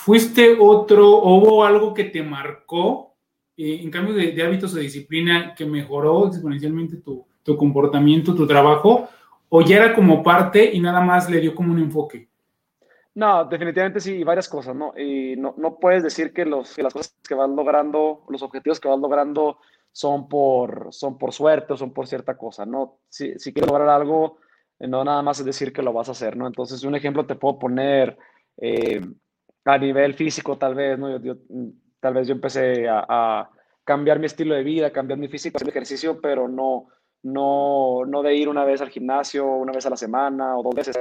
¿Fuiste 0.00 0.56
otro, 0.60 1.10
o 1.10 1.34
hubo 1.38 1.64
algo 1.64 1.92
que 1.92 2.04
te 2.04 2.22
marcó 2.22 3.16
eh, 3.56 3.80
en 3.82 3.90
cambio 3.90 4.14
de, 4.14 4.42
hábitos 4.44 4.72
de 4.72 4.82
disciplina 4.82 5.56
que 5.56 5.66
mejoró 5.66 6.28
exponencialmente 6.28 6.98
tu, 6.98 7.26
tu 7.42 7.56
comportamiento, 7.56 8.32
tu 8.32 8.46
trabajo? 8.46 9.08
¿O 9.48 9.60
ya 9.60 9.76
era 9.76 9.94
como 9.94 10.22
parte 10.22 10.70
y 10.72 10.78
nada 10.78 11.00
más 11.00 11.28
le 11.28 11.40
dio 11.40 11.52
como 11.52 11.72
un 11.72 11.80
enfoque? 11.80 12.28
No, 13.16 13.44
definitivamente 13.46 13.98
sí, 13.98 14.22
varias 14.22 14.48
cosas, 14.48 14.76
¿no? 14.76 14.96
Y 14.96 15.34
no, 15.36 15.54
no 15.58 15.80
puedes 15.80 16.04
decir 16.04 16.32
que, 16.32 16.44
los, 16.44 16.76
que 16.76 16.84
las 16.84 16.92
cosas 16.92 17.16
que 17.26 17.34
vas 17.34 17.50
logrando, 17.50 18.22
los 18.28 18.42
objetivos 18.42 18.78
que 18.78 18.86
vas 18.86 19.00
logrando 19.00 19.58
son 19.90 20.28
por, 20.28 20.88
son 20.92 21.18
por 21.18 21.32
suerte 21.32 21.72
o 21.72 21.76
son 21.76 21.92
por 21.92 22.06
cierta 22.06 22.36
cosa, 22.36 22.64
¿no? 22.64 23.00
Si, 23.08 23.36
si 23.40 23.52
quieres 23.52 23.68
lograr 23.68 23.88
algo, 23.88 24.38
eh, 24.78 24.86
no 24.86 25.02
nada 25.02 25.22
más 25.22 25.40
es 25.40 25.44
decir 25.44 25.72
que 25.72 25.82
lo 25.82 25.92
vas 25.92 26.08
a 26.08 26.12
hacer, 26.12 26.36
¿no? 26.36 26.46
Entonces, 26.46 26.84
un 26.84 26.94
ejemplo 26.94 27.26
te 27.26 27.34
puedo 27.34 27.58
poner 27.58 28.16
eh, 28.58 29.00
a 29.68 29.76
nivel 29.76 30.14
físico, 30.14 30.56
tal 30.56 30.74
vez, 30.74 30.98
¿no? 30.98 31.18
Yo, 31.18 31.36
tal 32.00 32.14
vez 32.14 32.26
yo 32.26 32.32
empecé 32.32 32.88
a, 32.88 33.04
a, 33.06 33.50
cambiar 33.84 34.18
mi 34.18 34.24
estilo 34.24 34.54
de 34.54 34.62
vida, 34.62 34.90
cambiar 34.90 35.18
mi 35.18 35.28
físico, 35.28 35.56
hacer 35.56 35.68
ejercicio, 35.68 36.20
pero 36.22 36.48
no, 36.48 36.88
no, 37.22 38.04
no 38.06 38.22
de 38.22 38.34
ir 38.34 38.48
una 38.48 38.64
vez 38.64 38.80
al 38.80 38.88
gimnasio, 38.88 39.46
una 39.46 39.72
vez 39.72 39.84
a 39.84 39.90
la 39.90 39.96
semana 39.96 40.56
o 40.56 40.62
dos 40.62 40.74
veces. 40.74 40.98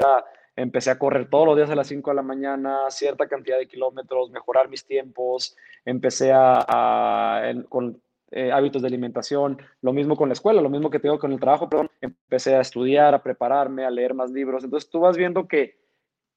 empecé 0.55 0.91
a 0.91 0.99
correr 0.99 1.29
todos 1.29 1.45
los 1.45 1.55
días 1.55 1.69
a 1.69 1.75
las 1.75 1.87
5 1.87 2.09
de 2.09 2.15
la 2.15 2.21
mañana, 2.21 2.89
cierta 2.89 3.27
cantidad 3.27 3.57
de 3.57 3.67
kilómetros, 3.67 4.31
mejorar 4.31 4.67
mis 4.67 4.85
tiempos, 4.85 5.55
empecé 5.85 6.31
a, 6.33 7.53
con 7.69 8.01
eh, 8.31 8.51
hábitos 8.51 8.81
de 8.81 8.89
alimentación, 8.89 9.61
lo 9.81 9.93
mismo 9.93 10.17
con 10.17 10.27
la 10.27 10.33
escuela, 10.33 10.61
lo 10.61 10.69
mismo 10.69 10.89
que 10.89 10.99
tengo 10.99 11.19
con 11.19 11.31
el 11.31 11.39
trabajo, 11.39 11.69
perdón, 11.69 11.89
empecé 12.01 12.55
a 12.55 12.61
estudiar, 12.61 13.13
a 13.15 13.23
prepararme, 13.23 13.85
a 13.85 13.91
leer 13.91 14.13
más 14.13 14.31
libros. 14.31 14.65
Entonces 14.65 14.89
tú 14.89 14.99
vas 14.99 15.15
viendo 15.15 15.47
que, 15.47 15.79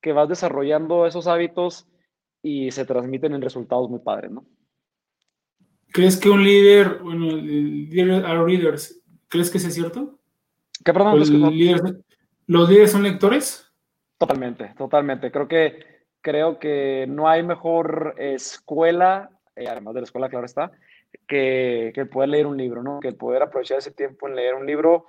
que 0.00 0.12
vas 0.12 0.28
desarrollando 0.28 1.06
esos 1.06 1.26
hábitos 1.26 1.88
y 2.42 2.70
se 2.70 2.84
transmiten 2.84 3.34
en 3.34 3.42
resultados 3.42 3.88
muy 3.90 4.00
padres, 4.00 4.30
¿no? 4.30 4.44
¿Crees 5.92 6.16
que 6.16 6.30
un 6.30 6.44
líder, 6.44 7.00
bueno, 7.02 7.26
líder 7.36 8.24
a 8.24 8.42
readers 8.42 9.00
¿Crees 9.30 9.48
que 9.48 9.58
es 9.58 9.74
cierto? 9.74 10.18
¿Qué, 10.84 10.92
perdón? 10.92 11.18
¿Los, 11.18 11.30
líderes, 11.30 12.90
son 12.90 13.04
lectores? 13.04 13.72
Totalmente, 14.18 14.74
totalmente. 14.76 15.30
Creo 15.30 15.46
que, 15.46 15.84
creo 16.20 16.58
que 16.58 17.06
no 17.08 17.28
hay 17.28 17.44
mejor 17.44 18.16
escuela, 18.18 19.30
eh, 19.54 19.68
además 19.68 19.94
de 19.94 20.00
la 20.00 20.04
escuela, 20.04 20.28
claro 20.28 20.46
está, 20.46 20.72
que, 21.28 21.92
que 21.94 22.06
poder 22.06 22.30
leer 22.30 22.48
un 22.48 22.56
libro, 22.56 22.82
¿no? 22.82 22.98
Que 22.98 23.08
el 23.08 23.14
poder 23.14 23.42
aprovechar 23.42 23.78
ese 23.78 23.92
tiempo 23.92 24.26
en 24.26 24.34
leer 24.34 24.56
un 24.56 24.66
libro. 24.66 25.06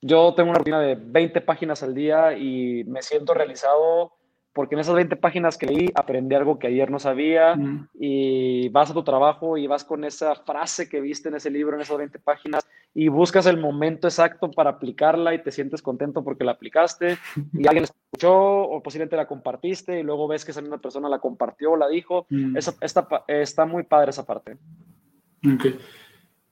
Yo 0.00 0.32
tengo 0.34 0.50
una 0.50 0.60
rutina 0.60 0.80
de 0.80 0.94
20 0.94 1.40
páginas 1.40 1.82
al 1.82 1.96
día 1.96 2.38
y 2.38 2.84
me 2.84 3.02
siento 3.02 3.34
realizado 3.34 4.12
porque 4.52 4.74
en 4.74 4.80
esas 4.80 4.94
20 4.94 5.16
páginas 5.16 5.56
que 5.56 5.66
leí 5.66 5.88
aprendí 5.94 6.34
algo 6.34 6.58
que 6.58 6.66
ayer 6.66 6.90
no 6.90 6.98
sabía 6.98 7.56
y 7.94 8.68
vas 8.70 8.90
a 8.90 8.94
tu 8.94 9.04
trabajo 9.04 9.56
y 9.56 9.66
vas 9.66 9.84
con 9.84 10.04
esa 10.04 10.34
frase 10.34 10.88
que 10.88 11.00
viste 11.00 11.28
en 11.28 11.36
ese 11.36 11.50
libro, 11.50 11.76
en 11.76 11.82
esas 11.82 11.98
20 11.98 12.18
páginas 12.18 12.66
y 12.94 13.08
buscas 13.08 13.46
el 13.46 13.58
momento 13.58 14.08
exacto 14.08 14.50
para 14.50 14.70
aplicarla 14.70 15.34
y 15.34 15.42
te 15.42 15.52
sientes 15.52 15.82
contento 15.82 16.24
porque 16.24 16.44
la 16.44 16.52
aplicaste 16.52 17.18
y 17.52 17.66
alguien 17.66 17.82
la 17.82 17.84
escuchó 17.84 18.34
o 18.34 18.82
posiblemente 18.82 19.16
la 19.16 19.28
compartiste 19.28 20.00
y 20.00 20.02
luego 20.02 20.26
ves 20.26 20.44
que 20.44 20.50
esa 20.50 20.62
misma 20.62 20.78
persona 20.78 21.08
la 21.08 21.18
compartió, 21.18 21.76
la 21.76 21.88
dijo. 21.88 22.26
está, 22.56 23.24
está, 23.28 23.66
muy 23.66 23.84
padre 23.84 24.10
esa 24.10 24.26
parte. 24.26 24.56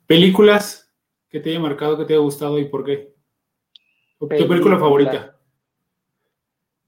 ¿Películas 0.07 0.95
que 1.29 1.41
te 1.41 1.51
haya 1.51 1.61
marcado, 1.61 1.99
que 1.99 2.05
te 2.05 2.13
haya 2.13 2.23
gustado 2.23 2.59
y 2.59 2.67
por 2.67 2.85
qué? 2.85 3.15
¿Tu 4.19 4.29
película 4.29 4.79
favorita? 4.79 5.36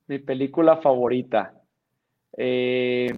Mi 0.09 0.18
película 0.18 0.79
favorita. 0.79 1.55
Eh, 2.37 3.16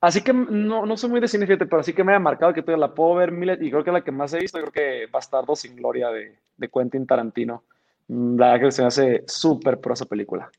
así 0.00 0.22
que 0.22 0.32
no, 0.32 0.84
no 0.86 0.96
soy 0.96 1.10
muy 1.10 1.20
de 1.20 1.28
cine, 1.28 1.46
pero 1.46 1.78
así 1.78 1.92
que 1.92 2.04
me 2.04 2.14
ha 2.14 2.18
marcado 2.18 2.52
que 2.52 2.62
todavía 2.62 2.88
la 2.88 2.94
puedo 2.94 3.14
ver 3.14 3.32
y 3.62 3.70
creo 3.70 3.84
que 3.84 3.92
la 3.92 4.02
que 4.02 4.10
más 4.10 4.32
he 4.34 4.40
visto, 4.40 4.58
creo 4.58 4.72
que 4.72 5.06
Bastardo 5.10 5.54
sin 5.54 5.76
Gloria 5.76 6.08
de, 6.10 6.38
de 6.56 6.68
Quentin 6.68 7.06
Tarantino. 7.06 7.64
Mm, 8.08 8.38
la 8.38 8.52
verdad 8.52 8.66
que 8.66 8.72
se 8.72 8.82
me 8.82 8.88
hace 8.88 9.24
súper 9.26 9.80
pro 9.80 9.94
esa 9.94 10.06
película. 10.06 10.50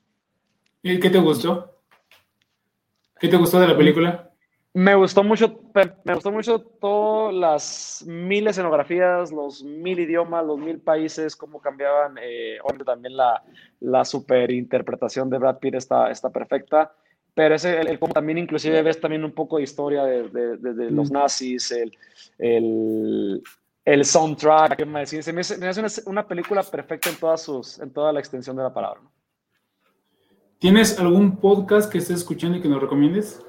¿Y 0.82 0.99
qué 0.99 1.10
te 1.10 1.19
gustó? 1.19 1.82
¿Qué 3.19 3.28
te 3.28 3.38
gustó 3.38 3.60
de 3.60 3.67
la 3.67 3.78
película? 3.78 4.32
Me 4.76 4.94
gustó 4.94 5.24
mucho, 5.24 5.62
me 6.04 6.14
gustó 6.16 6.34
mucho 6.34 6.60
todas 6.60 7.34
las 7.34 8.04
mil 8.06 8.46
escenografías, 8.46 9.32
los 9.32 9.64
mil 9.64 9.98
idiomas, 10.02 10.46
los 10.46 10.60
mil 10.60 10.80
países, 10.80 11.34
cómo 11.34 11.62
cambiaban. 11.62 12.18
Eh, 12.22 12.58
también 12.86 13.16
la, 13.16 13.42
la 13.80 14.04
super 14.04 14.52
interpretación 14.52 15.30
de 15.30 15.38
Brad 15.38 15.60
Pitt 15.60 15.76
está, 15.76 16.12
está 16.12 16.30
perfecta. 16.30 16.94
Pero 17.34 17.56
ese, 17.56 17.80
el, 17.80 17.98
como 18.00 18.12
también 18.12 18.38
inclusive 18.38 18.82
ves 18.82 19.00
también 19.00 19.23
un 19.23 19.32
poco 19.32 19.56
de 19.56 19.63
historia 19.63 20.04
de, 20.04 20.58
de, 20.58 20.92
los 20.92 21.10
mm. 21.10 21.13
nazis, 21.13 21.71
el, 21.71 21.98
el, 22.38 23.42
el 23.86 24.04
soundtrack, 24.04 24.76
¿qué 24.76 24.86
me 24.86 25.06
Se 25.06 25.32
me 25.32 25.40
hace, 25.40 25.80
una, 25.80 25.90
una, 26.08 26.28
película 26.28 26.63
perfecta 26.63 27.10
en, 27.10 27.15
todas 27.15 27.42
sus, 27.42 27.80
en 27.80 27.92
toda 27.92 28.12
la 28.12 28.19
extensión 28.19 28.58
de 28.58 28.63
la 28.63 28.73
palabra. 28.73 29.00
¿Tienes 30.60 31.00
algún 31.00 31.38
podcast 31.38 31.90
que 31.90 32.00
estés 32.00 32.17
escuchando 32.17 32.58
y 32.58 32.62
que 32.62 32.67
nos 32.67 32.82
recomiendes? 32.82 33.44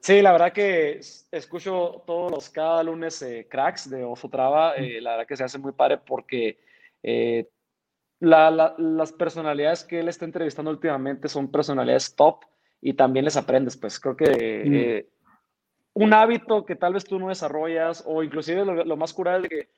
Sí, 0.00 0.22
la 0.22 0.32
verdad 0.32 0.52
que 0.52 1.00
escucho 1.32 2.02
todos 2.06 2.30
los 2.30 2.50
cada 2.50 2.82
lunes 2.82 3.20
eh, 3.22 3.46
cracks 3.50 3.90
de 3.90 4.04
Oso 4.04 4.28
Traba. 4.28 4.76
Eh, 4.76 5.00
la 5.00 5.12
verdad 5.12 5.26
que 5.26 5.36
se 5.36 5.44
hace 5.44 5.58
muy 5.58 5.72
padre 5.72 5.98
porque 5.98 6.58
eh, 7.02 7.48
las 8.20 9.12
personalidades 9.12 9.84
que 9.84 10.00
él 10.00 10.08
está 10.08 10.24
entrevistando 10.24 10.70
últimamente 10.70 11.28
son 11.28 11.50
personalidades 11.50 12.14
top 12.14 12.44
y 12.80 12.94
también 12.94 13.24
les 13.24 13.36
aprendes. 13.36 13.76
Pues 13.76 13.98
creo 14.00 14.16
que 14.16 15.06
un 15.98 16.12
hábito 16.12 16.64
que 16.64 16.76
tal 16.76 16.94
vez 16.94 17.04
tú 17.04 17.18
no 17.18 17.28
desarrollas 17.28 18.04
o 18.06 18.22
inclusive 18.22 18.64
lo, 18.64 18.96
más 18.96 19.12
curado 19.12 19.42
de 19.42 19.48
que 19.48 19.68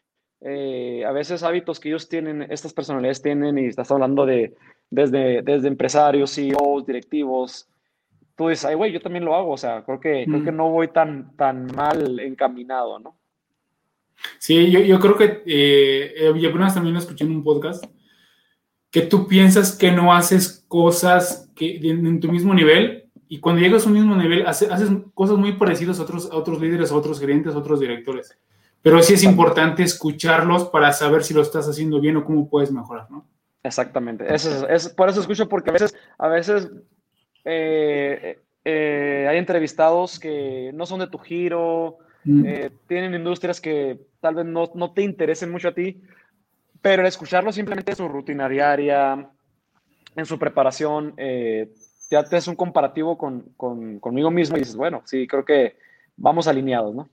eh, 0.43 1.05
a 1.05 1.13
veces 1.13 1.43
hábitos 1.43 1.81
que 1.81 1.89
ellos 1.89 2.11
tienen, 2.11 2.43
estas 2.51 2.75
personalidades 2.75 3.23
tienen 3.23 3.59
y 3.59 3.67
estás 3.67 3.91
hablando 3.91 4.27
de 4.27 4.55
desde, 4.91 5.41
desde 5.41 5.69
empresarios, 5.69 6.35
CEOs, 6.35 6.85
directivos, 6.85 7.69
tú 8.41 8.49
dices, 8.49 8.65
ay, 8.65 8.75
güey, 8.75 8.91
yo 8.91 9.03
también 9.03 9.27
lo 9.27 9.35
hago, 9.35 9.53
o 9.53 9.59
sea, 9.59 9.85
creo 9.85 10.01
que, 10.01 10.25
creo 10.27 10.43
que 10.43 10.51
no 10.51 10.71
voy 10.71 10.89
tan, 10.89 11.37
tan 11.37 11.67
mal 11.77 12.19
encaminado, 12.21 12.99
¿no? 12.99 13.19
Sí, 14.39 14.71
yo, 14.71 14.81
yo 14.81 14.99
creo 14.99 15.15
que, 15.15 15.43
eh, 15.45 16.33
yo 16.41 16.49
apenas 16.49 16.73
también 16.73 16.95
lo 16.95 17.01
escuché 17.01 17.27
en 17.27 17.33
un 17.33 17.45
podcast, 17.45 17.85
que 18.91 19.03
tú 19.03 19.29
piensas 19.29 19.77
que 19.77 19.93
no 19.93 20.15
haces 20.15 20.65
cosas 20.69 21.51
que 21.55 21.81
en, 21.83 22.19
tu 22.19 22.33
mismo 22.33 22.55
nivel 22.55 23.11
y 23.29 23.41
cuando 23.41 23.61
llegas 23.61 23.85
a 23.85 23.89
un 23.89 23.97
mismo 23.97 24.17
nivel 24.17 24.47
haces, 24.47 24.71
cosas 25.13 25.37
muy 25.37 25.53
parecidas 25.53 25.99
a 25.99 26.05
otros, 26.05 26.31
a 26.33 26.37
otros 26.37 26.63
líderes, 26.63 26.91
a 26.91 26.97
otros 26.97 27.21
gerentes, 27.21 27.55
a 27.55 27.59
otros 27.59 27.79
directores. 27.79 28.39
Pero 28.81 29.03
sí 29.03 29.13
es 29.13 29.23
importante 29.23 29.83
escucharlos 29.83 30.65
para 30.71 30.95
saber 30.95 31.25
si 31.25 31.35
lo 31.35 31.43
estás 31.43 31.69
haciendo 31.69 32.01
bien 32.01 32.17
o 32.17 32.25
cómo 32.25 32.49
puedes 32.49 32.73
mejorar, 32.73 33.11
¿no? 33.11 33.29
Exactamente. 33.63 34.35
Eso 34.35 34.67
es, 34.67 34.89
por 34.89 35.11
eso 35.11 35.21
escucho, 35.21 35.47
porque 35.47 35.69
a 35.69 35.75
veces, 35.75 35.95
a 36.17 36.29
veces 36.29 36.71
eh, 37.45 38.39
eh, 38.65 39.27
hay 39.29 39.39
entrevistados 39.39 40.19
que 40.19 40.71
no 40.75 40.87
son 40.87 41.01
de 41.01 41.07
tu 41.07 41.19
giro, 41.19 41.99
mm. 42.25 42.45
eh, 42.47 42.71
tienen 42.87 43.15
industrias 43.15 43.61
que 43.61 43.99
tal 44.21 44.35
vez 44.35 44.47
no, 44.47 44.71
no, 44.75 44.93
te 44.93 45.03
interesen 45.03 45.51
mucho 45.51 45.69
a 45.69 45.75
ti, 45.75 46.01
pero 46.83 47.03
el 47.03 47.09
escucharlo 47.09 47.53
simplemente 47.53 47.93
en 47.93 47.97
su 47.97 48.09
rutina 48.09 48.49
diaria, 48.49 49.31
en 50.17 50.27
su 50.27 50.39
preparación, 50.39 51.15
ya 52.11 52.25
te 52.25 52.37
es 52.37 52.49
un 52.49 52.57
comparativo 52.57 53.17
con, 53.17 53.53
con, 53.57 54.01
conmigo 54.01 54.31
mismo 54.31 54.57
y 54.57 54.61
dices, 54.61 54.77
bueno, 54.77 55.03
sí, 55.05 55.27
creo 55.27 55.45
que 55.45 55.77
vamos 56.17 56.49
alineados, 56.49 56.95
¿no? 56.95 57.09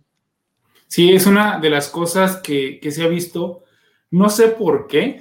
Sí, 0.87 1.13
es 1.13 1.27
una 1.27 1.59
de 1.59 1.69
las 1.69 1.89
cosas 1.89 2.37
que, 2.37 2.79
que 2.79 2.91
se 2.91 3.03
ha 3.03 3.07
visto, 3.07 3.63
no 4.09 4.29
sé 4.29 4.47
por 4.47 4.87
qué, 4.87 5.19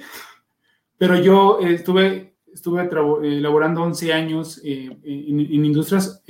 pero 0.97 1.15
yo 1.15 1.59
eh, 1.61 1.73
estuve, 1.73 2.33
estuve 2.57 2.83
eh, 2.83 3.37
elaborando 3.37 3.83
11 3.83 4.13
años 4.13 4.59
eh, 4.63 4.89
en, 5.03 5.65
industrias 5.65 6.23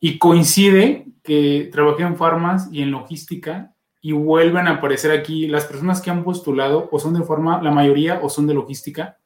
y 0.00 0.18
coincide 0.18 1.06
que 1.24 1.68
trabajé 1.72 2.04
en 2.04 2.16
farmas 2.16 2.68
y 2.70 2.82
en 2.82 2.92
logística 2.92 3.74
y 4.00 4.12
vuelven 4.12 4.68
a 4.68 4.74
aparecer 4.74 5.10
aquí 5.10 5.48
las 5.48 5.64
personas 5.64 6.00
que 6.00 6.10
han 6.10 6.22
postulado 6.22 6.88
o 6.92 6.98
son 7.00 7.14
de 7.14 7.24
forma, 7.24 7.60
la 7.62 7.72
mayoría 7.72 8.20
o 8.22 8.28
son 8.28 8.46
de 8.46 8.54
logística. 8.54 9.18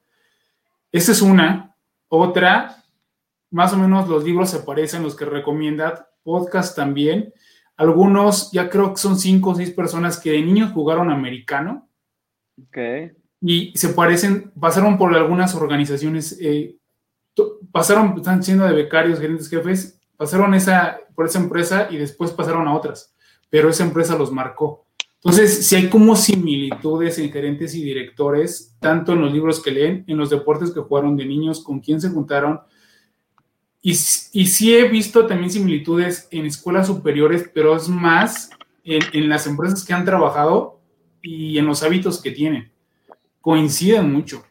Esa 0.91 1.13
es 1.13 1.21
una. 1.21 1.77
Otra, 2.09 2.83
más 3.51 3.73
o 3.75 3.77
menos 3.77 4.09
los 4.09 4.25
libros 4.25 4.51
se 4.51 4.61
parecen, 4.61 5.03
los 5.03 5.15
que 5.15 5.25
recomiendan, 5.25 5.95
podcast 6.23 6.75
también. 6.75 7.35
Algunos, 7.77 8.51
ya 8.53 8.71
creo 8.71 8.95
que 8.95 9.01
son 9.01 9.19
cinco 9.19 9.51
o 9.51 9.55
seis 9.55 9.71
personas 9.71 10.19
que 10.19 10.31
de 10.31 10.43
niños 10.43 10.73
jugaron 10.73 11.11
americano. 11.11 11.89
Okay 12.69 13.22
y 13.43 13.73
se 13.75 13.89
parecen, 13.89 14.53
pasaron 14.59 14.97
por 14.97 15.15
algunas 15.15 15.55
organizaciones, 15.57 16.39
eh, 16.41 16.77
pasaron, 17.73 18.15
están 18.17 18.43
siendo 18.43 18.65
de 18.65 18.73
becarios, 18.73 19.19
gerentes, 19.19 19.49
jefes, 19.49 20.01
pasaron 20.17 20.55
esa, 20.55 21.01
por 21.17 21.27
esa 21.27 21.41
empresa 21.41 21.89
y 21.91 21.97
después 21.97 22.31
pasaron 22.31 22.69
a 22.69 22.75
otras, 22.75 23.15
pero 23.51 23.69
esa 23.69 23.83
empresa 23.83 24.17
los 24.17 24.31
marcó. 24.31 24.87
Entonces, 25.17 25.67
si 25.67 25.75
hay 25.75 25.89
como 25.89 26.15
similitudes 26.15 27.19
en 27.19 27.33
gerentes 27.33 27.75
y 27.75 27.83
directores, 27.83 28.77
tanto 28.81 29.13
en 29.13 29.21
los 29.21 29.33
libros 29.33 29.61
que 29.61 29.73
leen, 29.73 30.05
en 30.07 30.19
los 30.19 30.31
deportes 30.31 30.71
que 30.71 30.81
jugaron 30.81 31.17
de 31.17 31.27
niños, 31.27 31.63
con 31.63 31.81
quién 31.81 32.01
se 32.01 32.11
juntaron, 32.11 32.61
y, 33.81 33.91
y 33.91 34.47
sí 34.47 34.75
he 34.75 34.89
visto 34.89 35.27
también 35.27 35.51
similitudes 35.51 36.29
en 36.31 36.47
escuelas 36.47 36.87
superiores, 36.87 37.51
pero 37.53 37.75
es 37.75 37.89
más 37.89 38.51
en, 38.85 39.03
en 39.13 39.29
las 39.29 39.49
empresas 39.49 39.85
que 39.85 39.93
han 39.93 40.05
trabajado 40.05 40.81
y 41.21 41.59
en 41.59 41.67
los 41.67 41.83
hábitos 41.83 42.21
que 42.23 42.31
tienen 42.31 42.72
coinciden 43.43 44.11
mucho. 44.11 44.47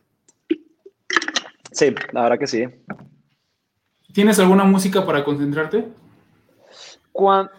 Sí, 1.71 1.95
la 2.11 2.23
verdad 2.23 2.37
que 2.37 2.47
sí. 2.47 2.65
¿Tienes 4.13 4.37
alguna 4.39 4.65
música 4.65 5.05
para 5.05 5.23
concentrarte? 5.23 5.87
Cuando, 7.11 7.49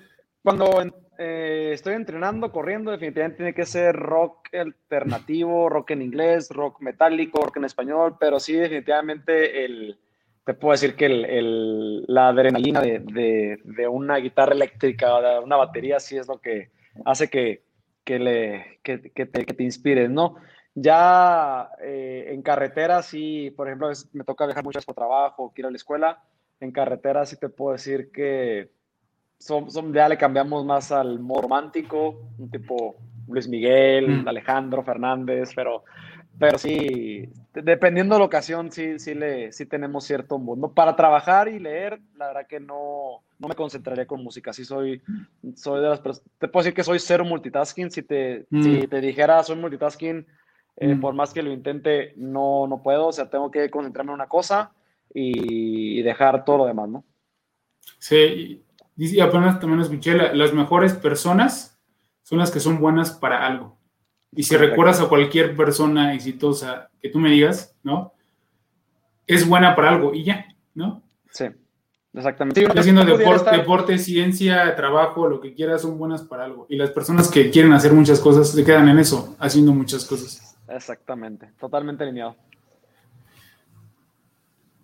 eh, 1.18 1.70
estoy 1.72 1.95
entrenando, 1.95 2.53
corriendo, 2.53 2.91
definitivamente 2.91 3.39
tiene 3.39 3.55
que 3.55 3.64
ser 3.64 3.97
rock 3.97 4.55
alternativo, 4.55 5.68
rock 5.68 5.93
en 5.93 6.03
inglés, 6.03 6.51
rock 6.51 6.80
metálico, 6.80 7.43
rock 7.43 7.57
en 7.57 7.64
español, 7.64 8.16
pero 8.20 8.39
sí, 8.39 8.53
definitivamente 8.53 9.64
el, 9.64 9.99
te 10.45 10.55
puedo 10.55 10.72
decir 10.72 10.95
que 10.95 11.07
el, 11.07 12.05
la 12.07 12.28
adrenalina 12.28 12.83
de, 12.83 13.89
una 13.91 14.16
guitarra 14.16 14.53
eléctrica, 14.53 15.20
de 15.20 15.39
una 15.39 15.57
batería, 15.57 16.01
sí 16.01 16.18
es 16.18 16.28
lo 16.28 16.39
que 16.39 16.70
hace 17.07 17.30
que, 17.30 17.62
le, 18.07 18.78
que, 18.83 18.99
te, 18.99 19.11
que 19.47 19.55
te 19.55 19.62
inspires, 19.62 20.11
¿no? 20.11 20.37
Ya 20.74 21.70
eh, 21.82 22.28
en 22.28 22.42
carretera, 22.42 23.02
sí, 23.02 23.50
por 23.50 23.68
ejemplo, 23.68 23.90
me 24.12 24.24
toca 24.24 24.46
viajar 24.46 24.64
mucho 24.64 24.80
por 24.80 24.94
trabajo, 24.94 25.52
quiero 25.54 25.68
ir 25.68 25.70
a 25.70 25.72
la 25.72 25.76
escuela. 25.76 26.22
En 26.60 26.72
carretera 26.72 27.26
sí 27.26 27.36
te 27.36 27.48
puedo 27.48 27.72
decir 27.72 28.10
que 28.10 28.70
son, 29.38 29.70
son, 29.70 29.92
ya 29.92 30.08
le 30.08 30.16
cambiamos 30.16 30.64
más 30.64 30.92
al 30.92 31.18
modo 31.18 31.42
romántico, 31.42 32.30
un 32.38 32.50
tipo 32.50 32.96
Luis 33.28 33.48
Miguel, 33.48 34.22
mm. 34.22 34.28
Alejandro 34.28 34.82
Fernández, 34.82 35.50
pero, 35.54 35.84
pero 36.38 36.56
sí, 36.58 37.28
dependiendo 37.52 38.14
de 38.14 38.20
la 38.20 38.24
ocasión, 38.24 38.70
sí, 38.70 38.98
sí, 38.98 39.14
le, 39.14 39.52
sí 39.52 39.66
tenemos 39.66 40.04
cierto 40.04 40.38
mundo. 40.38 40.72
Para 40.72 40.96
trabajar 40.96 41.48
y 41.48 41.58
leer, 41.58 42.00
la 42.16 42.28
verdad 42.28 42.46
que 42.46 42.60
no, 42.60 43.22
no 43.38 43.48
me 43.48 43.54
concentraría 43.54 44.06
con 44.06 44.22
música. 44.22 44.52
Sí 44.52 44.64
soy, 44.64 45.02
soy 45.56 45.82
de 45.82 45.88
las 45.88 46.00
personas, 46.00 46.30
te 46.38 46.48
puedo 46.48 46.62
decir 46.62 46.74
que 46.74 46.84
soy 46.84 46.98
cero 46.98 47.24
multitasking. 47.24 47.90
Si 47.90 48.02
te, 48.02 48.46
si 48.50 48.56
mm. 48.56 48.88
te 48.88 49.00
dijera 49.00 49.42
soy 49.42 49.56
multitasking, 49.56 50.26
eh, 50.76 50.94
mm. 50.94 51.00
Por 51.00 51.14
más 51.14 51.32
que 51.32 51.42
lo 51.42 51.52
intente, 51.52 52.14
no, 52.16 52.66
no 52.66 52.82
puedo. 52.82 53.08
O 53.08 53.12
sea, 53.12 53.28
tengo 53.28 53.50
que 53.50 53.70
concentrarme 53.70 54.12
en 54.12 54.14
una 54.14 54.28
cosa 54.28 54.72
y, 55.14 56.02
dejar 56.02 56.44
todo 56.44 56.58
lo 56.58 56.66
demás, 56.66 56.88
¿no? 56.88 57.04
Sí, 57.98 58.64
y 58.96 59.20
apenas 59.20 59.60
también 59.60 59.80
escuché, 59.80 60.14
las 60.14 60.52
mejores 60.52 60.94
personas 60.94 61.80
son 62.22 62.38
las 62.38 62.50
que 62.50 62.60
son 62.60 62.80
buenas 62.80 63.10
para 63.12 63.46
algo. 63.46 63.78
Y 64.34 64.44
si 64.44 64.56
recuerdas 64.56 65.00
a 65.00 65.08
cualquier 65.08 65.54
persona 65.56 66.14
exitosa 66.14 66.90
que 67.00 67.10
tú 67.10 67.18
me 67.18 67.30
digas, 67.30 67.76
¿no? 67.82 68.14
Es 69.26 69.46
buena 69.46 69.76
para 69.76 69.90
algo 69.90 70.14
y 70.14 70.24
ya, 70.24 70.46
¿no? 70.74 71.02
Sí, 71.30 71.46
exactamente. 72.14 72.66
haciendo 72.66 73.04
deporte, 73.04 73.50
deporte, 73.50 73.98
ciencia, 73.98 74.74
trabajo, 74.74 75.28
lo 75.28 75.40
que 75.40 75.54
quieras, 75.54 75.82
son 75.82 75.98
buenas 75.98 76.22
para 76.22 76.44
algo. 76.44 76.66
Y 76.68 76.76
las 76.76 76.90
personas 76.90 77.30
que 77.30 77.50
quieren 77.50 77.72
hacer 77.72 77.92
muchas 77.92 78.20
cosas 78.20 78.50
se 78.50 78.64
quedan 78.64 78.88
en 78.88 78.98
eso, 78.98 79.36
haciendo 79.38 79.72
muchas 79.72 80.04
cosas. 80.04 80.51
Exactamente, 80.74 81.50
totalmente 81.58 82.04
alineado. 82.04 82.36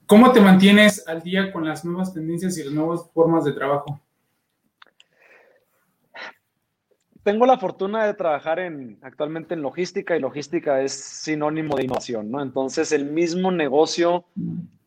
¿Cómo 0.07 0.33
te 0.33 0.41
mantienes 0.41 1.07
al 1.07 1.23
día 1.23 1.53
con 1.53 1.67
las 1.67 1.85
nuevas 1.85 2.15
tendencias 2.15 2.57
y 2.59 2.65
las 2.65 2.73
nuevas 2.73 3.11
formas 3.13 3.45
de 3.45 3.53
trabajo? 3.53 4.01
Tengo 7.23 7.45
la 7.45 7.59
fortuna 7.59 8.07
de 8.07 8.15
trabajar 8.15 8.59
en, 8.59 8.99
actualmente 9.03 9.53
en 9.53 9.61
logística 9.61 10.17
y 10.17 10.21
logística 10.21 10.81
es 10.81 10.93
sinónimo 10.93 11.77
de 11.77 11.85
innovación, 11.85 12.31
¿no? 12.31 12.41
Entonces 12.41 12.91
el 12.93 13.05
mismo 13.05 13.53
negocio 13.53 14.25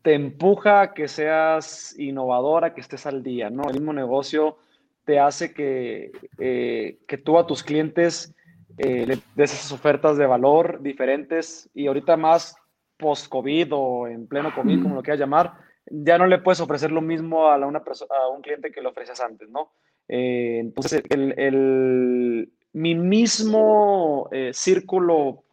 te 0.01 0.15
empuja 0.15 0.81
a 0.81 0.93
que 0.93 1.07
seas 1.07 1.93
innovadora, 1.99 2.73
que 2.73 2.81
estés 2.81 3.05
al 3.05 3.21
día, 3.21 3.51
¿no? 3.51 3.69
El 3.69 3.73
mismo 3.73 3.93
negocio 3.93 4.57
te 5.05 5.19
hace 5.19 5.53
que, 5.53 6.11
eh, 6.39 6.97
que 7.07 7.17
tú 7.19 7.37
a 7.37 7.45
tus 7.45 7.61
clientes 7.61 8.33
eh, 8.77 9.19
de 9.35 9.43
esas 9.43 9.71
ofertas 9.71 10.17
de 10.17 10.25
valor 10.25 10.81
diferentes 10.81 11.69
y 11.73 11.87
ahorita 11.87 12.17
más 12.17 12.55
post-COVID 12.97 13.67
o 13.71 14.07
en 14.07 14.27
pleno 14.27 14.53
COVID, 14.53 14.83
como 14.83 14.95
lo 14.95 15.03
quieras 15.03 15.19
llamar, 15.19 15.53
ya 15.85 16.17
no 16.17 16.27
le 16.27 16.39
puedes 16.39 16.61
ofrecer 16.61 16.91
lo 16.91 17.01
mismo 17.01 17.47
a, 17.47 17.57
una 17.65 17.83
persona, 17.83 18.11
a 18.23 18.29
un 18.29 18.41
cliente 18.41 18.71
que 18.71 18.81
lo 18.81 18.89
ofreces 18.89 19.19
antes, 19.19 19.49
¿no? 19.49 19.71
Eh, 20.07 20.59
entonces, 20.59 21.03
el, 21.09 22.51
mi 22.73 22.95
mismo 22.95 24.29
eh, 24.31 24.51
círculo 24.53 25.43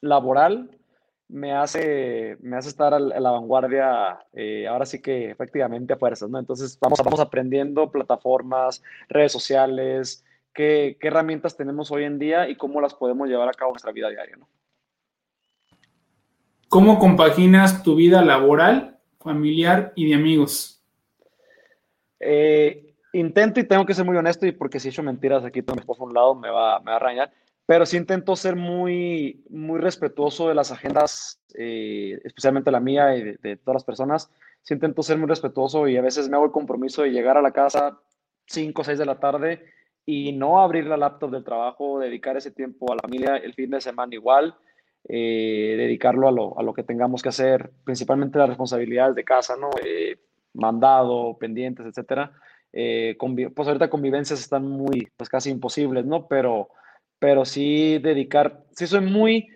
laboral 0.00 0.70
me 1.28 1.52
hace, 1.52 2.36
me 2.40 2.56
hace 2.56 2.68
estar 2.68 2.94
a 2.94 2.98
la 2.98 3.30
vanguardia, 3.30 4.18
eh, 4.32 4.66
ahora 4.66 4.86
sí 4.86 5.00
que 5.00 5.30
efectivamente 5.30 5.94
a 5.94 5.96
fuerzas, 5.96 6.28
¿no? 6.28 6.38
Entonces, 6.38 6.78
vamos, 6.80 7.00
vamos 7.04 7.20
aprendiendo 7.20 7.90
plataformas, 7.90 8.82
redes 9.08 9.32
sociales, 9.32 10.24
qué, 10.56 10.96
herramientas 11.00 11.56
tenemos 11.56 11.92
hoy 11.92 12.04
en 12.04 12.18
día 12.18 12.48
y 12.48 12.56
cómo 12.56 12.80
las 12.80 12.94
podemos 12.94 13.28
llevar 13.28 13.48
a 13.48 13.52
cabo 13.52 13.70
en 13.70 13.74
nuestra 13.74 13.92
vida 13.92 14.08
diaria. 14.08 14.36
¿no? 14.36 14.48
¿Cómo 16.68 16.98
compaginas 16.98 17.84
tu 17.84 17.94
vida 17.94 18.22
laboral, 18.22 18.98
familiar 19.20 19.92
y 19.94 20.08
de 20.08 20.14
amigos? 20.16 20.82
Eh, 22.18 22.94
intento 23.12 23.60
y 23.60 23.64
tengo 23.64 23.86
que 23.86 23.94
ser 23.94 24.04
muy 24.04 24.16
honesto 24.16 24.46
y 24.46 24.52
porque 24.52 24.80
si 24.80 24.88
he 24.88 24.90
hecho 24.90 25.02
mentiras 25.02 25.44
aquí 25.44 25.62
todo 25.62 25.76
mi 25.76 25.80
esposo 25.80 26.02
a 26.02 26.06
un 26.06 26.14
lado 26.14 26.34
me 26.34 26.50
va, 26.50 26.80
me 26.80 26.86
va 26.86 26.94
a 26.94 26.96
arañar, 26.96 27.32
pero 27.66 27.84
sí 27.84 27.96
intento 27.96 28.34
ser 28.34 28.56
muy, 28.56 29.44
muy 29.50 29.78
respetuoso 29.78 30.48
de 30.48 30.54
las 30.54 30.72
agendas, 30.72 31.40
eh, 31.54 32.18
especialmente 32.24 32.70
la 32.70 32.80
mía 32.80 33.14
y 33.16 33.22
de, 33.22 33.38
de, 33.42 33.56
todas 33.56 33.76
las 33.76 33.84
personas. 33.84 34.30
Sí 34.62 34.74
intento 34.74 35.02
ser 35.02 35.18
muy 35.18 35.28
respetuoso 35.28 35.86
y 35.86 35.96
a 35.96 36.02
veces 36.02 36.28
me 36.28 36.36
hago 36.36 36.46
el 36.46 36.52
compromiso 36.52 37.02
de 37.02 37.10
llegar 37.10 37.36
a 37.36 37.42
la 37.42 37.52
casa 37.52 38.00
5 38.46 38.80
o 38.80 38.84
6 38.84 38.98
de 38.98 39.06
la 39.06 39.20
tarde 39.20 39.76
y 40.06 40.32
no 40.32 40.60
abrir 40.60 40.86
la 40.86 40.96
laptop 40.96 41.32
del 41.32 41.44
trabajo, 41.44 41.98
dedicar 41.98 42.36
ese 42.36 42.52
tiempo 42.52 42.92
a 42.92 42.94
la 42.94 43.02
familia, 43.02 43.36
el 43.36 43.52
fin 43.54 43.70
de 43.70 43.80
semana 43.80 44.14
igual, 44.14 44.54
eh, 45.08 45.74
dedicarlo 45.76 46.28
a 46.28 46.32
lo, 46.32 46.58
a 46.58 46.62
lo, 46.62 46.72
que 46.72 46.84
tengamos 46.84 47.22
que 47.22 47.28
hacer, 47.28 47.72
principalmente 47.84 48.38
las 48.38 48.48
responsabilidades 48.48 49.16
de 49.16 49.24
casa, 49.24 49.56
¿no? 49.56 49.70
Eh, 49.84 50.16
mandado, 50.54 51.36
pendientes, 51.38 51.86
etcétera. 51.86 52.32
Eh, 52.72 53.16
pues 53.54 53.66
ahorita 53.68 53.90
convivencias 53.90 54.40
están 54.40 54.68
muy, 54.68 55.08
pues 55.16 55.28
casi 55.28 55.50
imposibles, 55.50 56.06
¿no? 56.06 56.28
Pero, 56.28 56.68
pero 57.18 57.44
sí 57.44 57.98
dedicar, 57.98 58.64
sí 58.70 58.86
soy 58.86 59.00
muy, 59.00 59.48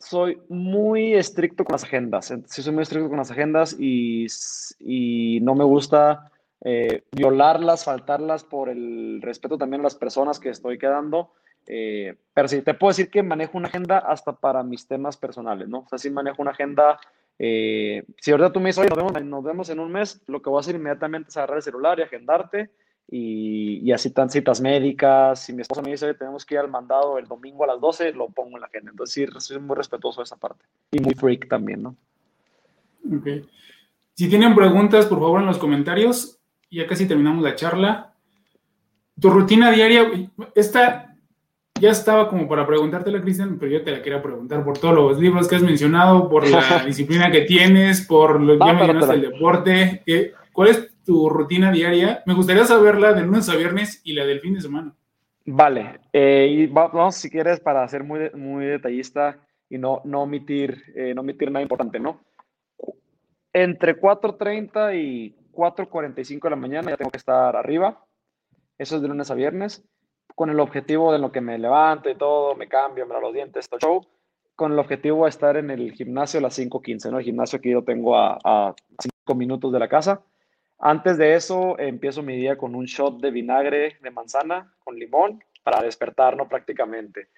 soy 0.00 0.40
muy 0.48 1.14
estricto 1.14 1.64
con 1.64 1.74
las 1.74 1.84
agendas, 1.84 2.34
sí 2.46 2.62
soy 2.62 2.72
muy 2.72 2.82
estricto 2.82 3.08
con 3.08 3.18
las 3.18 3.30
agendas 3.30 3.76
y, 3.78 4.26
y 4.80 5.40
no 5.42 5.54
me 5.54 5.64
gusta 5.64 6.31
eh, 6.64 7.02
violarlas, 7.10 7.84
faltarlas 7.84 8.44
por 8.44 8.68
el 8.68 9.20
respeto 9.20 9.58
también 9.58 9.80
a 9.80 9.84
las 9.84 9.96
personas 9.96 10.38
que 10.38 10.50
estoy 10.50 10.78
quedando. 10.78 11.32
Eh, 11.66 12.16
pero 12.34 12.48
sí, 12.48 12.62
te 12.62 12.74
puedo 12.74 12.90
decir 12.90 13.10
que 13.10 13.22
manejo 13.22 13.58
una 13.58 13.68
agenda 13.68 13.98
hasta 13.98 14.32
para 14.32 14.62
mis 14.62 14.86
temas 14.86 15.16
personales, 15.16 15.68
¿no? 15.68 15.80
O 15.80 15.88
sea, 15.88 15.98
sí 15.98 16.10
manejo 16.10 16.42
una 16.42 16.52
agenda. 16.52 16.98
Eh, 17.38 18.04
si 18.18 18.30
ahorita 18.30 18.52
tú 18.52 18.60
me 18.60 18.68
dices, 18.68 18.84
oye, 18.84 18.90
nos 19.24 19.42
vemos, 19.42 19.56
nos 19.56 19.70
en 19.70 19.80
un 19.80 19.90
mes, 19.90 20.22
lo 20.26 20.40
que 20.40 20.50
voy 20.50 20.58
a 20.58 20.60
hacer 20.60 20.76
inmediatamente 20.76 21.30
es 21.30 21.36
agarrar 21.36 21.56
el 21.56 21.62
celular 21.62 21.98
y 21.98 22.02
agendarte. 22.02 22.70
Y, 23.08 23.80
y, 23.82 23.92
así 23.92 24.10
tan 24.10 24.30
citas 24.30 24.60
médicas. 24.60 25.40
Si 25.40 25.52
mi 25.52 25.62
esposa 25.62 25.82
me 25.82 25.90
dice, 25.90 26.06
oye, 26.06 26.14
tenemos 26.14 26.46
que 26.46 26.54
ir 26.54 26.60
al 26.60 26.70
mandado 26.70 27.18
el 27.18 27.26
domingo 27.26 27.64
a 27.64 27.66
las 27.66 27.80
12, 27.80 28.12
lo 28.12 28.28
pongo 28.28 28.56
en 28.56 28.60
la 28.60 28.68
agenda. 28.68 28.92
Entonces, 28.92 29.12
sí, 29.12 29.40
soy 29.40 29.58
muy 29.58 29.76
respetuoso 29.76 30.20
de 30.20 30.24
esa 30.24 30.36
parte. 30.36 30.64
Y 30.92 31.00
muy 31.00 31.14
freak 31.14 31.48
también, 31.48 31.82
¿no? 31.82 31.96
Ok. 33.04 33.26
Si 34.14 34.28
tienen 34.28 34.54
preguntas, 34.54 35.06
por 35.06 35.18
favor, 35.18 35.40
en 35.40 35.46
los 35.46 35.58
comentarios 35.58 36.41
ya 36.72 36.86
casi 36.86 37.06
terminamos 37.06 37.42
la 37.42 37.54
charla. 37.54 38.14
Tu 39.20 39.30
rutina 39.30 39.70
diaria, 39.70 40.30
esta 40.54 41.12
ya 41.80 41.90
estaba 41.90 42.28
como 42.28 42.48
para 42.48 42.66
preguntártela, 42.66 43.20
Cristian, 43.20 43.58
pero 43.58 43.72
yo 43.72 43.82
te 43.82 43.90
la 43.90 44.02
quería 44.02 44.22
preguntar 44.22 44.64
por 44.64 44.78
todos 44.78 44.94
los 44.94 45.18
libros 45.18 45.48
que 45.48 45.56
has 45.56 45.62
mencionado, 45.62 46.28
por 46.28 46.48
la 46.48 46.84
disciplina 46.86 47.30
que 47.30 47.42
tienes, 47.42 48.06
por 48.06 48.40
lo 48.40 48.58
que 48.58 48.72
mencionaste 48.72 49.14
el 49.14 49.20
deporte. 49.20 50.02
¿Cuál 50.52 50.68
es 50.68 50.94
tu 51.04 51.28
rutina 51.28 51.72
diaria? 51.72 52.22
Me 52.24 52.34
gustaría 52.34 52.64
saberla 52.64 53.12
de 53.12 53.22
lunes 53.22 53.48
a 53.48 53.56
viernes 53.56 54.00
y 54.04 54.12
la 54.12 54.24
del 54.24 54.40
fin 54.40 54.54
de 54.54 54.60
semana. 54.60 54.94
Vale, 55.44 56.00
eh, 56.12 56.46
y 56.50 56.66
vamos 56.68 57.16
si 57.16 57.28
quieres 57.28 57.58
para 57.58 57.86
ser 57.88 58.04
muy, 58.04 58.30
muy 58.34 58.64
detallista 58.64 59.38
y 59.68 59.76
no, 59.76 60.02
no, 60.04 60.22
omitir, 60.22 60.84
eh, 60.94 61.12
no 61.14 61.22
omitir 61.22 61.50
nada 61.50 61.62
importante, 61.62 61.98
¿no? 61.98 62.20
Entre 63.52 64.00
4.30 64.00 64.96
y 64.96 65.34
4.45 65.52 66.42
de 66.42 66.50
la 66.50 66.56
mañana 66.56 66.90
ya 66.90 66.96
tengo 66.96 67.10
que 67.10 67.18
estar 67.18 67.54
arriba. 67.56 68.04
Eso 68.78 68.96
es 68.96 69.02
de 69.02 69.08
lunes 69.08 69.30
a 69.30 69.34
viernes. 69.34 69.84
Con 70.34 70.50
el 70.50 70.60
objetivo 70.60 71.12
de 71.12 71.18
lo 71.18 71.30
que 71.30 71.40
me 71.40 71.58
levanto 71.58 72.08
y 72.10 72.14
todo, 72.14 72.54
me 72.56 72.68
cambio, 72.68 73.06
me 73.06 73.12
lavo 73.12 73.26
los 73.26 73.34
dientes, 73.34 73.68
todo 73.68 73.80
show. 73.80 74.06
Con 74.56 74.72
el 74.72 74.78
objetivo 74.78 75.24
de 75.24 75.30
estar 75.30 75.56
en 75.56 75.70
el 75.70 75.92
gimnasio 75.92 76.38
a 76.38 76.42
las 76.42 76.58
5.15, 76.58 77.10
¿no? 77.10 77.18
El 77.18 77.24
gimnasio 77.24 77.60
que 77.60 77.70
yo 77.70 77.82
tengo 77.82 78.16
a, 78.16 78.74
5 78.98 79.34
minutos 79.34 79.72
de 79.72 79.78
la 79.78 79.88
casa. 79.88 80.22
Antes 80.78 81.16
de 81.16 81.34
eso, 81.34 81.78
empiezo 81.78 82.22
mi 82.22 82.36
día 82.36 82.56
con 82.56 82.74
un 82.74 82.86
shot 82.86 83.20
de 83.20 83.30
vinagre 83.30 83.98
de 84.00 84.10
manzana 84.10 84.74
con 84.82 84.96
limón 84.96 85.42
para 85.62 85.82
despertar, 85.82 86.36
¿no? 86.36 86.48
Prácticamente. 86.48 87.28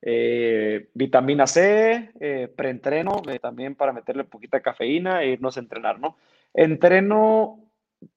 Eh, 0.00 0.88
vitamina 0.94 1.46
C, 1.46 2.10
eh, 2.20 2.52
preentreno, 2.54 3.22
eh, 3.28 3.38
también 3.38 3.76
para 3.76 3.92
meterle 3.92 4.24
poquita 4.24 4.60
cafeína 4.60 5.22
e 5.22 5.30
irnos 5.30 5.56
a 5.56 5.60
entrenar, 5.60 6.00
¿no? 6.00 6.16
Entreno 6.54 7.70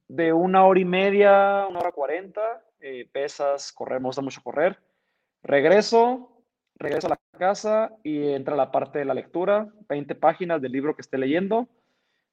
de 0.08 0.34
una 0.34 0.66
hora 0.66 0.80
y 0.80 0.86
media, 0.86 1.66
una 1.70 1.80
hora 1.80 1.92
cuarenta, 1.92 2.64
eh, 2.80 3.08
pesas, 3.12 3.72
correr, 3.72 4.00
me 4.00 4.08
gusta 4.08 4.22
mucho 4.22 4.42
correr. 4.44 4.80
Regreso, 5.42 6.44
regreso 6.76 7.08
a 7.08 7.12
la 7.12 7.20
casa 7.38 7.92
y 8.04 8.30
entra 8.30 8.56
la 8.56 8.72
parte 8.72 9.00
de 9.00 9.06
la 9.06 9.14
lectura, 9.14 9.68
20 9.90 10.16
páginas 10.16 10.62
del 10.62 10.72
libro 10.72 10.96
que 10.96 11.02
esté 11.02 11.18
leyendo. 11.18 11.68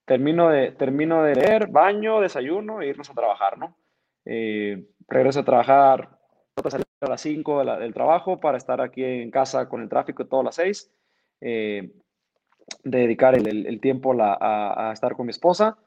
Termino 0.04 0.48
de, 0.48 0.72
termino 0.72 1.22
de 1.22 1.36
leer, 1.36 1.68
baño, 1.68 2.20
desayuno 2.20 2.82
e 2.82 2.88
irnos 2.88 3.08
a 3.08 3.14
trabajar, 3.14 3.56
¿no? 3.56 3.76
Eh, 4.24 4.84
regreso 5.08 5.40
a 5.40 5.44
trabajar, 5.44 6.18
a 7.00 7.08
las 7.08 7.20
5 7.20 7.64
del 7.64 7.94
trabajo 7.94 8.40
para 8.40 8.58
estar 8.58 8.80
aquí 8.80 9.04
en 9.04 9.30
casa 9.30 9.68
con 9.68 9.82
el 9.82 9.88
tráfico 9.88 10.26
todas 10.26 10.44
las 10.44 10.54
6. 10.56 10.92
Eh, 11.40 11.92
dedicar 12.84 13.34
el, 13.34 13.80
tiempo 13.80 14.14
a, 14.20 14.90
estar 14.92 15.14
con 15.14 15.26
mi 15.26 15.30
esposa 15.30 15.78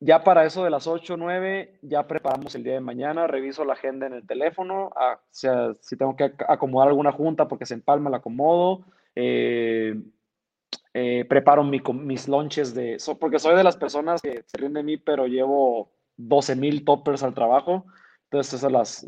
ya 0.00 0.22
para 0.22 0.44
eso 0.44 0.64
de 0.64 0.70
las 0.70 0.86
8 0.86 1.14
o 1.14 1.16
9, 1.16 1.78
ya 1.82 2.06
preparamos 2.06 2.54
el 2.54 2.62
día 2.62 2.74
de 2.74 2.80
mañana, 2.80 3.26
reviso 3.26 3.64
la 3.64 3.72
agenda 3.72 4.06
en 4.06 4.12
el 4.12 4.26
teléfono, 4.26 4.90
ah, 4.94 5.18
o 5.20 5.26
sea, 5.30 5.74
si 5.80 5.96
tengo 5.96 6.14
que 6.16 6.32
acomodar 6.46 6.88
alguna 6.88 7.12
junta 7.12 7.48
porque 7.48 7.66
se 7.66 7.74
empalma, 7.74 8.10
la 8.10 8.18
acomodo, 8.18 8.84
eh, 9.16 10.00
eh, 10.94 11.24
preparo 11.28 11.64
mis 11.64 12.28
lunches 12.28 12.74
de, 12.74 12.96
porque 13.18 13.38
soy 13.38 13.56
de 13.56 13.64
las 13.64 13.76
personas 13.76 14.22
que 14.22 14.44
se 14.46 14.56
ríen 14.56 14.74
de 14.74 14.84
mí, 14.84 14.96
pero 14.96 15.26
llevo 15.26 15.90
12 16.16 16.54
mil 16.56 16.84
toppers 16.84 17.22
al 17.24 17.34
trabajo, 17.34 17.84
entonces 18.30 18.62
las, 18.70 19.06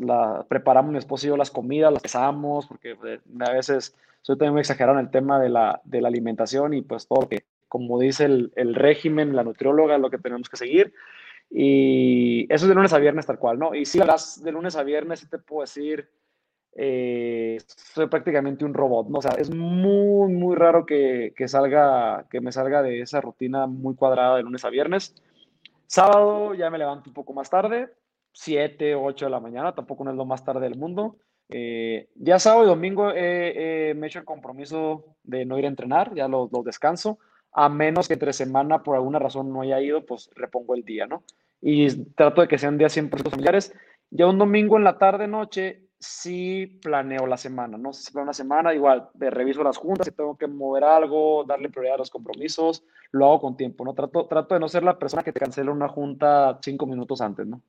preparamos 0.49 0.91
mi 0.91 0.97
esposo 0.97 1.25
y 1.25 1.29
yo 1.29 1.37
las 1.37 1.51
comidas, 1.51 1.93
las 1.93 2.01
pesamos, 2.01 2.67
porque 2.67 2.97
eh, 3.05 3.19
a 3.39 3.51
veces 3.51 3.95
soy 4.21 4.35
también 4.37 4.53
muy 4.53 4.61
exagerado 4.61 4.99
en 4.99 5.05
el 5.05 5.11
tema 5.11 5.39
de 5.39 5.49
la, 5.49 5.79
de 5.85 6.01
la 6.01 6.09
alimentación 6.09 6.73
y 6.73 6.81
pues 6.81 7.07
todo 7.07 7.21
lo 7.21 7.29
que 7.29 7.45
como 7.71 7.97
dice 8.01 8.25
el, 8.25 8.51
el, 8.57 8.75
régimen, 8.75 9.33
la 9.33 9.45
nutrióloga, 9.45 9.97
lo 9.97 10.09
que 10.09 10.17
tenemos 10.17 10.49
que 10.49 10.57
seguir. 10.57 10.93
Y 11.49 12.43
eso 12.53 12.65
es 12.65 12.67
de 12.67 12.75
lunes 12.75 12.91
a 12.91 12.99
viernes 12.99 13.25
tal 13.25 13.39
cual, 13.39 13.57
¿no? 13.57 13.73
Y 13.73 13.85
si 13.85 13.97
de 13.97 14.51
lunes 14.51 14.75
a 14.75 14.83
viernes, 14.83 15.25
te 15.29 15.37
puedo 15.37 15.61
decir, 15.61 16.09
eh, 16.75 17.59
soy 17.65 18.07
prácticamente 18.07 18.65
un 18.65 18.73
robot, 18.73 19.07
¿no? 19.07 19.19
O 19.19 19.21
sea, 19.21 19.35
es 19.37 19.49
muy, 19.55 20.33
muy 20.33 20.57
raro 20.57 20.85
que, 20.85 21.33
que, 21.33 21.47
salga, 21.47 22.25
que 22.29 22.41
me 22.41 22.51
salga 22.51 22.81
de 22.81 22.99
esa 22.99 23.21
rutina 23.21 23.67
muy 23.67 23.95
cuadrada 23.95 24.35
de 24.35 24.43
lunes 24.43 24.65
a 24.65 24.69
viernes. 24.69 25.15
Sábado 25.87 26.53
ya 26.53 26.69
me 26.69 26.77
levanto 26.77 27.09
un 27.09 27.13
poco 27.13 27.31
más 27.31 27.49
tarde, 27.49 27.87
7, 28.33 28.95
8 28.95 29.25
de 29.27 29.31
la 29.31 29.39
mañana, 29.39 29.73
tampoco 29.73 30.03
no 30.03 30.11
es 30.11 30.17
lo 30.17 30.25
más 30.25 30.43
tarde 30.43 30.67
del 30.67 30.77
mundo. 30.77 31.15
Eh, 31.47 32.09
ya 32.15 32.37
sábado 32.37 32.65
y 32.65 32.67
domingo 32.67 33.13
me 33.13 33.13
he 33.13 34.05
hecho 34.07 34.19
el 34.19 34.25
compromiso 34.25 35.15
de 35.23 35.45
no 35.45 35.57
ir 35.57 35.63
a 35.63 35.69
entrenar, 35.69 36.13
ya 36.13 36.27
lo, 36.27 36.49
lo 36.51 36.63
descanso 36.63 37.17
a 37.53 37.69
menos 37.69 38.07
que 38.07 38.13
entre 38.13 38.33
semana 38.33 38.83
por 38.83 38.95
alguna 38.95 39.19
razón 39.19 39.51
no 39.51 39.61
haya 39.61 39.81
ido, 39.81 40.05
pues 40.05 40.29
repongo 40.35 40.75
el 40.75 40.83
día, 40.83 41.07
¿no? 41.07 41.23
Y 41.61 42.05
trato 42.13 42.41
de 42.41 42.47
que 42.47 42.57
sean 42.57 42.77
días 42.77 42.95
100% 42.95 43.29
familiares. 43.29 43.73
Ya 44.09 44.27
un 44.27 44.37
domingo 44.37 44.77
en 44.77 44.83
la 44.83 44.97
tarde, 44.97 45.27
noche, 45.27 45.87
sí 45.99 46.79
planeo 46.81 47.27
la 47.27 47.37
semana, 47.37 47.77
¿no? 47.77 47.93
Si 47.93 48.11
planeo 48.11 48.25
una 48.25 48.33
semana, 48.33 48.73
igual, 48.73 49.09
reviso 49.15 49.63
las 49.63 49.77
juntas, 49.77 50.07
si 50.07 50.11
tengo 50.11 50.37
que 50.37 50.47
mover 50.47 50.83
algo, 50.83 51.43
darle 51.43 51.69
prioridad 51.69 51.95
a 51.95 51.99
los 51.99 52.09
compromisos, 52.09 52.83
lo 53.11 53.27
hago 53.27 53.41
con 53.41 53.57
tiempo, 53.57 53.85
¿no? 53.85 53.93
Trato, 53.93 54.25
trato 54.25 54.55
de 54.55 54.59
no 54.59 54.67
ser 54.67 54.83
la 54.83 54.97
persona 54.97 55.23
que 55.23 55.31
te 55.31 55.39
cancela 55.39 55.71
una 55.71 55.87
junta 55.87 56.57
cinco 56.61 56.85
minutos 56.87 57.21
antes, 57.21 57.45
¿no? 57.45 57.61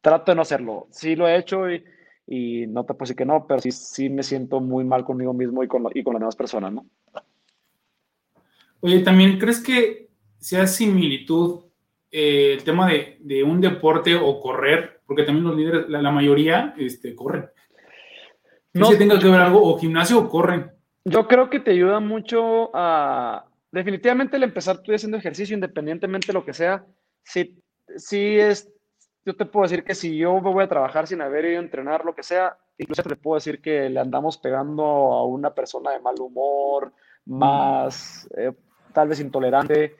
Trato 0.00 0.32
de 0.32 0.36
no 0.36 0.42
hacerlo. 0.42 0.88
Sí 0.90 1.16
lo 1.16 1.26
he 1.26 1.36
hecho 1.36 1.70
y, 1.70 1.82
y 2.26 2.66
no 2.66 2.84
te 2.84 2.94
puedo 2.94 3.14
que 3.14 3.24
no, 3.24 3.46
pero 3.46 3.60
sí, 3.62 4.10
me 4.10 4.22
siento 4.22 4.60
muy 4.60 4.84
mal 4.84 5.04
conmigo 5.04 5.32
mismo 5.32 5.64
y 5.64 5.68
con 5.68 5.82
las 5.82 6.20
demás 6.20 6.36
personas, 6.36 6.72
¿no? 6.72 6.84
Oye, 8.84 9.00
también, 9.00 9.38
¿crees 9.38 9.60
que 9.64 10.10
sea 10.36 10.66
similitud 10.66 11.64
eh, 12.10 12.52
el 12.52 12.64
tema 12.64 12.86
de, 12.86 13.42
un 13.42 13.58
deporte 13.58 14.14
o 14.14 14.38
correr? 14.40 15.00
Porque 15.06 15.22
también 15.22 15.46
los 15.46 15.56
líderes, 15.56 15.88
la, 15.88 16.10
mayoría, 16.10 16.74
este, 16.76 17.14
corren. 17.14 17.48
No 18.74 18.84
sé 18.84 18.92
si 18.92 18.98
tenga 18.98 19.18
que 19.18 19.26
ver 19.26 19.40
algo, 19.40 19.62
o 19.62 19.78
gimnasio 19.78 20.18
o 20.18 20.28
corren. 20.28 20.70
Yo 21.02 21.26
creo 21.26 21.48
que 21.48 21.60
te 21.60 21.70
ayuda 21.70 21.98
mucho 21.98 22.70
a. 22.74 23.46
Definitivamente 23.72 24.36
el 24.36 24.42
empezar 24.42 24.82
tú 24.82 24.92
haciendo 24.92 25.16
ejercicio, 25.16 25.54
independientemente 25.54 26.26
de 26.26 26.34
lo 26.34 26.44
que 26.44 26.52
sea, 26.52 26.84
sí, 27.22 27.58
sí 27.96 28.38
es. 28.38 28.70
Yo 29.24 29.34
te 29.34 29.46
puedo 29.46 29.62
decir 29.62 29.82
que 29.82 29.94
si 29.94 30.14
yo 30.18 30.42
voy 30.42 30.62
a 30.62 30.68
trabajar 30.68 31.06
sin 31.06 31.22
haber 31.22 31.46
ido 31.46 31.58
a 31.58 31.62
entrenar, 31.62 32.04
lo 32.04 32.14
que 32.14 32.22
sea, 32.22 32.58
incluso 32.76 33.02
te 33.02 33.16
puedo 33.16 33.36
decir 33.36 33.62
que 33.62 33.88
le 33.88 33.98
andamos 33.98 34.36
pegando 34.36 34.84
a 34.84 35.24
una 35.24 35.54
persona 35.54 35.92
de 35.92 36.00
mal 36.00 36.16
humor, 36.20 36.92
más 37.24 38.28
eh, 38.36 38.52
tal 38.94 39.08
vez 39.08 39.20
intolerante, 39.20 39.96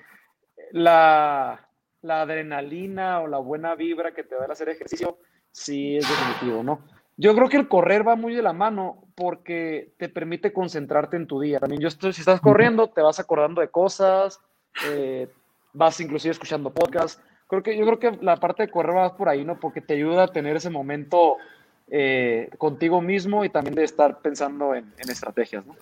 la, 0.72 1.68
la 2.00 2.22
adrenalina 2.22 3.20
o 3.20 3.26
la 3.26 3.38
buena 3.38 3.74
vibra 3.74 4.14
que 4.14 4.24
te 4.24 4.34
da 4.36 4.46
el 4.46 4.50
hacer 4.50 4.70
ejercicio, 4.70 5.18
sí 5.52 5.96
es 5.98 6.08
definitivo, 6.08 6.62
¿no? 6.62 6.80
Yo 7.16 7.34
creo 7.34 7.48
que 7.48 7.56
el 7.56 7.68
correr 7.68 8.06
va 8.06 8.16
muy 8.16 8.34
de 8.34 8.42
la 8.42 8.52
mano 8.52 9.04
porque 9.14 9.92
te 9.98 10.08
permite 10.08 10.52
concentrarte 10.52 11.16
en 11.16 11.26
tu 11.26 11.40
día. 11.40 11.60
También 11.60 11.80
yo 11.80 11.88
estoy, 11.88 12.12
si 12.12 12.22
estás 12.22 12.40
corriendo, 12.40 12.88
te 12.88 13.02
vas 13.02 13.20
acordando 13.20 13.60
de 13.60 13.68
cosas, 13.68 14.40
eh, 14.88 15.28
vas 15.72 16.00
inclusive 16.00 16.32
escuchando 16.32 16.74
podcasts. 16.74 17.22
Creo 17.46 17.62
que, 17.62 17.76
yo 17.76 17.84
creo 17.84 17.98
que 18.00 18.18
la 18.20 18.36
parte 18.36 18.64
de 18.64 18.70
correr 18.70 18.96
va 18.96 19.16
por 19.16 19.28
ahí, 19.28 19.44
¿no? 19.44 19.60
Porque 19.60 19.80
te 19.80 19.94
ayuda 19.94 20.24
a 20.24 20.32
tener 20.32 20.56
ese 20.56 20.70
momento 20.70 21.36
eh, 21.88 22.50
contigo 22.58 23.00
mismo 23.00 23.44
y 23.44 23.48
también 23.48 23.76
de 23.76 23.84
estar 23.84 24.18
pensando 24.18 24.74
en, 24.74 24.92
en 24.98 25.10
estrategias, 25.10 25.64
¿no? 25.66 25.76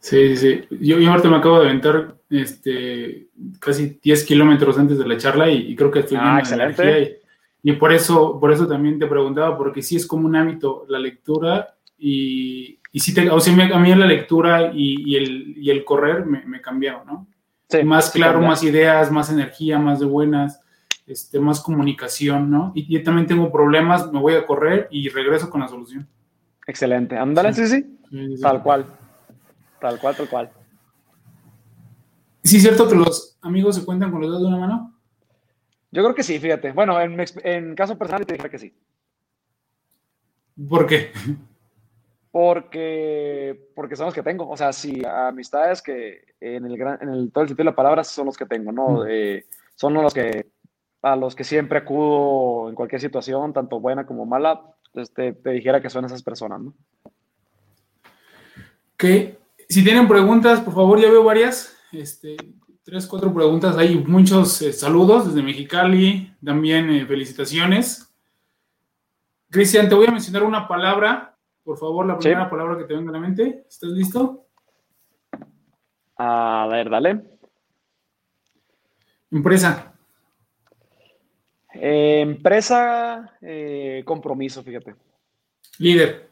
Sí, 0.00 0.36
sí, 0.36 0.64
Yo, 0.70 0.98
yo 0.98 1.10
ahorita 1.10 1.28
me 1.28 1.36
acabo 1.36 1.60
de 1.60 1.66
aventar 1.66 2.16
este, 2.30 3.28
casi 3.58 3.98
10 4.02 4.24
kilómetros 4.24 4.78
antes 4.78 4.98
de 4.98 5.06
la 5.06 5.16
charla 5.16 5.50
y, 5.50 5.74
creo 5.74 5.90
que 5.90 6.00
estoy 6.00 6.18
ah, 6.20 6.38
excelente. 6.38 7.20
Y, 7.62 7.70
Y 7.70 7.72
por 7.74 7.92
eso, 7.92 8.38
por 8.38 8.52
eso 8.52 8.66
también 8.66 8.98
te 8.98 9.06
preguntaba, 9.06 9.56
porque 9.56 9.82
sí 9.82 9.96
es 9.96 10.06
como 10.06 10.26
un 10.26 10.36
hábito 10.36 10.86
la 10.88 10.98
lectura 10.98 11.74
y, 11.98 12.78
y 12.92 13.00
sí 13.00 13.14
te, 13.14 13.28
o 13.30 13.40
sea, 13.40 13.52
a 13.52 13.78
mí 13.78 13.94
la 13.94 14.06
lectura 14.06 14.70
y, 14.72 15.16
el, 15.16 15.54
y 15.56 15.70
el, 15.70 15.84
correr 15.84 16.24
me, 16.26 16.44
me 16.46 16.60
cambiaron, 16.60 17.06
¿no? 17.06 17.26
Sí, 17.68 17.82
más 17.82 18.10
claro, 18.10 18.40
más 18.40 18.62
ideas, 18.62 19.10
más 19.10 19.30
energía, 19.30 19.78
más 19.78 19.98
de 19.98 20.06
buenas, 20.06 20.60
este, 21.06 21.40
más 21.40 21.60
comunicación, 21.60 22.50
¿no? 22.50 22.72
Y 22.74 22.92
yo 22.92 23.02
también 23.02 23.26
tengo 23.26 23.50
problemas, 23.50 24.12
me 24.12 24.20
voy 24.20 24.34
a 24.34 24.46
correr 24.46 24.88
y 24.90 25.08
regreso 25.08 25.50
con 25.50 25.60
la 25.60 25.68
solución. 25.68 26.06
Excelente. 26.66 27.16
Ándale, 27.16 27.52
sí, 27.52 27.66
sí. 27.66 27.98
Tal 28.40 28.62
cual. 28.62 28.86
Tal 29.80 30.00
cual, 30.00 30.16
tal 30.16 30.28
cual. 30.28 30.50
¿Sí 32.42 32.56
es 32.56 32.62
cierto 32.62 32.88
que 32.88 32.94
los 32.94 33.36
amigos 33.42 33.76
se 33.76 33.84
cuentan 33.84 34.10
con 34.10 34.20
los 34.20 34.30
dedos 34.30 34.42
de 34.42 34.48
una 34.48 34.58
mano? 34.58 34.94
Yo 35.90 36.02
creo 36.02 36.14
que 36.14 36.22
sí, 36.22 36.38
fíjate. 36.38 36.72
Bueno, 36.72 37.00
en, 37.00 37.16
en 37.44 37.74
caso 37.74 37.98
personal 37.98 38.24
te 38.24 38.34
diría 38.34 38.50
que 38.50 38.58
sí. 38.58 38.74
¿Por 40.68 40.86
qué? 40.86 41.12
Porque, 42.30 43.70
porque 43.74 43.96
son 43.96 44.06
los 44.06 44.14
que 44.14 44.22
tengo. 44.22 44.48
O 44.48 44.56
sea, 44.56 44.72
si 44.72 45.02
amistades 45.04 45.80
que 45.80 46.34
en 46.40 46.66
el, 46.66 46.76
gran, 46.76 46.98
en 47.00 47.08
el 47.08 47.32
todo 47.32 47.42
el 47.42 47.48
sentido 47.48 47.64
de 47.64 47.70
la 47.70 47.76
palabra 47.76 48.04
son 48.04 48.26
los 48.26 48.36
que 48.36 48.46
tengo, 48.46 48.72
¿no? 48.72 49.04
Mm. 49.04 49.42
son 49.74 49.94
los 49.94 50.12
que 50.12 50.50
a 51.02 51.16
los 51.16 51.34
que 51.36 51.44
siempre 51.44 51.78
acudo 51.78 52.68
en 52.68 52.74
cualquier 52.74 53.00
situación, 53.00 53.52
tanto 53.52 53.80
buena 53.80 54.06
como 54.06 54.26
mala, 54.26 54.60
este, 54.94 55.32
te 55.32 55.50
dijera 55.50 55.80
que 55.80 55.88
son 55.88 56.04
esas 56.04 56.22
personas, 56.22 56.60
¿no? 56.60 56.74
Ok. 58.94 59.04
Si 59.68 59.82
tienen 59.82 60.06
preguntas, 60.06 60.60
por 60.60 60.74
favor, 60.74 61.00
ya 61.00 61.10
veo 61.10 61.24
varias 61.24 61.76
este, 61.92 62.36
tres, 62.84 63.06
cuatro 63.06 63.34
preguntas. 63.34 63.76
Hay 63.76 63.96
muchos 63.96 64.62
eh, 64.62 64.72
saludos 64.72 65.26
desde 65.26 65.42
Mexicali, 65.42 66.32
también 66.44 66.88
eh, 66.90 67.04
felicitaciones. 67.04 68.14
Cristian, 69.50 69.88
te 69.88 69.94
voy 69.94 70.06
a 70.06 70.12
mencionar 70.12 70.44
una 70.44 70.68
palabra. 70.68 71.36
Por 71.64 71.78
favor, 71.78 72.06
la 72.06 72.16
primera 72.16 72.48
palabra 72.48 72.78
que 72.78 72.84
te 72.84 72.94
venga 72.94 73.10
a 73.10 73.14
la 73.14 73.18
mente. 73.18 73.64
¿Estás 73.68 73.90
listo? 73.90 74.46
A 76.16 76.68
ver, 76.70 76.88
dale. 76.88 77.22
Empresa. 79.32 79.92
Eh, 81.74 82.20
empresa, 82.20 83.36
compromiso, 84.04 84.62
fíjate. 84.62 84.94
Líder. 85.78 86.30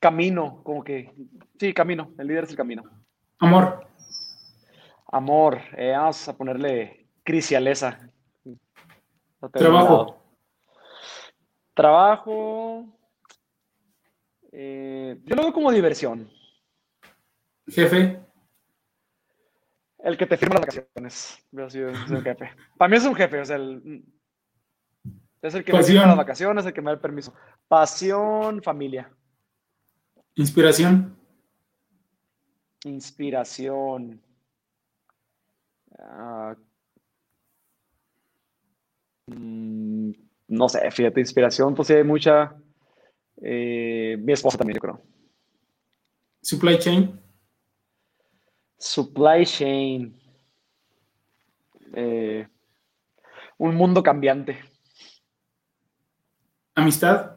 Camino, 0.00 0.62
como 0.64 0.82
que 0.82 1.14
Sí, 1.60 1.74
camino. 1.74 2.10
El 2.16 2.26
líder 2.26 2.44
es 2.44 2.50
el 2.50 2.56
camino. 2.56 2.84
Amor. 3.38 3.86
Amor. 5.12 5.60
Eh, 5.76 5.92
vamos 5.92 6.26
a 6.26 6.34
ponerle 6.34 7.06
crisialeza. 7.22 8.10
Trabajo. 9.52 10.24
Trabajo. 11.74 12.86
Eh, 14.52 15.20
yo 15.22 15.36
lo 15.36 15.42
veo 15.42 15.52
como 15.52 15.70
diversión. 15.70 16.30
Jefe. 17.68 18.18
El 19.98 20.16
que 20.16 20.26
te 20.26 20.38
firma 20.38 20.54
las 20.54 20.62
vacaciones. 20.62 21.46
jefe. 22.22 22.50
Para 22.78 22.88
mí 22.88 22.96
es 22.96 23.04
un 23.04 23.14
jefe, 23.14 23.38
o 23.38 23.44
sea, 23.44 23.58
es 25.42 25.54
el 25.54 25.62
que 25.62 25.74
me 25.74 25.82
firma 25.82 26.06
las 26.06 26.16
vacaciones, 26.16 26.64
el 26.64 26.72
que 26.72 26.80
me 26.80 26.86
da 26.86 26.94
el 26.94 27.00
permiso. 27.00 27.34
Pasión, 27.68 28.62
familia. 28.62 29.14
Inspiración. 30.40 31.14
Inspiración. 32.84 34.22
Ah, 35.98 36.56
mm, 39.26 40.12
no 40.48 40.68
sé, 40.70 40.90
fíjate, 40.90 41.20
inspiración, 41.20 41.74
pues 41.74 41.90
hay 41.90 42.04
mucha. 42.04 42.56
Eh, 43.42 44.16
mi 44.18 44.32
esposa 44.32 44.56
también, 44.56 44.76
yo 44.76 44.80
creo. 44.80 45.02
Supply 46.40 46.78
chain. 46.78 47.20
Supply 48.78 49.44
chain. 49.44 50.18
Eh, 51.92 52.48
un 53.58 53.74
mundo 53.74 54.02
cambiante. 54.02 54.58
Amistad. 56.74 57.36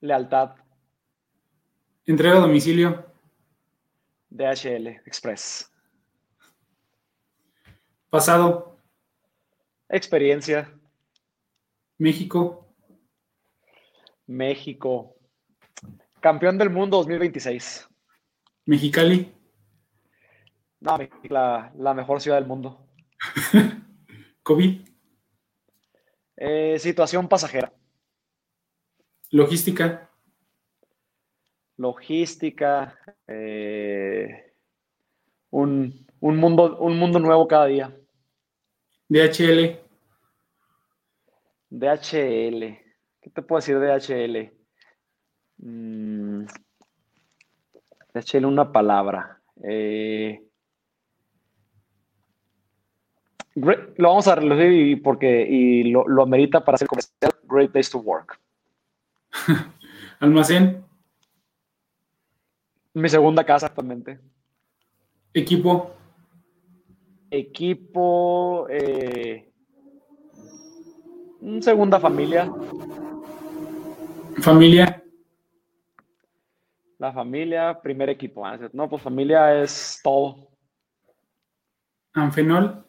Lealtad. 0.00 0.59
Entrega 2.06 2.36
a 2.36 2.40
domicilio. 2.40 3.06
DHL 4.30 4.88
Express. 5.06 5.70
Pasado. 8.08 8.76
Experiencia. 9.88 10.72
México. 11.98 12.74
México. 14.26 15.16
Campeón 16.20 16.58
del 16.58 16.70
mundo 16.70 16.98
2026. 16.98 17.88
Mexicali. 18.66 19.34
No, 20.80 20.98
la, 21.28 21.72
la 21.76 21.94
mejor 21.94 22.20
ciudad 22.20 22.38
del 22.38 22.46
mundo. 22.46 22.88
COVID. 24.42 24.88
Eh, 26.36 26.78
situación 26.78 27.28
pasajera. 27.28 27.72
Logística 29.30 30.09
logística, 31.80 32.94
eh, 33.26 34.52
un, 35.48 36.06
mundo, 36.20 36.76
un 36.78 36.98
mundo 36.98 37.18
nuevo 37.18 37.48
cada 37.48 37.66
día. 37.66 37.96
DHL. 39.08 39.80
DHL. 41.70 42.78
¿Qué 43.22 43.30
te 43.34 43.42
puedo 43.42 43.60
decir 43.60 43.78
de 43.78 43.86
DHL? 43.86 44.52
Mm, 45.56 46.44
DHL, 48.12 48.44
una 48.44 48.70
palabra. 48.70 49.40
Eh, 49.64 50.38
lo 53.54 54.08
vamos 54.08 54.28
a 54.28 54.34
relucir 54.34 55.02
porque 55.02 55.46
y 55.48 55.84
lo, 55.84 56.06
lo 56.06 56.22
amerita 56.22 56.62
para 56.62 56.74
hacer 56.76 56.88
comercial. 56.88 57.32
Great 57.44 57.72
place 57.72 57.90
to 57.90 57.98
work. 57.98 58.38
Almacén. 60.20 60.89
Mi 62.94 63.08
segunda 63.08 63.44
casa 63.44 63.66
actualmente. 63.66 64.18
Equipo. 65.32 65.92
Equipo. 67.30 68.66
Eh, 68.68 69.52
segunda 71.60 72.00
familia. 72.00 72.52
Familia. 74.40 75.02
La 76.98 77.12
familia, 77.12 77.80
primer 77.80 78.10
equipo. 78.10 78.44
Ah, 78.44 78.58
no, 78.72 78.88
pues 78.88 79.02
familia 79.02 79.62
es 79.62 80.00
todo. 80.02 80.50
Anfenol. 82.12 82.84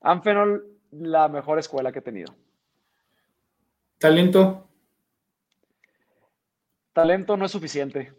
Anfenol, 0.00 0.76
la 0.90 1.28
mejor 1.28 1.58
escuela 1.58 1.92
que 1.92 2.00
he 2.00 2.02
tenido. 2.02 2.34
Talento. 3.98 4.68
Talento 6.92 7.36
no 7.36 7.46
es 7.46 7.52
suficiente. 7.52 8.12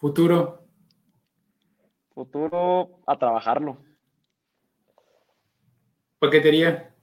Futuro. 0.00 0.64
Futuro 2.14 3.02
a 3.06 3.18
trabajarlo. 3.18 3.84
Paquetería. 6.18 6.94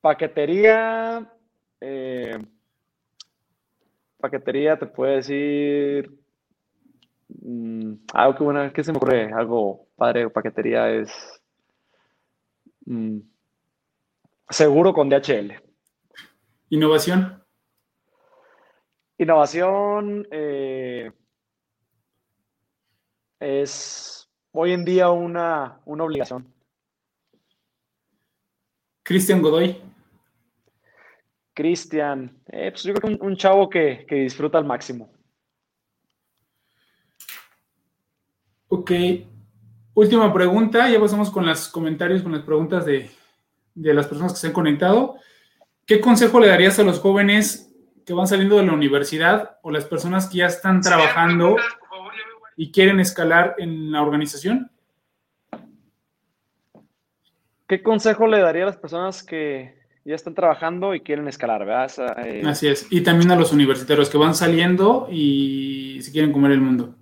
Paquetería. 0.00 1.30
Eh, 1.78 2.38
paquetería 4.16 4.78
te 4.78 4.86
puede 4.86 5.16
decir. 5.16 6.18
Mm, 7.28 7.92
algo 8.14 8.38
que 8.38 8.44
bueno, 8.44 8.72
¿qué 8.72 8.82
se 8.82 8.92
me 8.92 8.96
ocurre? 8.96 9.30
Algo 9.30 9.86
padre 9.96 10.30
paquetería 10.30 10.90
es. 10.90 11.42
Mm, 12.86 13.18
seguro 14.48 14.94
con 14.94 15.10
DHL. 15.10 15.62
Innovación. 16.70 17.44
Innovación. 19.18 20.26
Eh, 20.30 21.12
es 23.40 24.28
hoy 24.52 24.72
en 24.72 24.84
día 24.84 25.10
una, 25.10 25.80
obligación. 25.86 26.46
Cristian 29.02 29.42
Godoy. 29.42 29.80
Cristian, 31.54 32.38
eh, 32.46 32.70
pues 32.70 32.84
yo 32.84 32.94
creo 32.94 33.18
que 33.18 33.24
un, 33.24 33.36
chavo 33.36 33.68
que, 33.68 34.06
disfruta 34.08 34.58
al 34.58 34.64
máximo. 34.64 35.10
Ok. 38.68 38.92
Última 39.94 40.32
pregunta, 40.32 40.88
ya 40.88 41.00
pasamos 41.00 41.30
con 41.30 41.44
los 41.44 41.68
comentarios, 41.68 42.22
con 42.22 42.32
las 42.32 42.42
preguntas 42.42 42.86
de, 42.86 43.10
de 43.74 43.94
las 43.94 44.06
personas 44.06 44.32
que 44.32 44.38
se 44.38 44.46
han 44.46 44.52
conectado. 44.52 45.16
¿Qué 45.84 46.00
consejo 46.00 46.38
le 46.38 46.46
darías 46.46 46.78
a 46.78 46.84
los 46.84 47.00
jóvenes 47.00 47.74
que 48.06 48.14
van 48.14 48.28
saliendo 48.28 48.56
de 48.56 48.66
la 48.66 48.72
universidad 48.72 49.58
o 49.62 49.70
las 49.70 49.84
personas 49.84 50.28
que 50.28 50.38
ya 50.38 50.46
están 50.46 50.80
trabajando 50.80 51.56
y 52.60 52.70
quieren 52.72 53.00
escalar 53.00 53.54
en 53.56 53.90
la 53.90 54.02
organización? 54.02 54.70
¿Qué 57.66 57.82
consejo 57.82 58.26
le 58.26 58.38
daría 58.38 58.64
a 58.64 58.66
las 58.66 58.76
personas 58.76 59.22
que 59.22 59.78
ya 60.04 60.14
están 60.14 60.34
trabajando 60.34 60.94
y 60.94 61.00
quieren 61.00 61.26
escalar, 61.26 61.64
¿verdad? 61.64 61.90
Eh, 62.22 62.42
Así 62.44 62.68
es. 62.68 62.86
Y 62.90 63.00
también 63.00 63.30
a 63.30 63.36
los 63.36 63.54
universitarios 63.54 64.10
que 64.10 64.18
van 64.18 64.34
saliendo 64.34 65.08
y 65.10 66.00
si 66.02 66.12
quieren 66.12 66.32
comer 66.32 66.52
el 66.52 66.60
mundo. 66.60 66.96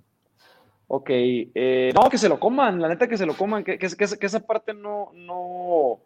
Ok. 0.87 1.09
Eh, 1.09 1.91
no, 1.93 2.09
que 2.09 2.17
se 2.17 2.29
lo 2.29 2.39
coman, 2.39 2.81
la 2.81 2.87
neta 2.87 3.09
que 3.09 3.17
se 3.17 3.25
lo 3.25 3.33
coman, 3.33 3.65
que, 3.65 3.77
que, 3.77 3.85
esa 3.85 4.39
parte 4.39 4.73
no, 4.73 5.11
no, 5.13 5.99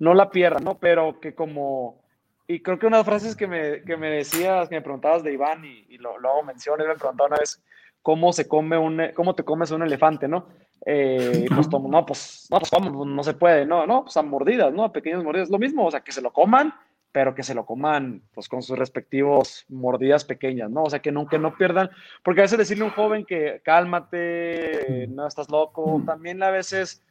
no 0.00 0.14
la 0.14 0.30
pierdan, 0.30 0.64
¿no? 0.64 0.78
Pero 0.78 1.20
que 1.20 1.32
como... 1.32 2.02
Y 2.48 2.58
creo 2.58 2.80
que 2.80 2.86
una 2.86 2.96
de 2.96 3.00
las 3.02 3.06
frases 3.06 3.36
que 3.36 3.46
me, 3.46 3.82
que 3.82 3.96
me 3.96 4.10
decías, 4.10 4.68
que 4.68 4.74
me 4.74 4.82
preguntabas 4.82 5.22
de 5.22 5.32
Iván, 5.32 5.64
y, 5.64 5.86
y 5.90 5.98
lo, 5.98 6.18
lo 6.18 6.30
hago 6.30 6.42
mención, 6.42 6.80
él 6.80 6.88
me 6.88 6.96
preguntaba 6.96 7.28
una 7.28 7.38
vez 7.38 7.62
cómo 8.06 8.32
se 8.32 8.46
come 8.46 8.78
un, 8.78 9.02
cómo 9.14 9.34
te 9.34 9.42
comes 9.42 9.72
un 9.72 9.82
elefante, 9.82 10.28
¿no? 10.28 10.46
Eh, 10.86 11.46
pues, 11.48 11.68
no, 11.68 12.06
pues, 12.06 12.46
no, 12.52 12.60
pues, 12.60 12.72
no 13.04 13.22
se 13.24 13.34
puede, 13.34 13.66
no, 13.66 13.84
no, 13.84 14.04
pues 14.04 14.16
a 14.16 14.22
mordidas, 14.22 14.72
¿no? 14.72 14.84
A 14.84 14.92
pequeñas 14.92 15.24
mordidas, 15.24 15.50
lo 15.50 15.58
mismo, 15.58 15.84
o 15.84 15.90
sea, 15.90 16.02
que 16.02 16.12
se 16.12 16.22
lo 16.22 16.32
coman, 16.32 16.72
pero 17.10 17.34
que 17.34 17.42
se 17.42 17.52
lo 17.52 17.66
coman, 17.66 18.22
pues, 18.32 18.48
con 18.48 18.62
sus 18.62 18.78
respectivos 18.78 19.64
mordidas 19.68 20.24
pequeñas, 20.24 20.70
¿no? 20.70 20.84
O 20.84 20.88
sea, 20.90 21.00
que 21.00 21.10
no, 21.10 21.26
que 21.26 21.40
no 21.40 21.56
pierdan, 21.56 21.90
porque 22.22 22.42
a 22.42 22.44
veces 22.44 22.58
decirle 22.58 22.84
a 22.84 22.86
un 22.86 22.92
joven 22.92 23.26
que 23.26 23.60
cálmate, 23.64 25.08
no 25.08 25.26
estás 25.26 25.50
loco, 25.50 26.00
también 26.06 26.44
a 26.44 26.50
veces 26.50 27.02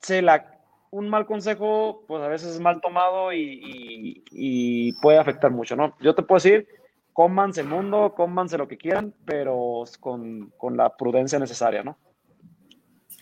se 0.00 0.20
la, 0.20 0.58
un 0.90 1.08
mal 1.08 1.24
consejo, 1.24 2.04
pues 2.06 2.22
a 2.22 2.28
veces 2.28 2.50
es 2.50 2.60
mal 2.60 2.82
tomado 2.82 3.32
y, 3.32 4.22
y 4.30 4.92
puede 5.00 5.16
afectar 5.16 5.50
mucho, 5.50 5.74
¿no? 5.74 5.96
Yo 6.00 6.14
te 6.14 6.22
puedo 6.22 6.36
decir, 6.36 6.68
cómanse 7.14 7.62
el 7.62 7.68
mundo, 7.68 8.12
cómanse 8.14 8.58
lo 8.58 8.68
que 8.68 8.76
quieran, 8.76 9.14
pero 9.24 9.84
con, 10.00 10.52
con 10.58 10.76
la 10.76 10.94
prudencia 10.96 11.38
necesaria, 11.38 11.82
¿no? 11.82 11.96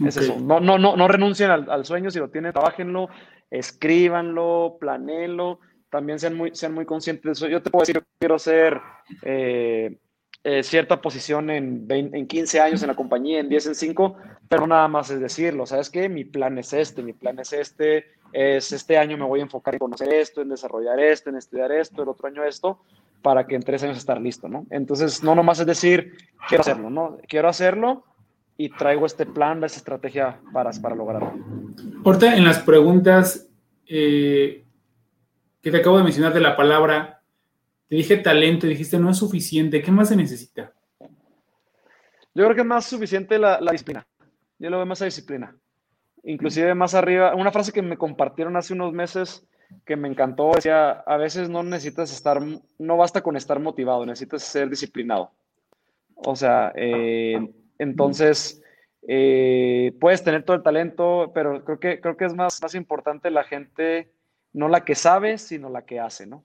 Es 0.05 0.16
eso. 0.16 0.40
No, 0.40 0.59
no, 0.59 0.78
no, 0.78 0.97
no 0.97 1.07
renuncien 1.07 1.51
al, 1.51 1.84
sueño, 1.84 2.11
si 2.11 2.18
lo 2.18 2.30
tienen, 2.30 2.53
trabajenlo, 2.53 3.11
escríbanlo, 3.51 4.78
planeenlo, 4.80 5.61
también 5.90 6.18
sean 6.18 6.34
muy, 6.34 6.55
sean 6.55 6.72
muy 6.72 6.86
conscientes 6.86 7.24
de 7.24 7.32
eso. 7.32 7.49
Yo 7.49 7.62
te 7.62 7.70
puedo 7.70 7.82
decir, 7.82 7.97
yo 7.97 8.03
quiero 8.18 8.38
ser 8.38 8.80
eh, 9.22 9.99
eh, 10.43 10.62
cierta 10.62 11.03
posición 11.03 11.51
en, 11.51 11.86
en 11.90 12.26
15 12.26 12.61
años 12.61 12.82
en 12.82 12.88
la 12.88 12.97
compañía, 12.97 13.40
en 13.40 13.51
10, 13.51 13.66
en 13.66 13.74
5, 13.74 14.16
pero 14.49 14.66
nada 14.66 14.88
más 14.88 15.11
es 15.11 15.20
decirlo, 15.20 15.66
¿sabes 15.66 15.90
qué? 15.90 16.09
Mi 16.09 16.24
plan 16.24 16.57
es 16.57 16.72
este, 16.72 17.03
mi 17.03 17.12
plan 17.12 17.38
es 17.38 17.53
este, 17.53 18.07
es 18.32 18.72
este 18.72 18.97
año 18.97 19.18
me 19.18 19.26
voy 19.26 19.40
a 19.40 19.43
enfocar 19.43 19.74
en 19.74 19.80
conocer 19.80 20.11
esto, 20.14 20.40
en 20.40 20.49
desarrollar 20.49 20.99
esto, 20.99 21.28
en 21.28 21.36
estudiar 21.36 21.70
esto, 21.72 22.03
el 22.03 22.09
otro 22.09 22.28
año 22.28 22.43
esto, 22.43 22.80
para 23.23 23.47
que 23.47 23.55
en 23.55 23.62
tres 23.62 23.83
años 23.83 23.97
estar 23.97 24.20
listo, 24.20 24.49
¿no? 24.49 24.66
Entonces, 24.70 25.23
no 25.23 25.35
nomás 25.35 25.61
es 25.61 25.66
decir, 25.66 26.12
quiero 26.49 26.62
hacerlo, 26.62 26.91
¿no? 26.91 27.18
Quiero 27.29 27.49
hacerlo 27.49 28.05
y 28.57 28.68
traigo 28.70 29.07
este 29.07 29.27
plan, 29.27 29.62
esta 29.64 29.79
estrategia 29.79 30.41
para, 30.53 30.70
para 30.83 30.95
lograrlo. 30.95 31.33
Ahorita 32.05 32.37
en 32.37 32.45
las 32.45 32.59
preguntas 32.59 33.49
eh, 33.87 34.64
que 35.61 35.70
te 35.70 35.77
acabo 35.77 35.99
de 35.99 36.05
mencionar 36.05 36.35
de 36.35 36.41
la 36.41 36.57
palabra, 36.57 37.23
te 37.89 37.97
dije 37.97 38.16
talento 38.18 38.66
y 38.66 38.70
dijiste 38.70 38.99
no 38.99 39.11
es 39.11 39.18
suficiente, 39.18 39.81
¿qué 39.81 39.93
más 39.93 40.09
se 40.09 40.16
necesita? 40.16 40.73
Yo 42.35 42.45
creo 42.45 42.55
que 42.55 42.62
es 42.62 42.66
más 42.66 42.87
suficiente 42.87 43.39
la, 43.39 43.61
la 43.61 43.73
disciplina. 43.73 44.07
Yo 44.59 44.70
lo 44.70 44.79
veo 44.79 44.87
más 44.87 45.03
a 45.03 45.07
disciplina. 45.07 45.55
Inclusive 46.25 46.75
más 46.75 46.95
arriba, 46.95 47.35
una 47.35 47.53
frase 47.53 47.73
que 47.73 47.83
me 47.83 47.99
compartieron 47.99 48.57
hace 48.57 48.73
unos 48.73 48.93
meses 48.93 49.47
que 49.85 49.97
me 49.97 50.09
encantó, 50.09 50.53
decía, 50.55 50.91
a 50.91 51.16
veces 51.16 51.49
no 51.49 51.62
necesitas 51.62 52.12
estar, 52.12 52.41
no 52.79 52.97
basta 52.97 53.23
con 53.23 53.37
estar 53.37 53.59
motivado, 53.61 54.07
necesitas 54.07 54.43
ser 54.43 54.68
disciplinado. 54.68 55.31
O 56.14 56.37
sea, 56.37 56.73
eh, 56.77 57.53
entonces, 57.79 58.62
eh, 59.09 59.97
puedes 60.01 60.23
tener 60.23 60.45
todo 60.45 60.57
el 60.57 60.62
talento, 60.62 61.33
pero 61.35 61.64
creo 61.64 61.81
que, 61.81 62.01
creo 62.01 62.16
que 62.16 62.27
es 62.27 62.35
más, 62.35 62.61
más 62.62 62.75
importante 62.75 63.31
la 63.31 63.45
gente, 63.45 64.12
no 64.53 64.68
la 64.68 64.85
que 64.85 64.95
sabe, 64.95 65.39
sino 65.39 65.68
la 65.68 65.85
que 65.85 65.99
hace, 65.99 66.27
¿no? 66.27 66.45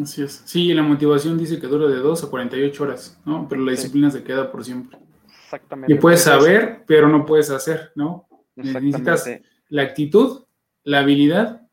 Así 0.00 0.22
es. 0.22 0.42
Sí, 0.44 0.72
la 0.74 0.82
motivación 0.82 1.38
dice 1.38 1.60
que 1.60 1.66
dura 1.66 1.88
de 1.88 1.96
2 1.96 2.24
a 2.24 2.30
48 2.30 2.82
horas, 2.82 3.20
¿no? 3.24 3.46
Pero 3.48 3.62
la 3.62 3.72
disciplina 3.72 4.10
se 4.10 4.22
queda 4.22 4.50
por 4.50 4.64
siempre. 4.64 4.98
Exactamente. 5.44 5.92
Y 5.92 5.96
puedes 5.96 6.22
saber, 6.22 6.84
pero 6.86 7.08
no 7.08 7.24
puedes 7.24 7.50
hacer, 7.50 7.92
¿no? 7.94 8.28
Necesitas 8.54 9.28
la 9.68 9.82
actitud, 9.82 10.44
la 10.84 11.00
habilidad 11.00 11.67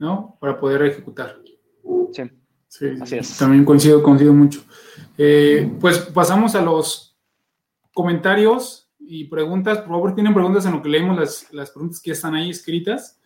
¿no? 0.00 0.36
Para 0.40 0.58
poder 0.58 0.82
ejecutar. 0.82 1.38
Sí. 2.12 2.22
Sí, 2.66 2.86
Así 3.00 3.16
es. 3.16 3.36
También 3.36 3.64
coincido, 3.64 4.02
coincido 4.02 4.32
mucho. 4.32 4.62
Eh, 5.18 5.72
pues 5.80 5.98
pasamos 5.98 6.54
a 6.54 6.62
los 6.62 7.16
comentarios 7.92 8.88
y 8.98 9.24
preguntas. 9.24 9.78
Por 9.78 9.88
favor, 9.88 10.14
tienen 10.14 10.32
preguntas 10.32 10.64
en 10.66 10.72
lo 10.72 10.82
que 10.82 10.88
leemos 10.88 11.18
las, 11.18 11.52
las 11.52 11.70
preguntas 11.70 12.00
que 12.00 12.12
están 12.12 12.34
ahí 12.34 12.50
escritas. 12.50 13.20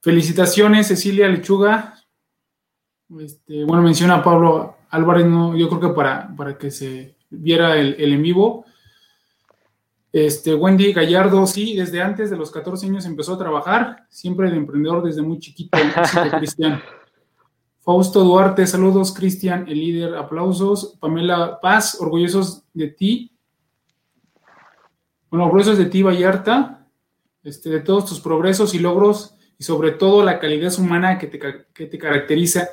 Felicitaciones, 0.00 0.86
Cecilia 0.86 1.28
Lechuga. 1.28 1.94
Este, 3.18 3.64
bueno, 3.64 3.82
menciona 3.82 4.16
a 4.16 4.22
Pablo 4.22 4.76
Álvarez, 4.90 5.26
no, 5.26 5.56
yo 5.56 5.68
creo 5.68 5.80
que 5.80 5.96
para, 5.96 6.34
para 6.36 6.56
que 6.56 6.70
se 6.70 7.16
viera 7.30 7.76
el, 7.76 7.96
el 7.98 8.12
en 8.12 8.22
vivo. 8.22 8.64
Este, 10.12 10.54
Wendy 10.54 10.92
Gallardo, 10.92 11.46
sí, 11.46 11.76
desde 11.76 12.00
antes 12.00 12.30
de 12.30 12.36
los 12.36 12.50
14 12.50 12.86
años 12.86 13.04
empezó 13.04 13.34
a 13.34 13.38
trabajar, 13.38 14.06
siempre 14.08 14.50
de 14.50 14.56
emprendedor 14.56 15.02
desde 15.02 15.22
muy 15.22 15.38
chiquito, 15.38 15.76
Cristian. 16.38 16.80
Fausto 17.80 18.22
Duarte, 18.22 18.66
saludos, 18.66 19.14
Cristian, 19.14 19.66
el 19.68 19.78
líder, 19.78 20.14
aplausos. 20.14 20.96
Pamela 21.00 21.58
Paz, 21.60 21.96
orgullosos 22.00 22.64
de 22.74 22.88
ti. 22.88 23.32
Bueno, 25.30 25.46
orgullosos 25.46 25.78
de 25.78 25.86
ti, 25.86 26.02
Vallarta, 26.02 26.86
este, 27.42 27.70
de 27.70 27.80
todos 27.80 28.06
tus 28.06 28.20
progresos 28.20 28.74
y 28.74 28.78
logros 28.78 29.34
y 29.58 29.64
sobre 29.64 29.92
todo 29.92 30.22
la 30.22 30.38
calidad 30.38 30.78
humana 30.78 31.18
que 31.18 31.26
te, 31.26 31.38
que 31.72 31.86
te 31.86 31.98
caracteriza. 31.98 32.68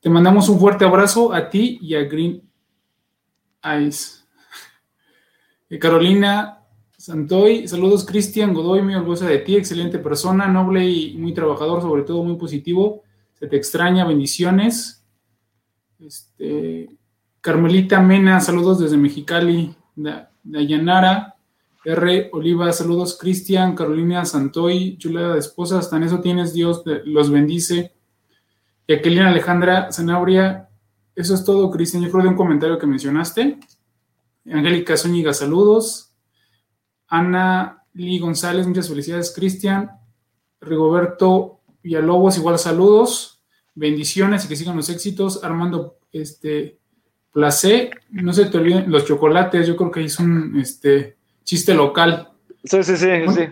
Te 0.00 0.10
mandamos 0.10 0.48
un 0.48 0.58
fuerte 0.58 0.84
abrazo 0.84 1.32
a 1.32 1.48
ti 1.48 1.78
y 1.80 1.94
a 1.94 2.02
Green 2.04 2.42
Eyes. 3.62 4.21
Eh, 5.72 5.78
Carolina 5.78 6.66
Santoy, 6.98 7.66
saludos 7.66 8.04
Cristian 8.04 8.52
Godoy, 8.52 8.82
muy 8.82 8.94
orgullosa 8.94 9.26
de 9.26 9.38
ti, 9.38 9.56
excelente 9.56 9.98
persona, 9.98 10.46
noble 10.46 10.86
y 10.86 11.16
muy 11.16 11.32
trabajador, 11.32 11.80
sobre 11.80 12.02
todo 12.02 12.22
muy 12.22 12.36
positivo. 12.36 13.04
Se 13.32 13.46
te 13.46 13.56
extraña, 13.56 14.06
bendiciones. 14.06 15.02
Este, 15.98 16.90
Carmelita 17.40 18.02
Mena, 18.02 18.38
saludos 18.40 18.80
desde 18.80 18.98
Mexicali. 18.98 19.74
Dayanara 20.42 21.36
R. 21.86 22.28
Oliva, 22.34 22.70
saludos 22.74 23.16
Cristian, 23.18 23.74
Carolina 23.74 24.26
Santoy, 24.26 24.98
chulada 24.98 25.32
de 25.32 25.40
esposa, 25.40 25.78
hasta 25.78 25.96
en 25.96 26.02
eso 26.02 26.20
tienes, 26.20 26.52
Dios 26.52 26.82
los 27.06 27.30
bendice. 27.30 27.94
Jacqueline 28.86 29.22
Alejandra 29.22 29.90
Zanabria, 29.90 30.68
eso 31.16 31.34
es 31.34 31.42
todo, 31.46 31.70
Cristian. 31.70 32.02
Yo 32.02 32.10
creo 32.10 32.24
de 32.24 32.28
un 32.28 32.36
comentario 32.36 32.78
que 32.78 32.86
mencionaste. 32.86 33.58
Angélica 34.50 34.96
Zúñiga, 34.96 35.32
saludos. 35.32 36.14
Ana 37.08 37.84
Lee 37.94 38.18
González, 38.18 38.66
muchas 38.66 38.88
felicidades. 38.88 39.32
Cristian. 39.34 39.90
Rigoberto 40.60 41.60
Villalobos, 41.82 42.38
igual 42.38 42.58
saludos. 42.58 43.42
Bendiciones 43.74 44.44
y 44.44 44.48
que 44.48 44.56
sigan 44.56 44.76
los 44.76 44.88
éxitos. 44.88 45.42
Armando 45.44 45.98
este, 46.12 46.78
Placé, 47.32 47.90
no 48.10 48.32
se 48.32 48.46
te 48.46 48.58
olviden 48.58 48.90
los 48.90 49.06
chocolates, 49.06 49.66
yo 49.66 49.74
creo 49.74 49.90
que 49.90 50.04
es 50.04 50.18
un 50.18 50.58
este, 50.60 51.16
chiste 51.44 51.72
local. 51.72 52.28
Sí, 52.62 52.82
sí, 52.82 52.96
sí, 52.96 53.08
sí. 53.34 53.48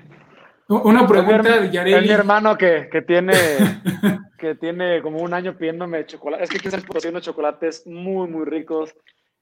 Una 0.68 1.06
pregunta 1.06 1.60
de 1.60 1.70
Yareli. 1.70 1.96
Es 1.96 2.02
mi 2.02 2.10
hermano 2.10 2.56
que, 2.56 2.88
tiene, 3.06 3.32
que 4.38 4.54
tiene 4.54 5.00
como 5.02 5.20
un 5.20 5.32
año 5.32 5.56
pidiéndome 5.56 6.04
chocolate. 6.06 6.44
Es 6.44 6.50
que 6.50 6.58
quiere 6.60 6.76
haciendo 6.94 7.20
chocolates 7.20 7.86
muy, 7.86 8.28
muy 8.28 8.44
ricos 8.44 8.94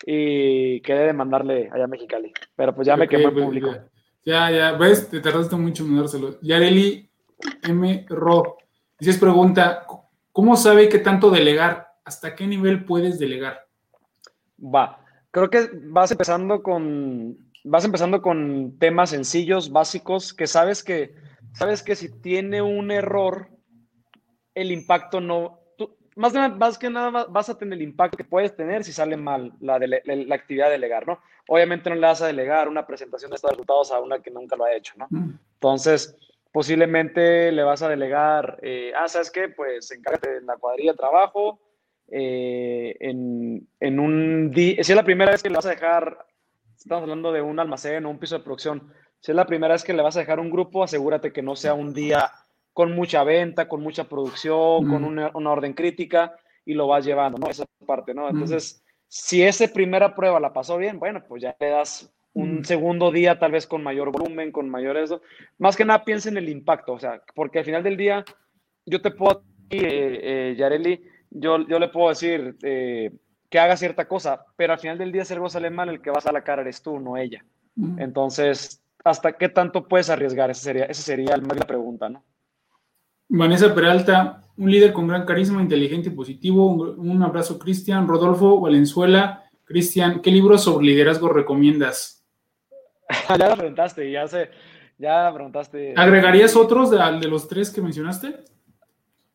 y 0.05 0.81
quedé 0.81 1.07
de 1.07 1.13
mandarle 1.13 1.71
allá 1.73 1.85
a 1.85 1.89
Mexicali. 1.89 2.33
Pero 2.57 2.75
pues 2.75 2.87
ya 2.87 2.97
me 2.97 3.09
quemó 3.09 3.29
el 3.29 3.35
pues, 3.35 3.45
público. 3.45 3.75
Ya, 4.25 4.51
ya, 4.51 4.73
ves, 4.73 5.09
te 5.09 5.21
tardaste 5.21 5.57
mucho 5.57 5.85
en 5.85 5.91
mandárselo. 5.91 6.39
Yareli 6.43 7.11
M. 7.63 8.07
Ro. 8.09 8.57
Dices 8.99 9.19
pregunta, 9.19 9.87
¿cómo 10.33 10.57
sabe 10.57 10.89
qué 10.89 10.99
tanto 10.99 11.31
delegar? 11.31 11.89
¿Hasta 12.05 12.35
qué 12.35 12.47
nivel 12.47 12.85
puedes 12.85 13.19
delegar? 13.19 13.67
Va, 14.63 15.05
creo 15.31 15.51
que 15.51 15.71
vas 15.85 16.11
empezando 16.11 16.63
con, 16.63 17.39
vas 17.65 17.85
empezando 17.85 18.23
con 18.23 18.77
temas 18.79 19.11
sencillos, 19.11 19.71
básicos, 19.71 20.35
que 20.35 20.47
sabes 20.47 20.83
que, 20.83 21.15
sabes 21.53 21.83
que 21.83 21.95
si 21.95 22.09
tiene 22.21 22.61
un 22.61 22.91
error, 22.91 23.51
el 24.55 24.73
impacto 24.73 25.21
no, 25.21 25.58
más, 26.19 26.79
que 26.79 26.91
nada 26.91 27.27
vas 27.27 27.49
a 27.49 27.57
tener 27.57 27.75
el 27.75 27.83
impacto 27.83 28.17
que 28.17 28.25
puedes 28.25 28.55
tener 28.55 28.83
si 28.83 28.93
sale 28.93 29.17
mal 29.17 29.53
la, 29.61 29.79
la, 29.79 30.35
actividad 30.35 30.67
de 30.67 30.73
delegar, 30.73 31.07
¿no? 31.07 31.21
Obviamente 31.47 31.89
no 31.89 31.97
le 31.97 32.07
vas 32.07 32.21
a 32.21 32.27
delegar 32.27 32.69
una 32.69 32.87
presentación 32.87 33.31
de 33.31 33.37
estos 33.37 33.53
resultados 33.53 33.93
a 33.93 34.01
una 34.01 34.21
que 34.21 34.31
nunca 34.31 34.57
lo 34.57 34.65
ha 34.65 34.75
hecho, 34.75 34.95
¿no? 34.97 35.07
Mm. 35.11 35.39
Entonces, 35.55 36.17
posiblemente 36.53 37.53
le 37.53 37.63
vas 37.63 37.83
a 37.83 37.89
delegar, 37.89 38.59
eh, 38.63 38.93
ah, 38.97 39.09
¿sabes 39.09 39.31
qué? 39.31 39.49
Pues 39.49 39.91
encárgate 39.93 40.35
de 40.35 40.41
la 40.43 40.57
cuadrilla 40.57 40.93
de 40.93 40.99
trabajo, 40.99 41.61
eh, 42.11 42.97
en, 43.01 43.69
en, 43.79 44.01
un 44.01 44.51
día, 44.51 44.83
si 44.83 44.93
es 44.93 44.97
la 44.97 45.05
primera 45.05 45.31
vez 45.31 45.43
que 45.43 45.51
le 45.51 45.57
vas 45.57 45.67
a 45.67 45.71
dejar, 45.71 46.27
estamos 46.77 47.03
hablando 47.03 47.33
de 47.33 47.43
un 47.43 47.61
almacén 47.61 48.05
o 48.07 48.11
un 48.11 48.19
piso 48.19 48.37
de 48.37 48.45
producción, 48.45 48.93
si 49.21 49.31
es 49.33 49.37
la 49.37 49.47
primera 49.47 49.75
vez 49.75 49.85
que 49.85 49.93
le 49.93 50.03
vas 50.03 50.17
a 50.17 50.21
dejar 50.21 50.41
un 50.41 50.51
grupo, 50.51 50.83
asegúrate 50.83 51.33
que 51.33 51.43
no 51.43 51.55
sea 51.55 51.75
un 51.75 51.93
día 51.93 52.31
con 52.79 52.93
mucha 52.93 53.25
venta, 53.25 53.67
con 53.67 53.83
mucha 53.83 54.05
producción, 54.05 54.89
con 54.89 55.03
una, 55.03 55.33
orden 55.35 55.75
crítica 55.75 56.37
y 56.65 56.75
lo 56.75 56.87
vas 56.87 57.05
llevando, 57.05 57.37
¿no? 57.37 57.51
Esa 57.51 57.65
parte, 57.85 58.15
¿no? 58.15 58.31
Entonces, 58.31 58.85
si 59.09 59.43
esa 59.43 59.67
primera 59.67 60.15
prueba 60.15 60.39
la 60.39 60.53
pasó 60.53 60.77
bien, 60.77 61.01
bueno, 61.01 61.21
pues 61.27 61.43
ya 61.43 61.57
le 61.59 61.71
das 61.71 62.15
un 62.35 62.65
segundo 62.65 63.11
día 63.11 63.37
tal 63.37 63.51
vez 63.51 63.67
con 63.67 63.83
mayor 63.83 64.13
volumen, 64.13 64.53
con 64.53 64.69
mayor 64.71 64.97
eso. 64.97 65.21
Más 65.59 65.77
que 65.77 65.85
nada 65.85 66.05
piensa 66.05 66.29
en 66.29 66.37
el 66.37 66.49
impacto, 66.49 66.93
o 66.93 67.01
sea, 67.01 67.21
porque 67.35 67.59
al 67.59 67.65
final 67.65 67.83
del 67.83 67.97
día 67.97 68.25
yo 68.87 69.03
te 69.03 69.11
puedo, 69.11 69.43
eh, 69.71 70.21
eh, 70.23 70.55
Yareli, 70.57 71.03
yo, 71.31 71.67
yo 71.67 71.81
le 71.81 71.89
puedo 71.89 72.11
decir 72.11 72.59
eh, 72.63 73.11
que 73.51 73.59
haga 73.59 73.77
cierta 73.77 74.07
cosa, 74.07 74.47
pero 74.55 74.75
al 74.75 74.79
final 74.79 74.99
del 74.99 75.11
día 75.11 75.25
si 75.25 75.35
algo 75.35 75.49
sale 75.49 75.71
mal, 75.71 75.89
el 75.89 76.01
que 76.01 76.11
vas 76.11 76.29
a 76.29 76.33
la 76.33 76.45
cara 76.45 76.63
eres 76.63 76.81
tú, 76.81 77.01
no 77.01 77.17
ella. 77.17 77.45
Entonces, 77.97 78.85
¿hasta 79.03 79.33
qué 79.33 79.49
tanto 79.49 79.89
puedes 79.89 80.11
arriesgar? 80.11 80.53
Esa 80.53 80.63
sería, 80.63 80.85
esa 80.85 81.03
sería 81.03 81.37
la 81.37 81.67
pregunta, 81.67 82.09
¿no? 82.09 82.23
Vanessa 83.29 83.75
Peralta, 83.75 84.45
un 84.57 84.71
líder 84.71 84.93
con 84.93 85.07
gran 85.07 85.25
carisma, 85.25 85.63
inteligente 85.63 86.09
y 86.09 86.13
positivo. 86.13 86.67
Un, 86.67 87.23
abrazo, 87.23 87.59
Cristian. 87.59 88.09
Rodolfo 88.09 88.61
Valenzuela. 88.61 89.45
Cristian, 89.65 90.21
¿qué 90.21 90.31
libros 90.31 90.65
sobre 90.65 90.87
liderazgo 90.87 91.29
recomiendas? 91.29 92.27
ya 93.29 93.37
la 93.37 93.57
preguntaste, 93.57 94.11
ya 94.11 94.27
sé, 94.27 94.51
ya 94.99 95.31
preguntaste. 95.33 95.95
¿Agregarías 95.97 96.57
otros 96.57 96.91
de, 96.91 96.99
de 97.21 97.29
los 97.29 97.49
tres 97.49 97.71
que 97.71 97.83
mencionaste? 97.83 98.45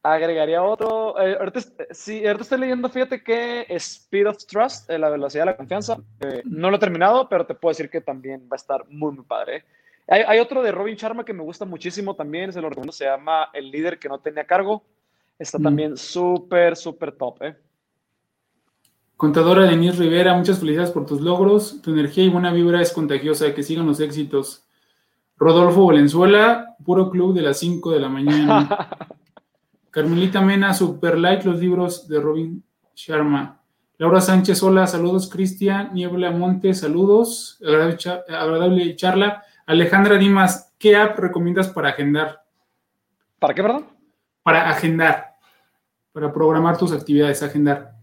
Agregaría 0.04 0.62
otro. 0.62 1.18
Eh, 1.22 1.38
ahorita, 1.40 1.62
sí, 1.92 2.26
ahorita 2.28 2.44
estoy 2.44 2.60
leyendo, 2.60 2.90
fíjate 2.90 3.24
que 3.24 3.66
Speed 3.70 4.28
of 4.28 4.46
Trust, 4.46 4.90
eh, 4.90 5.00
la 5.00 5.10
velocidad 5.10 5.44
de 5.44 5.52
la 5.52 5.58
confianza. 5.58 5.98
Eh, 6.20 6.42
no 6.44 6.70
lo 6.70 6.76
he 6.76 6.80
terminado, 6.80 7.30
pero 7.30 7.46
te 7.46 7.56
puedo 7.56 7.72
decir 7.72 7.90
que 7.90 8.02
también 8.02 8.42
va 8.52 8.56
a 8.56 8.58
estar 8.58 8.86
muy, 8.90 9.14
muy 9.14 9.24
padre. 9.24 9.64
Hay, 10.08 10.40
otro 10.40 10.62
de 10.62 10.72
Robin 10.72 10.96
Sharma 10.96 11.24
que 11.24 11.34
me 11.34 11.44
gusta 11.44 11.66
muchísimo 11.66 12.16
también, 12.16 12.52
se 12.52 12.62
lo 12.62 12.70
recomiendo, 12.70 12.92
se 12.92 13.06
llama 13.06 13.50
El 13.54 13.72
líder 13.72 14.00
que 14.00 14.10
no 14.10 14.20
tenía 14.20 14.46
cargo. 14.46 14.84
Está 15.40 15.58
mm. 15.60 15.64
también 15.64 15.98
súper, 15.98 16.76
súper 16.76 17.14
top. 17.14 17.42
¿eh? 17.42 17.56
Contadora 19.16 19.64
Denise 19.64 19.98
Rivera, 19.98 20.34
muchas 20.34 20.60
felicidades 20.60 20.92
por 20.92 21.06
tus 21.06 21.22
logros. 21.22 21.82
Tu 21.82 21.92
energía 21.92 22.26
y 22.26 22.30
buena 22.30 22.52
vibra 22.52 22.82
es 22.82 22.92
contagiosa. 22.92 23.54
Que 23.54 23.64
sigan 23.64 23.88
los 23.88 24.02
éxitos. 24.02 24.66
Rodolfo 25.38 25.86
Valenzuela, 25.86 26.76
puro 26.84 27.10
club 27.10 27.34
de 27.34 27.42
las 27.42 27.60
5 27.60 27.92
de 27.92 28.00
la 28.00 28.10
mañana. 28.10 28.90
Carmelita 29.90 30.42
Mena, 30.42 30.74
super 30.74 31.18
like 31.18 31.48
los 31.48 31.60
libros 31.60 32.08
de 32.08 32.20
Robin 32.20 32.64
Sharma. 32.96 33.62
Laura 33.98 34.22
Sánchez, 34.22 34.62
hola, 34.64 34.88
saludos. 34.88 35.30
Cristian 35.30 35.94
Niebla 35.94 36.32
Monte, 36.32 36.74
saludos. 36.74 37.60
agradable 37.62 38.96
charla. 38.96 39.44
Alejandra 39.66 40.18
Dimas, 40.18 40.74
¿qué 40.78 40.96
app 40.96 41.18
recomiendas 41.18 41.70
para 41.70 41.90
agendar? 41.90 42.44
¿Para 43.40 43.54
qué, 43.54 43.62
perdón? 43.62 43.88
Para 44.44 44.70
agendar, 44.70 45.36
para 46.12 46.34
programar 46.34 46.78
tus 46.78 46.92
actividades, 46.92 47.44
agendar. 47.44 47.94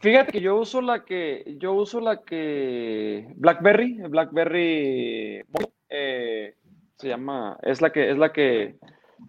Fíjate 0.00 0.32
que 0.32 0.40
yo 0.40 0.56
uso 0.56 0.80
la 0.80 1.04
que, 1.04 1.56
yo 1.58 1.72
uso 1.72 2.00
la 2.00 2.22
que 2.22 3.32
BlackBerry, 3.36 4.02
BlackBerry 4.08 5.44
eh, 5.88 6.54
se 6.98 7.08
llama, 7.08 7.58
es 7.62 7.80
la 7.80 7.90
que, 7.90 8.10
es 8.10 8.18
la 8.18 8.32
que 8.32 8.76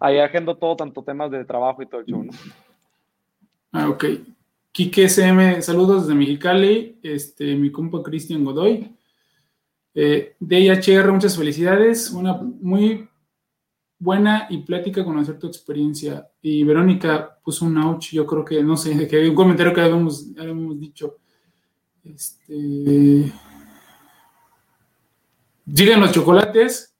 ahí 0.00 0.18
agendo 0.18 0.56
todo, 0.56 0.76
tanto 0.76 1.02
temas 1.02 1.30
de 1.30 1.44
trabajo 1.44 1.82
y 1.82 1.86
todo 1.86 2.00
el 2.00 2.06
show, 2.06 2.24
¿no? 2.24 2.32
Ah, 3.72 3.88
ok. 3.88 4.04
Kike 4.72 5.04
SM, 5.04 5.62
saludos 5.62 6.02
desde 6.02 6.18
Mexicali, 6.18 6.98
este, 7.02 7.54
mi 7.54 7.70
compa 7.70 8.02
Cristian 8.02 8.44
Godoy. 8.44 8.94
Eh, 9.98 10.36
DIHR, 10.38 11.10
muchas 11.10 11.34
felicidades. 11.38 12.10
Una 12.10 12.34
muy 12.34 13.08
buena 13.98 14.46
y 14.50 14.58
plática 14.58 15.02
conocer 15.02 15.38
tu 15.38 15.46
experiencia. 15.46 16.28
Y 16.42 16.64
Verónica 16.64 17.38
puso 17.42 17.64
un 17.64 17.78
ouch, 17.78 18.10
yo 18.12 18.26
creo 18.26 18.44
que, 18.44 18.62
no 18.62 18.76
sé, 18.76 19.08
que 19.08 19.26
un 19.26 19.34
comentario 19.34 19.72
que 19.72 19.80
habíamos, 19.80 20.34
dicho. 20.78 21.16
Este. 22.04 23.32
Llegan 25.64 26.00
los 26.00 26.12
chocolates. 26.12 26.94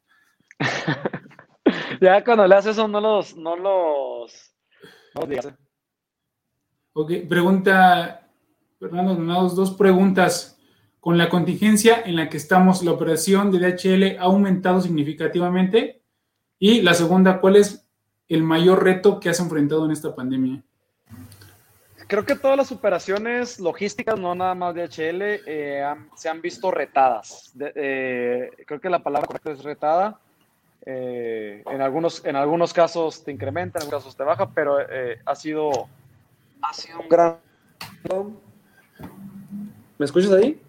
ya 2.01 2.25
cuando 2.25 2.47
le 2.49 2.55
haces 2.55 2.73
eso, 2.73 2.89
no 2.89 2.99
los, 2.99 3.37
no 3.37 3.57
los, 3.57 4.55
no 5.15 5.27
los 5.27 5.47
Ok, 6.95 7.13
pregunta, 7.29 8.27
Fernando, 8.81 9.49
dos 9.51 9.73
preguntas 9.73 10.56
con 11.07 11.19
la 11.19 11.29
contingencia 11.29 12.03
en 12.05 12.17
la 12.17 12.29
que 12.29 12.37
estamos, 12.37 12.83
la 12.83 12.91
operación 12.91 13.53
de 13.53 13.61
DHL 13.61 14.19
ha 14.19 14.25
aumentado 14.25 14.81
significativamente. 14.81 16.03
Y 16.59 16.83
la 16.83 16.95
segunda, 16.95 17.41
¿cuál 17.41 17.55
es 17.55 17.89
el 18.27 18.43
mayor 18.43 18.83
reto 18.83 19.21
que 19.21 19.29
has 19.29 19.39
enfrentado 19.39 19.85
en 19.85 19.93
esta 19.93 20.17
pandemia? 20.17 20.65
Creo 22.09 22.25
que 22.25 22.35
todas 22.35 22.57
las 22.57 22.73
operaciones 22.73 23.61
logísticas, 23.61 24.19
no 24.19 24.35
nada 24.35 24.57
más 24.57 24.75
DHL, 24.75 25.23
eh, 25.47 25.85
se 26.17 26.29
han 26.29 26.43
visto 26.43 26.73
retadas. 26.73 27.53
Eh, 27.57 28.51
creo 28.67 28.81
que 28.81 28.91
la 28.91 28.99
palabra 28.99 29.29
correcta 29.29 29.53
es 29.53 29.63
retada. 29.63 30.19
Eh, 30.85 31.63
en, 31.67 31.83
algunos, 31.83 32.25
en 32.25 32.35
algunos 32.35 32.73
casos 32.73 33.23
te 33.23 33.31
incrementa, 33.31 33.79
en 33.79 33.85
algunos 33.85 34.03
casos 34.03 34.17
te 34.17 34.25
baja, 34.25 34.51
pero 34.51 34.79
ha, 35.25 35.35
sido, 35.37 35.71
ha 36.63 36.75
sido 36.75 36.99
un 36.99 37.09
gran... 37.09 37.37
¿Me 39.99 40.05
escuchas 40.05 40.33
ahí? 40.33 40.61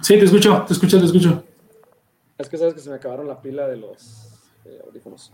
Sí, 0.00 0.18
te 0.18 0.24
escucho, 0.24 0.64
te 0.66 0.72
escucho, 0.72 0.98
te 0.98 1.06
escucho. 1.06 1.44
Es 2.38 2.48
que 2.48 2.56
sabes 2.58 2.74
que 2.74 2.80
se 2.80 2.90
me 2.90 2.96
acabaron 2.96 3.28
la 3.28 3.40
pila 3.40 3.68
de 3.68 3.76
los 3.76 4.28
eh, 4.64 4.80
audífonos. 4.84 5.32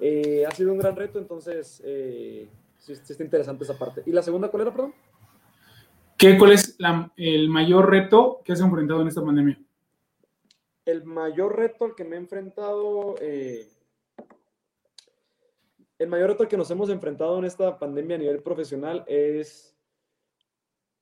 Eh, 0.00 0.44
ha 0.46 0.50
sido 0.52 0.72
un 0.72 0.78
gran 0.78 0.96
reto, 0.96 1.18
entonces 1.18 1.82
eh, 1.84 2.48
sí, 2.78 2.92
está 2.92 3.22
interesante 3.22 3.64
esa 3.64 3.78
parte. 3.78 4.02
¿Y 4.06 4.12
la 4.12 4.22
segunda 4.22 4.48
cuál 4.48 4.62
era, 4.62 4.72
perdón? 4.72 4.94
¿Qué, 6.16 6.36
¿Cuál 6.38 6.52
es 6.52 6.76
el 7.16 7.48
mayor 7.48 7.90
reto 7.90 8.40
que 8.44 8.52
has 8.52 8.60
enfrentado 8.60 9.02
en 9.02 9.08
esta 9.08 9.24
pandemia? 9.24 9.58
El 10.84 11.04
mayor 11.04 11.56
reto 11.56 11.84
al 11.84 11.94
que 11.94 12.04
me 12.04 12.16
he 12.16 12.18
enfrentado, 12.18 13.14
el 13.18 13.68
mayor 16.08 16.30
reto 16.30 16.42
al 16.42 16.48
que 16.48 16.56
nos 16.56 16.70
hemos 16.70 16.90
enfrentado 16.90 17.38
en 17.38 17.44
esta 17.44 17.78
pandemia 17.78 18.16
a 18.16 18.18
nivel 18.18 18.42
profesional 18.42 19.04
es 19.06 19.74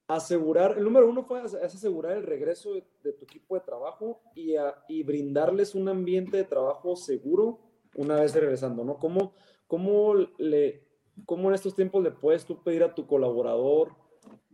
asegurar, 0.09 0.79
el 0.79 0.85
número 0.85 1.09
uno 1.09 1.23
fue 1.23 1.41
asegurar 1.41 2.17
el 2.17 2.23
regreso 2.23 2.73
de, 2.73 3.13
tu 3.13 3.25
equipo 3.25 3.55
de 3.55 3.61
trabajo 3.61 4.23
y, 4.35 4.55
y, 4.89 5.03
brindarles 5.03 5.75
un 5.75 5.89
ambiente 5.89 6.39
de 6.39 6.45
trabajo 6.45 6.97
seguro 6.97 7.61
una 7.95 8.17
vez 8.17 8.35
regresando, 8.35 8.85
¿no? 8.85 8.99
¿Cómo, 8.99 9.35
cómo, 9.67 10.15
le, 10.39 10.89
¿Cómo 11.27 11.49
en 11.49 11.55
estos 11.55 11.75
tiempos 11.75 12.03
le 12.03 12.11
puedes 12.11 12.47
tú 12.47 12.63
pedir 12.63 12.83
a 12.83 12.95
tu 12.95 13.07
colaborador 13.07 13.93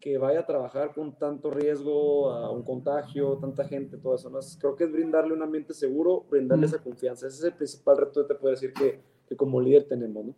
que 0.01 0.19
vaya 0.19 0.41
a 0.41 0.47
trabajar 0.47 0.93
con 0.93 1.17
tanto 1.19 1.51
riesgo 1.51 2.31
a 2.31 2.51
un 2.51 2.65
contagio, 2.65 3.39
tanta 3.39 3.65
gente, 3.65 3.97
todo 3.97 4.17
eso? 4.17 4.31
¿no? 4.31 4.41
Creo 4.59 4.75
que 4.75 4.85
es 4.85 4.93
brindarle 4.93 5.35
un 5.35 5.43
ambiente 5.43 5.73
seguro, 5.73 6.27
brindarle 6.29 6.67
esa 6.67 6.83
confianza. 6.83 7.29
Ese 7.29 7.39
es 7.39 7.45
el 7.45 7.55
principal 7.55 7.97
reto 7.97 8.23
que 8.23 8.35
te 8.35 8.41
puedo 8.41 8.51
decir 8.51 8.73
que, 8.73 9.01
que 9.29 9.37
como 9.37 9.61
líder 9.61 9.87
tenemos, 9.87 10.27
¿no? 10.27 10.35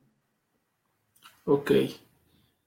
Ok. 1.47 1.71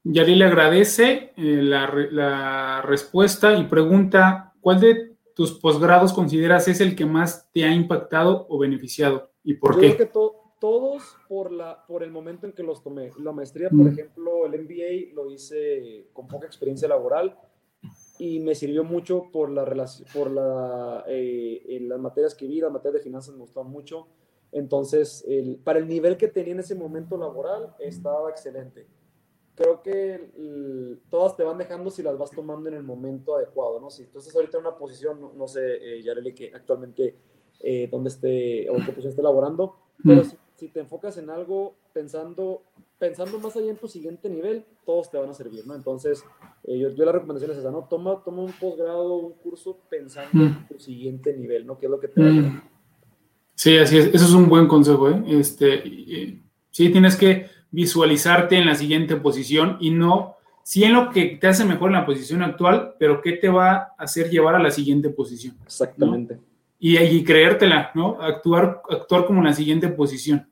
Yari 0.04 0.34
le 0.34 0.46
agradece 0.46 1.32
eh, 1.36 1.62
la, 1.62 2.82
respuesta 2.82 3.54
y 3.56 3.64
pregunta, 3.64 4.54
¿cuál 4.60 4.80
de 4.80 5.16
tus 5.34 5.58
posgrados 5.58 6.12
consideras 6.12 6.68
es 6.68 6.80
el 6.80 6.96
que 6.96 7.04
más 7.04 7.50
te 7.52 7.64
ha 7.64 7.72
impactado 7.72 8.46
o 8.48 8.58
beneficiado? 8.58 9.30
¿Y 9.44 9.54
por 9.54 9.78
qué? 9.78 9.96
Creo 9.96 10.08
que 10.08 10.20
todos 10.58 11.16
por, 11.28 11.52
la, 11.52 11.84
por 11.86 12.02
el 12.02 12.10
momento 12.10 12.46
en 12.46 12.52
que 12.52 12.62
los 12.62 12.82
tomé. 12.82 13.10
La 13.18 13.32
maestría, 13.32 13.68
por 13.68 13.78
mm. 13.80 13.88
ejemplo, 13.88 14.46
el 14.46 14.62
MBA 14.62 15.14
lo 15.14 15.30
hice 15.30 16.08
con 16.12 16.26
poca 16.26 16.46
experiencia 16.46 16.88
laboral 16.88 17.38
y 18.18 18.40
me 18.40 18.54
sirvió 18.54 18.84
mucho 18.84 19.30
por, 19.32 19.50
la, 19.50 19.64
por 20.12 20.30
la, 20.30 21.04
eh, 21.08 21.78
las 21.82 21.98
materias 21.98 22.34
que 22.34 22.46
vi, 22.46 22.60
las 22.60 22.72
materias 22.72 22.94
de 22.94 23.00
finanzas 23.04 23.34
me 23.34 23.40
gustaron 23.40 23.70
mucho. 23.70 24.06
Entonces, 24.52 25.24
para 25.62 25.78
el 25.78 25.86
nivel 25.86 26.16
que 26.16 26.26
tenía 26.26 26.54
en 26.54 26.60
ese 26.60 26.74
momento 26.74 27.16
laboral, 27.16 27.74
estaba 27.78 28.30
excelente 28.30 28.86
creo 29.60 29.82
que 29.82 30.98
todas 31.10 31.36
te 31.36 31.42
van 31.42 31.58
dejando 31.58 31.90
si 31.90 32.02
las 32.02 32.16
vas 32.16 32.30
tomando 32.30 32.70
en 32.70 32.76
el 32.76 32.82
momento 32.82 33.36
adecuado, 33.36 33.78
¿no? 33.78 33.90
Si 33.90 34.06
tú 34.06 34.18
estás 34.18 34.34
ahorita 34.34 34.56
en 34.56 34.66
una 34.66 34.76
posición, 34.76 35.18
no, 35.36 35.46
sé, 35.46 35.60
eh, 35.76 36.02
Yareli, 36.02 36.32
que 36.32 36.50
actualmente 36.54 37.14
eh, 37.60 37.86
dónde 37.92 38.08
esté 38.08 38.70
o 38.70 38.76
qué 38.76 38.86
posición 38.86 39.10
esté 39.10 39.22
laborando, 39.22 39.76
pero 40.02 40.24
si, 40.56 40.68
te 40.68 40.80
enfocas 40.80 41.18
en 41.18 41.28
algo 41.28 41.74
pensando, 41.92 42.62
pensando 42.98 43.38
más 43.38 43.54
allá 43.54 43.70
en 43.70 43.76
tu 43.76 43.86
siguiente 43.86 44.30
nivel, 44.30 44.64
todos 44.86 45.10
te 45.10 45.18
van 45.18 45.28
a 45.28 45.34
servir, 45.34 45.66
¿no? 45.66 45.74
Entonces, 45.74 46.24
eh, 46.64 46.78
yo, 46.78 46.88
yo, 46.90 47.04
la 47.04 47.12
recomendación 47.12 47.50
es 47.50 47.58
esa, 47.58 47.70
¿no? 47.70 47.86
Toma, 47.88 48.22
toma 48.24 48.42
un 48.42 48.52
posgrado, 48.52 49.16
un 49.16 49.34
curso 49.34 49.78
pensando 49.90 50.42
en 50.42 50.68
tu 50.68 50.78
siguiente 50.78 51.36
nivel, 51.36 51.66
¿no? 51.66 51.78
Que 51.78 51.84
es 51.84 51.90
lo 51.90 52.00
que 52.00 52.08
te 52.08 52.22
va 52.22 52.28
a 52.28 52.64
Sí, 53.54 53.76
así 53.76 53.98
es. 53.98 54.06
Eso 54.06 54.24
es 54.24 54.32
un 54.32 54.48
buen 54.48 54.66
consejo, 54.66 55.10
¿eh? 55.10 55.22
Este, 55.28 55.82
sí, 56.70 56.90
tienes 56.90 57.16
que 57.16 57.59
visualizarte 57.70 58.56
en 58.56 58.66
la 58.66 58.74
siguiente 58.74 59.16
posición 59.16 59.76
y 59.80 59.90
no, 59.90 60.36
si 60.62 60.84
en 60.84 60.94
lo 60.94 61.10
que 61.10 61.38
te 61.40 61.46
hace 61.46 61.64
mejor 61.64 61.90
en 61.90 61.96
la 61.96 62.06
posición 62.06 62.42
actual, 62.42 62.94
pero 62.98 63.20
qué 63.20 63.32
te 63.32 63.48
va 63.48 63.72
a 63.72 63.94
hacer 63.98 64.30
llevar 64.30 64.54
a 64.54 64.62
la 64.62 64.70
siguiente 64.70 65.08
posición. 65.10 65.56
Exactamente. 65.64 66.38
Y, 66.78 66.96
y, 66.96 67.24
creértela, 67.24 67.90
¿no? 67.94 68.16
Actuar, 68.20 68.80
actuar 68.88 69.26
como 69.26 69.40
en 69.40 69.46
la 69.46 69.52
siguiente 69.52 69.88
posición. 69.88 70.48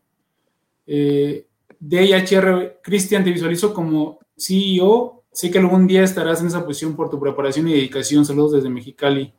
Eh, 0.86 1.46
DHR, 1.80 2.80
Cristian, 2.82 3.24
te 3.24 3.32
visualizo 3.32 3.72
como 3.72 4.18
CEO. 4.36 5.22
Sé 5.32 5.50
que 5.50 5.58
algún 5.58 5.86
día 5.86 6.02
estarás 6.02 6.40
en 6.40 6.48
esa 6.48 6.64
posición 6.64 6.96
por 6.96 7.08
tu 7.08 7.18
preparación 7.18 7.68
y 7.68 7.72
dedicación. 7.72 8.24
Saludos 8.24 8.52
desde 8.52 8.68
Mexicali. 8.68 9.32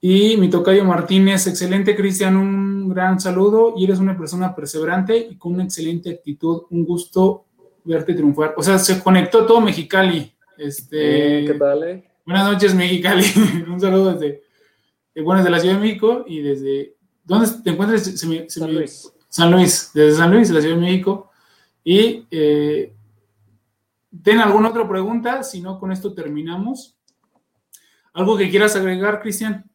Y 0.00 0.36
mi 0.36 0.50
tocayo 0.50 0.84
Martínez, 0.84 1.46
excelente 1.46 1.96
Cristian, 1.96 2.36
un 2.36 2.88
gran 2.88 3.18
saludo 3.18 3.74
y 3.76 3.84
eres 3.84 3.98
una 3.98 4.16
persona 4.16 4.54
perseverante 4.54 5.16
y 5.16 5.36
con 5.36 5.54
una 5.54 5.64
excelente 5.64 6.10
actitud, 6.10 6.62
un 6.70 6.84
gusto 6.84 7.46
verte 7.84 8.14
triunfar. 8.14 8.54
O 8.56 8.62
sea, 8.62 8.78
se 8.78 9.02
conectó 9.02 9.46
todo 9.46 9.60
Mexicali. 9.60 10.32
Este, 10.58 11.40
eh, 11.40 11.46
¿Qué 11.46 11.54
tal? 11.54 11.82
Eh? 11.84 12.04
Buenas 12.24 12.52
noches 12.52 12.74
Mexicali, 12.74 13.24
un 13.68 13.80
saludo 13.80 14.14
desde, 14.14 14.42
eh, 15.14 15.22
bueno, 15.22 15.40
desde 15.40 15.50
la 15.50 15.60
Ciudad 15.60 15.74
de 15.76 15.80
México 15.80 16.24
y 16.26 16.40
desde, 16.40 16.96
¿dónde 17.24 17.48
te 17.62 17.70
encuentras? 17.70 18.02
San 18.48 18.74
Luis. 18.74 19.12
San 19.28 19.50
Luis, 19.50 19.90
desde 19.94 20.16
San 20.16 20.30
Luis, 20.32 20.48
de 20.48 20.54
la 20.54 20.60
Ciudad 20.60 20.76
de 20.76 20.80
México. 20.80 21.30
Y 21.84 22.26
eh, 22.30 22.94
¿ten 24.22 24.40
alguna 24.40 24.70
otra 24.70 24.88
pregunta? 24.88 25.42
Si 25.42 25.60
no, 25.60 25.78
con 25.78 25.92
esto 25.92 26.14
terminamos. 26.14 26.96
¿Algo 28.12 28.36
que 28.36 28.50
quieras 28.50 28.74
agregar, 28.76 29.20
Cristian? 29.20 29.70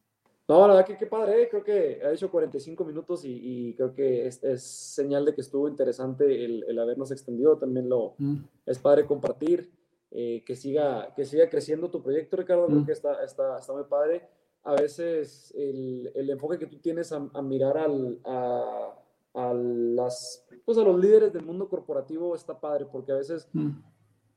No, 0.48 0.60
la 0.66 0.74
verdad 0.74 0.86
que 0.86 0.96
qué 0.96 1.06
padre, 1.06 1.48
creo 1.48 1.62
que 1.62 2.00
ha 2.04 2.12
hecho 2.12 2.30
45 2.30 2.84
minutos 2.84 3.22
y, 3.24 3.74
creo 3.74 3.94
que 3.94 4.26
es, 4.26 4.62
señal 4.62 5.24
de 5.24 5.34
que 5.34 5.40
estuvo 5.40 5.68
interesante 5.68 6.44
el, 6.44 6.78
habernos 6.78 7.10
extendido. 7.12 7.56
También 7.56 7.88
lo 7.88 8.14
mm. 8.18 8.36
es 8.66 8.78
padre 8.78 9.06
compartir, 9.06 9.70
eh, 10.10 10.42
que, 10.44 10.56
siga, 10.56 11.14
que 11.14 11.24
siga 11.24 11.48
creciendo 11.48 11.90
tu 11.90 12.02
proyecto, 12.02 12.36
Ricardo. 12.36 12.66
Creo 12.66 12.80
mm. 12.80 12.86
que 12.86 12.92
está, 12.92 13.22
está, 13.24 13.58
está, 13.58 13.72
muy 13.72 13.84
padre. 13.84 14.28
A 14.64 14.74
veces 14.74 15.52
el, 15.56 16.10
el, 16.14 16.30
enfoque 16.30 16.58
que 16.58 16.66
tú 16.66 16.78
tienes 16.78 17.12
a, 17.12 17.20
mirar 17.40 17.78
al, 17.78 18.20
a, 18.24 18.94
a, 19.34 19.54
las, 19.54 20.44
pues 20.64 20.76
a 20.76 20.82
los 20.82 20.98
líderes 20.98 21.32
del 21.32 21.44
mundo 21.44 21.68
corporativo 21.68 22.34
está 22.34 22.60
padre, 22.60 22.86
porque 22.90 23.12
a 23.12 23.16
veces 23.16 23.48
mm. 23.52 23.70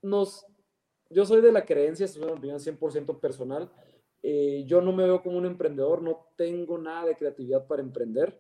nos... 0.03 0.45
Yo 1.10 1.26
soy 1.26 1.41
de 1.41 1.51
la 1.51 1.66
creencia, 1.66 2.06
es 2.06 2.18
una 2.18 2.34
opinión 2.34 2.58
100% 2.58 3.20
personal, 3.20 3.72
eh, 4.28 4.63
yo 4.65 4.82
no 4.82 4.91
me 4.91 5.03
veo 5.03 5.21
como 5.21 5.38
un 5.38 5.45
emprendedor, 5.45 6.01
no 6.01 6.30
tengo 6.36 6.80
nada 6.80 7.05
de 7.05 7.15
creatividad 7.15 7.67
para 7.67 7.84
emprender. 7.84 8.36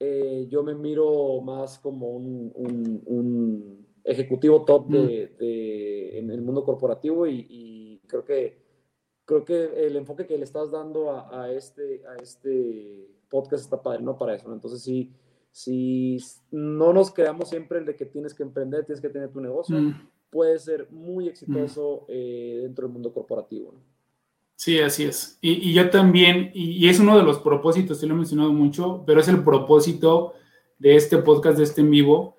Eh, 0.00 0.46
yo 0.48 0.62
me 0.62 0.74
miro 0.74 1.42
más 1.42 1.78
como 1.78 2.16
un, 2.16 3.86
ejecutivo 4.02 4.64
top 4.64 4.88
de, 4.88 6.18
en 6.18 6.30
el 6.30 6.40
mundo 6.40 6.64
corporativo 6.64 7.26
y, 7.26 8.00
creo 8.06 8.24
que 8.24 8.64
creo 9.26 9.44
que 9.44 9.86
el 9.86 9.96
enfoque 9.96 10.26
que 10.26 10.38
le 10.38 10.44
estás 10.44 10.70
dando 10.70 11.10
a, 11.12 11.52
este, 11.52 12.02
a 12.06 12.14
este 12.22 13.10
podcast 13.28 13.64
está 13.64 13.82
padre, 13.82 14.02
¿no? 14.02 14.16
Para 14.16 14.36
eso, 14.36 14.50
Entonces, 14.50 14.82
si, 14.82 15.12
si 15.50 16.16
no 16.50 16.94
nos 16.94 17.10
creamos 17.10 17.50
siempre 17.50 17.78
el 17.78 17.84
de 17.84 17.94
que 17.94 18.06
tienes 18.06 18.32
que 18.32 18.42
emprender, 18.42 18.86
tienes 18.86 19.02
que 19.02 19.10
tener 19.10 19.30
tu 19.30 19.42
negocio, 19.42 19.76
mm. 19.76 20.08
puede 20.30 20.58
ser 20.58 20.90
muy 20.90 21.28
exitoso 21.28 22.06
eh, 22.08 22.60
dentro 22.62 22.86
del 22.86 22.94
mundo 22.94 23.12
corporativo, 23.12 23.72
¿no? 23.72 23.95
Sí, 24.56 24.80
así 24.80 25.04
es. 25.04 25.38
Y, 25.42 25.74
yo 25.74 25.90
también, 25.90 26.50
y, 26.54 26.88
es 26.88 26.98
uno 26.98 27.16
de 27.16 27.22
los 27.22 27.38
propósitos, 27.38 28.00
te 28.00 28.06
lo 28.06 28.14
he 28.14 28.16
mencionado 28.16 28.52
mucho, 28.52 29.04
pero 29.06 29.20
es 29.20 29.28
el 29.28 29.44
propósito 29.44 30.32
de 30.78 30.96
este 30.96 31.18
podcast, 31.18 31.58
de 31.58 31.64
este 31.64 31.82
en 31.82 31.90
vivo. 31.90 32.36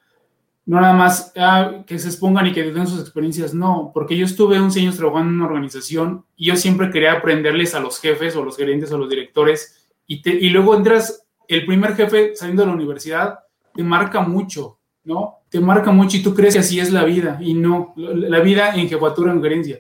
No 0.66 0.82
nada 0.82 0.94
más 0.94 1.32
ah, 1.38 1.84
que 1.86 1.98
se 2.00 2.10
expongan 2.10 2.48
y 2.48 2.54
que 2.54 2.72
den 2.72 2.88
sus 2.88 3.00
experiencias, 3.00 3.54
no, 3.54 3.92
porque 3.94 4.18
yo 4.18 4.26
estuve 4.26 4.60
11 4.60 4.82
años 4.82 4.98
trabajando 4.98 5.30
en 5.30 5.36
una 5.36 5.46
organización 5.46 6.26
y 6.36 6.48
yo 6.48 6.58
siempre 6.58 6.90
quería 6.90 7.14
aprenderles 7.14 7.74
a 7.74 7.80
los 7.80 8.02
jefes 8.02 8.36
o 8.36 8.44
los 8.44 8.58
gerentes 8.58 8.92
o 8.92 8.98
los 8.98 9.10
directores 9.10 9.88
y, 10.08 10.28
y 10.30 10.50
luego 10.50 10.76
entras, 10.76 11.26
el 11.48 11.66
primer 11.66 11.96
jefe 11.96 12.36
saliendo 12.36 12.64
de 12.64 12.68
la 12.68 12.74
universidad 12.74 13.40
te 13.74 13.82
marca 13.82 14.20
mucho, 14.20 14.80
¿no? 15.06 15.36
Te 15.48 15.62
marca 15.62 15.92
mucho 15.92 16.18
y 16.18 16.24
tú 16.24 16.34
crees 16.36 16.56
que 16.56 16.60
así 16.60 16.82
es 16.82 16.92
la 16.92 17.06
vida 17.06 17.38
y 17.40 17.54
no, 17.54 17.94
la 17.96 18.42
vida 18.42 18.76
en 18.76 18.90
jefatura 18.90 19.32
en 19.32 19.42
gerencia 19.42 19.80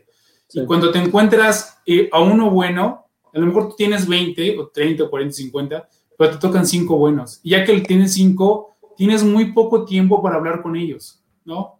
y 0.53 0.65
cuando 0.65 0.91
te 0.91 0.99
encuentras 0.99 1.81
eh, 1.85 2.09
a 2.11 2.21
uno 2.21 2.49
bueno, 2.49 3.05
a 3.33 3.39
lo 3.39 3.45
mejor 3.45 3.69
tú 3.69 3.75
tienes 3.75 4.07
20 4.07 4.59
o 4.59 4.67
30 4.67 5.03
o 5.03 5.09
40, 5.09 5.35
50, 5.35 5.89
pero 6.17 6.31
te 6.31 6.37
tocan 6.37 6.65
5 6.65 6.97
buenos. 6.97 7.39
Y 7.43 7.51
ya 7.51 7.63
que 7.63 7.71
él 7.71 7.85
tiene 7.85 8.07
5, 8.07 8.77
tienes 8.95 9.23
muy 9.23 9.51
poco 9.51 9.85
tiempo 9.85 10.21
para 10.21 10.37
hablar 10.37 10.61
con 10.61 10.75
ellos, 10.75 11.21
¿no? 11.45 11.79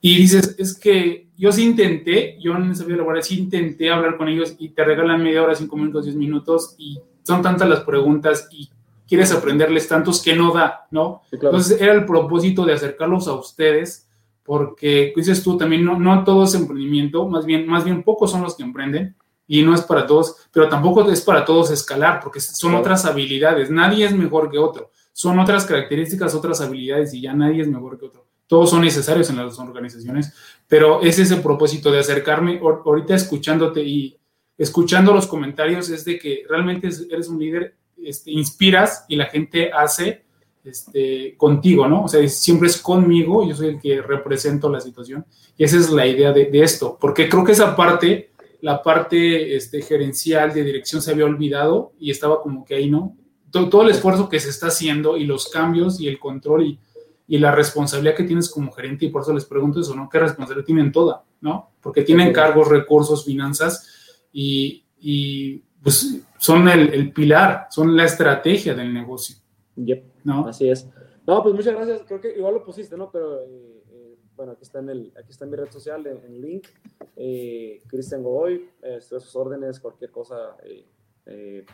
Y 0.00 0.16
dices, 0.16 0.54
es 0.58 0.78
que 0.78 1.28
yo 1.36 1.50
sí 1.50 1.64
intenté, 1.64 2.38
yo 2.40 2.54
en 2.54 2.70
esa 2.70 2.86
laboral 2.86 3.22
sí 3.22 3.38
intenté 3.38 3.90
hablar 3.90 4.16
con 4.16 4.28
ellos 4.28 4.54
y 4.58 4.68
te 4.68 4.84
regalan 4.84 5.22
media 5.22 5.42
hora, 5.42 5.54
5 5.54 5.76
minutos, 5.76 6.04
10 6.04 6.16
minutos 6.16 6.74
y 6.78 7.00
son 7.22 7.42
tantas 7.42 7.68
las 7.68 7.80
preguntas 7.80 8.48
y 8.52 8.70
quieres 9.08 9.32
aprenderles 9.32 9.88
tantos 9.88 10.22
que 10.22 10.34
no 10.34 10.52
da, 10.52 10.86
¿no? 10.90 11.22
Entonces 11.32 11.80
era 11.80 11.92
el 11.92 12.04
propósito 12.04 12.64
de 12.64 12.74
acercarlos 12.74 13.26
a 13.28 13.34
ustedes 13.34 14.05
porque 14.46 15.12
dices 15.14 15.42
tú 15.42 15.58
también, 15.58 15.84
no, 15.84 15.98
no 15.98 16.24
todo 16.24 16.44
es 16.44 16.54
emprendimiento, 16.54 17.28
más 17.28 17.44
bien, 17.44 17.66
más 17.66 17.84
bien 17.84 18.02
pocos 18.02 18.30
son 18.30 18.42
los 18.42 18.56
que 18.56 18.62
emprenden 18.62 19.16
y 19.48 19.62
no 19.62 19.74
es 19.74 19.82
para 19.82 20.06
todos, 20.06 20.48
pero 20.52 20.68
tampoco 20.68 21.10
es 21.10 21.20
para 21.20 21.44
todos 21.44 21.70
escalar, 21.70 22.20
porque 22.22 22.40
son 22.40 22.74
otras 22.74 23.04
habilidades, 23.04 23.70
nadie 23.70 24.06
es 24.06 24.14
mejor 24.14 24.50
que 24.50 24.58
otro, 24.58 24.90
son 25.12 25.38
otras 25.38 25.66
características, 25.66 26.34
otras 26.34 26.60
habilidades 26.60 27.12
y 27.14 27.20
ya 27.20 27.32
nadie 27.32 27.62
es 27.62 27.68
mejor 27.68 27.98
que 27.98 28.06
otro. 28.06 28.26
Todos 28.46 28.70
son 28.70 28.82
necesarios 28.82 29.28
en 29.30 29.36
las 29.36 29.58
organizaciones, 29.58 30.32
pero 30.68 31.02
es 31.02 31.18
ese 31.18 31.36
propósito 31.38 31.90
de 31.90 31.98
acercarme. 31.98 32.60
Ahorita 32.60 33.14
escuchándote 33.14 33.82
y 33.82 34.16
escuchando 34.56 35.12
los 35.12 35.26
comentarios, 35.26 35.88
es 35.88 36.04
de 36.04 36.18
que 36.18 36.44
realmente 36.48 36.88
eres 37.10 37.28
un 37.28 37.40
líder, 37.40 37.76
este, 37.96 38.30
inspiras 38.30 39.04
y 39.08 39.16
la 39.16 39.26
gente 39.26 39.72
hace 39.72 40.25
este, 40.66 41.36
contigo, 41.36 41.88
¿no? 41.88 42.04
O 42.04 42.08
sea, 42.08 42.26
siempre 42.28 42.68
es 42.68 42.78
conmigo, 42.78 43.46
yo 43.48 43.54
soy 43.54 43.68
el 43.68 43.80
que 43.80 44.02
represento 44.02 44.68
la 44.68 44.80
situación. 44.80 45.24
Y 45.56 45.64
esa 45.64 45.76
es 45.76 45.90
la 45.90 46.06
idea 46.06 46.32
de, 46.32 46.50
esto, 46.52 46.98
porque 47.00 47.28
creo 47.28 47.44
que 47.44 47.52
esa 47.52 47.76
parte, 47.76 48.32
la 48.60 48.82
parte 48.82 49.56
este, 49.56 49.80
gerencial 49.82 50.52
de 50.52 50.64
dirección 50.64 51.00
se 51.00 51.12
había 51.12 51.24
olvidado 51.24 51.92
y 51.98 52.10
estaba 52.10 52.42
como 52.42 52.64
que 52.64 52.74
ahí, 52.74 52.90
¿no? 52.90 53.16
Todo, 53.50 53.82
el 53.82 53.90
esfuerzo 53.90 54.28
que 54.28 54.40
se 54.40 54.50
está 54.50 54.66
haciendo 54.66 55.16
y 55.16 55.24
los 55.24 55.48
cambios 55.48 55.98
y 56.00 56.08
el 56.08 56.18
control 56.18 56.66
y, 56.66 56.78
y, 57.26 57.38
la 57.38 57.52
responsabilidad 57.52 58.14
que 58.14 58.24
tienes 58.24 58.50
como 58.50 58.70
gerente, 58.70 59.06
y 59.06 59.08
por 59.08 59.22
eso 59.22 59.32
les 59.32 59.46
pregunto 59.46 59.80
eso, 59.80 59.94
¿no? 59.94 60.10
¿Qué 60.10 60.18
responsabilidad 60.18 60.66
tienen 60.66 60.92
toda, 60.92 61.24
¿no? 61.40 61.70
Porque 61.80 62.02
tienen 62.02 62.32
cargos, 62.34 62.68
recursos, 62.68 63.24
finanzas 63.24 64.18
y, 64.30 64.84
y 65.00 65.62
pues 65.82 66.18
son 66.38 66.68
el, 66.68 66.92
el 66.92 67.12
pilar, 67.12 67.68
son 67.70 67.96
la 67.96 68.04
estrategia 68.04 68.74
del 68.74 68.92
negocio. 68.92 69.36
Yep. 69.76 70.04
¿no? 70.24 70.46
Así 70.48 70.68
es. 70.68 70.88
No, 71.26 71.42
pues 71.42 71.54
muchas 71.54 71.74
gracias. 71.74 72.02
Creo 72.06 72.20
que 72.20 72.36
igual 72.36 72.54
lo 72.54 72.64
pusiste, 72.64 72.96
¿no? 72.96 73.10
Pero 73.10 73.40
eh, 73.40 73.82
eh, 73.90 74.18
bueno, 74.36 74.52
aquí 74.52 74.62
está, 74.62 74.78
en 74.78 74.90
el, 74.90 75.12
aquí 75.18 75.30
está 75.30 75.44
en 75.44 75.50
mi 75.50 75.56
red 75.56 75.70
social, 75.70 76.06
en, 76.06 76.18
el 76.24 76.40
link. 76.40 76.68
Eh, 77.16 77.80
Cristian 77.86 78.22
Godoy, 78.22 78.68
estoy 78.82 79.18
a 79.18 79.20
sus 79.20 79.34
órdenes, 79.36 79.80
cualquier 79.80 80.10
cosa 80.10 80.56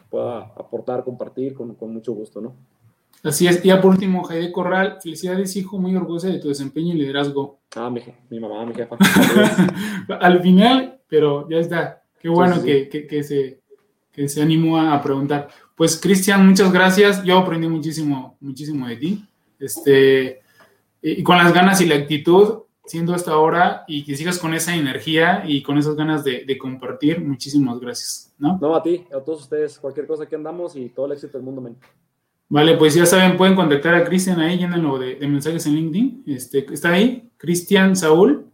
pueda 0.09 0.45
aportar, 0.57 1.05
compartir, 1.05 1.53
con, 1.53 1.75
con, 1.75 1.93
mucho 1.93 2.15
gusto, 2.15 2.41
¿no? 2.41 2.57
Así 3.23 3.47
es. 3.47 3.63
Y 3.63 3.69
ya 3.69 3.83
por 3.83 3.91
último, 3.91 4.25
Jaide 4.25 4.51
Corral, 4.51 4.99
felicidades, 5.03 5.55
hijo, 5.57 5.79
muy 5.79 5.95
orgullosa 5.95 6.29
de 6.29 6.39
tu 6.39 6.49
desempeño 6.49 6.95
y 6.95 6.99
liderazgo. 6.99 7.61
Ah, 7.77 7.91
mi, 7.91 8.01
mi 8.31 8.41
mamá, 8.41 8.65
mi 8.65 8.75
jefa. 8.75 8.97
Al 10.21 10.41
final, 10.41 11.01
pero 11.07 11.47
ya 11.51 11.59
está. 11.59 12.03
Qué 12.19 12.29
bueno 12.29 12.63
Que, 12.63 12.89
que, 12.89 13.07
que, 13.07 13.23
se, 13.23 13.61
que 14.11 14.29
se 14.29 14.41
animó 14.41 14.79
a 14.79 15.03
preguntar. 15.03 15.49
Pues 15.83 16.01
Cristian, 16.01 16.47
muchas 16.47 16.73
gracias. 16.73 17.25
Yo 17.25 17.39
aprendí 17.39 17.67
muchísimo, 17.67 18.37
muchísimo 18.39 18.87
de 18.87 18.95
ti. 18.95 19.29
Este, 19.59 20.41
y 21.03 21.25
con 21.25 21.37
las 21.37 21.53
ganas 21.53 21.81
y 21.81 21.87
la 21.87 21.97
actitud, 21.97 22.59
siendo 22.85 23.13
hasta 23.13 23.33
ahora, 23.33 23.83
y 23.89 24.05
que 24.05 24.15
sigas 24.15 24.39
con 24.39 24.55
esa 24.55 24.77
energía 24.77 25.43
y 25.45 25.61
con 25.61 25.79
esas 25.79 25.97
ganas 25.97 26.23
de, 26.23 26.57
compartir, 26.57 27.21
muchísimas 27.21 27.81
gracias. 27.81 28.33
¿no? 28.39 28.57
no, 28.63 28.77
a 28.77 28.83
ti, 28.85 29.05
a 29.13 29.19
todos 29.19 29.41
ustedes, 29.41 29.77
cualquier 29.81 30.07
cosa 30.07 30.25
que 30.27 30.37
andamos 30.37 30.77
y 30.77 30.89
todo 30.89 31.07
el 31.07 31.13
éxito 31.15 31.37
del 31.37 31.45
mundo, 31.45 31.61
men. 31.61 31.77
Vale, 32.49 32.77
pues 32.77 32.95
ya 32.95 33.05
saben, 33.05 33.37
pueden 33.37 33.57
contactar 33.57 33.97
a 33.97 34.05
Cristian 34.05 34.39
ahí, 34.39 34.59
llénenlo 34.59 35.01
de, 35.01 35.17
de 35.17 35.27
mensajes 35.27 35.67
en 35.67 35.75
LinkedIn. 35.75 36.23
Este, 36.29 36.65
está 36.73 36.91
ahí, 36.91 37.29
Cristian 37.39 37.97
Saúl. 37.97 38.52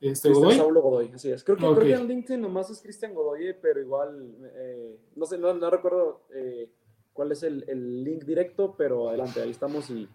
Este, 0.00 0.30
Godoy. 0.30 0.56
Saulo 0.56 0.82
Godoy, 0.82 1.10
así 1.14 1.30
es. 1.30 1.42
Creo 1.42 1.56
que, 1.56 1.62
creo 1.62 1.78
que 1.78 1.94
en 1.94 2.08
LinkedIn 2.08 2.40
nomás 2.40 2.70
es 2.70 2.80
Cristian 2.80 3.14
Godoy, 3.14 3.54
pero 3.60 3.80
igual, 3.80 4.36
eh, 4.54 4.98
no 5.14 5.24
sé, 5.26 5.38
no, 5.38 5.54
no 5.54 5.70
recuerdo 5.70 6.26
eh, 6.34 6.70
cuál 7.12 7.32
es 7.32 7.42
el, 7.42 7.64
el, 7.68 8.04
link 8.04 8.24
directo, 8.24 8.74
pero 8.76 9.08
adelante, 9.08 9.40
ahí 9.40 9.50
estamos. 9.50 9.88
Y, 9.90 10.08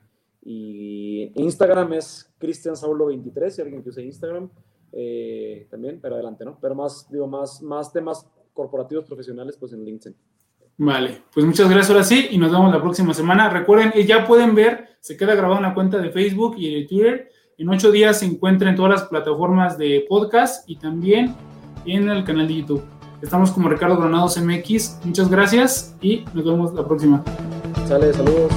y 0.43 1.31
Instagram 1.35 1.93
es 1.93 2.31
Cristian 2.37 2.75
Saulo 2.75 3.07
23, 3.07 3.55
si 3.55 3.61
alguien 3.61 3.81
que 3.81 3.89
use 3.89 4.03
Instagram 4.03 4.49
eh, 4.91 5.67
también, 5.69 5.99
pero 6.01 6.15
adelante, 6.15 6.45
¿no? 6.45 6.57
Pero 6.61 6.75
más, 6.75 7.09
digo, 7.09 7.27
más, 7.27 7.61
más 7.61 7.91
temas 7.91 8.27
corporativos 8.53 9.05
profesionales, 9.05 9.57
pues 9.57 9.73
en 9.73 9.83
LinkedIn. 9.83 10.15
Vale, 10.77 11.23
pues 11.33 11.45
muchas 11.45 11.69
gracias 11.69 11.91
ahora 11.91 12.03
sí 12.03 12.27
y 12.31 12.37
nos 12.37 12.51
vemos 12.51 12.73
la 12.73 12.81
próxima 12.81 13.13
semana. 13.13 13.49
Recuerden, 13.49 13.91
ya 14.05 14.25
pueden 14.27 14.55
ver, 14.55 14.89
se 14.99 15.15
queda 15.15 15.35
grabado 15.35 15.57
en 15.57 15.63
la 15.63 15.73
cuenta 15.73 15.99
de 15.99 16.09
Facebook 16.09 16.55
y 16.57 16.73
de 16.73 16.87
Twitter 16.87 17.31
en 17.61 17.69
ocho 17.69 17.91
días 17.91 18.19
se 18.19 18.25
encuentra 18.25 18.71
en 18.71 18.75
todas 18.75 18.91
las 18.91 19.03
plataformas 19.03 19.77
de 19.77 20.05
podcast 20.09 20.67
y 20.67 20.77
también 20.77 21.35
en 21.85 22.09
el 22.09 22.23
canal 22.23 22.47
de 22.47 22.55
YouTube. 22.55 22.81
Estamos 23.21 23.51
como 23.51 23.69
Ricardo 23.69 23.97
Granados 23.97 24.35
MX. 24.41 25.01
Muchas 25.03 25.29
gracias 25.29 25.95
y 26.01 26.25
nos 26.33 26.43
vemos 26.43 26.73
la 26.73 26.83
próxima. 26.83 27.23
Sale, 27.87 28.13
saludos. 28.13 28.51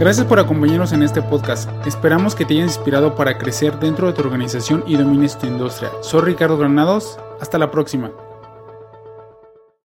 Gracias 0.00 0.26
por 0.26 0.40
acompañarnos 0.40 0.92
en 0.92 1.02
este 1.02 1.20
podcast. 1.20 1.68
Esperamos 1.86 2.34
que 2.34 2.46
te 2.46 2.54
haya 2.54 2.62
inspirado 2.62 3.14
para 3.14 3.36
crecer 3.36 3.78
dentro 3.78 4.06
de 4.06 4.14
tu 4.14 4.22
organización 4.22 4.82
y 4.86 4.96
domines 4.96 5.36
tu 5.36 5.46
industria. 5.46 5.90
Soy 6.00 6.22
Ricardo 6.22 6.56
Granados. 6.56 7.18
Hasta 7.40 7.58
la 7.58 7.70
próxima. 7.70 8.10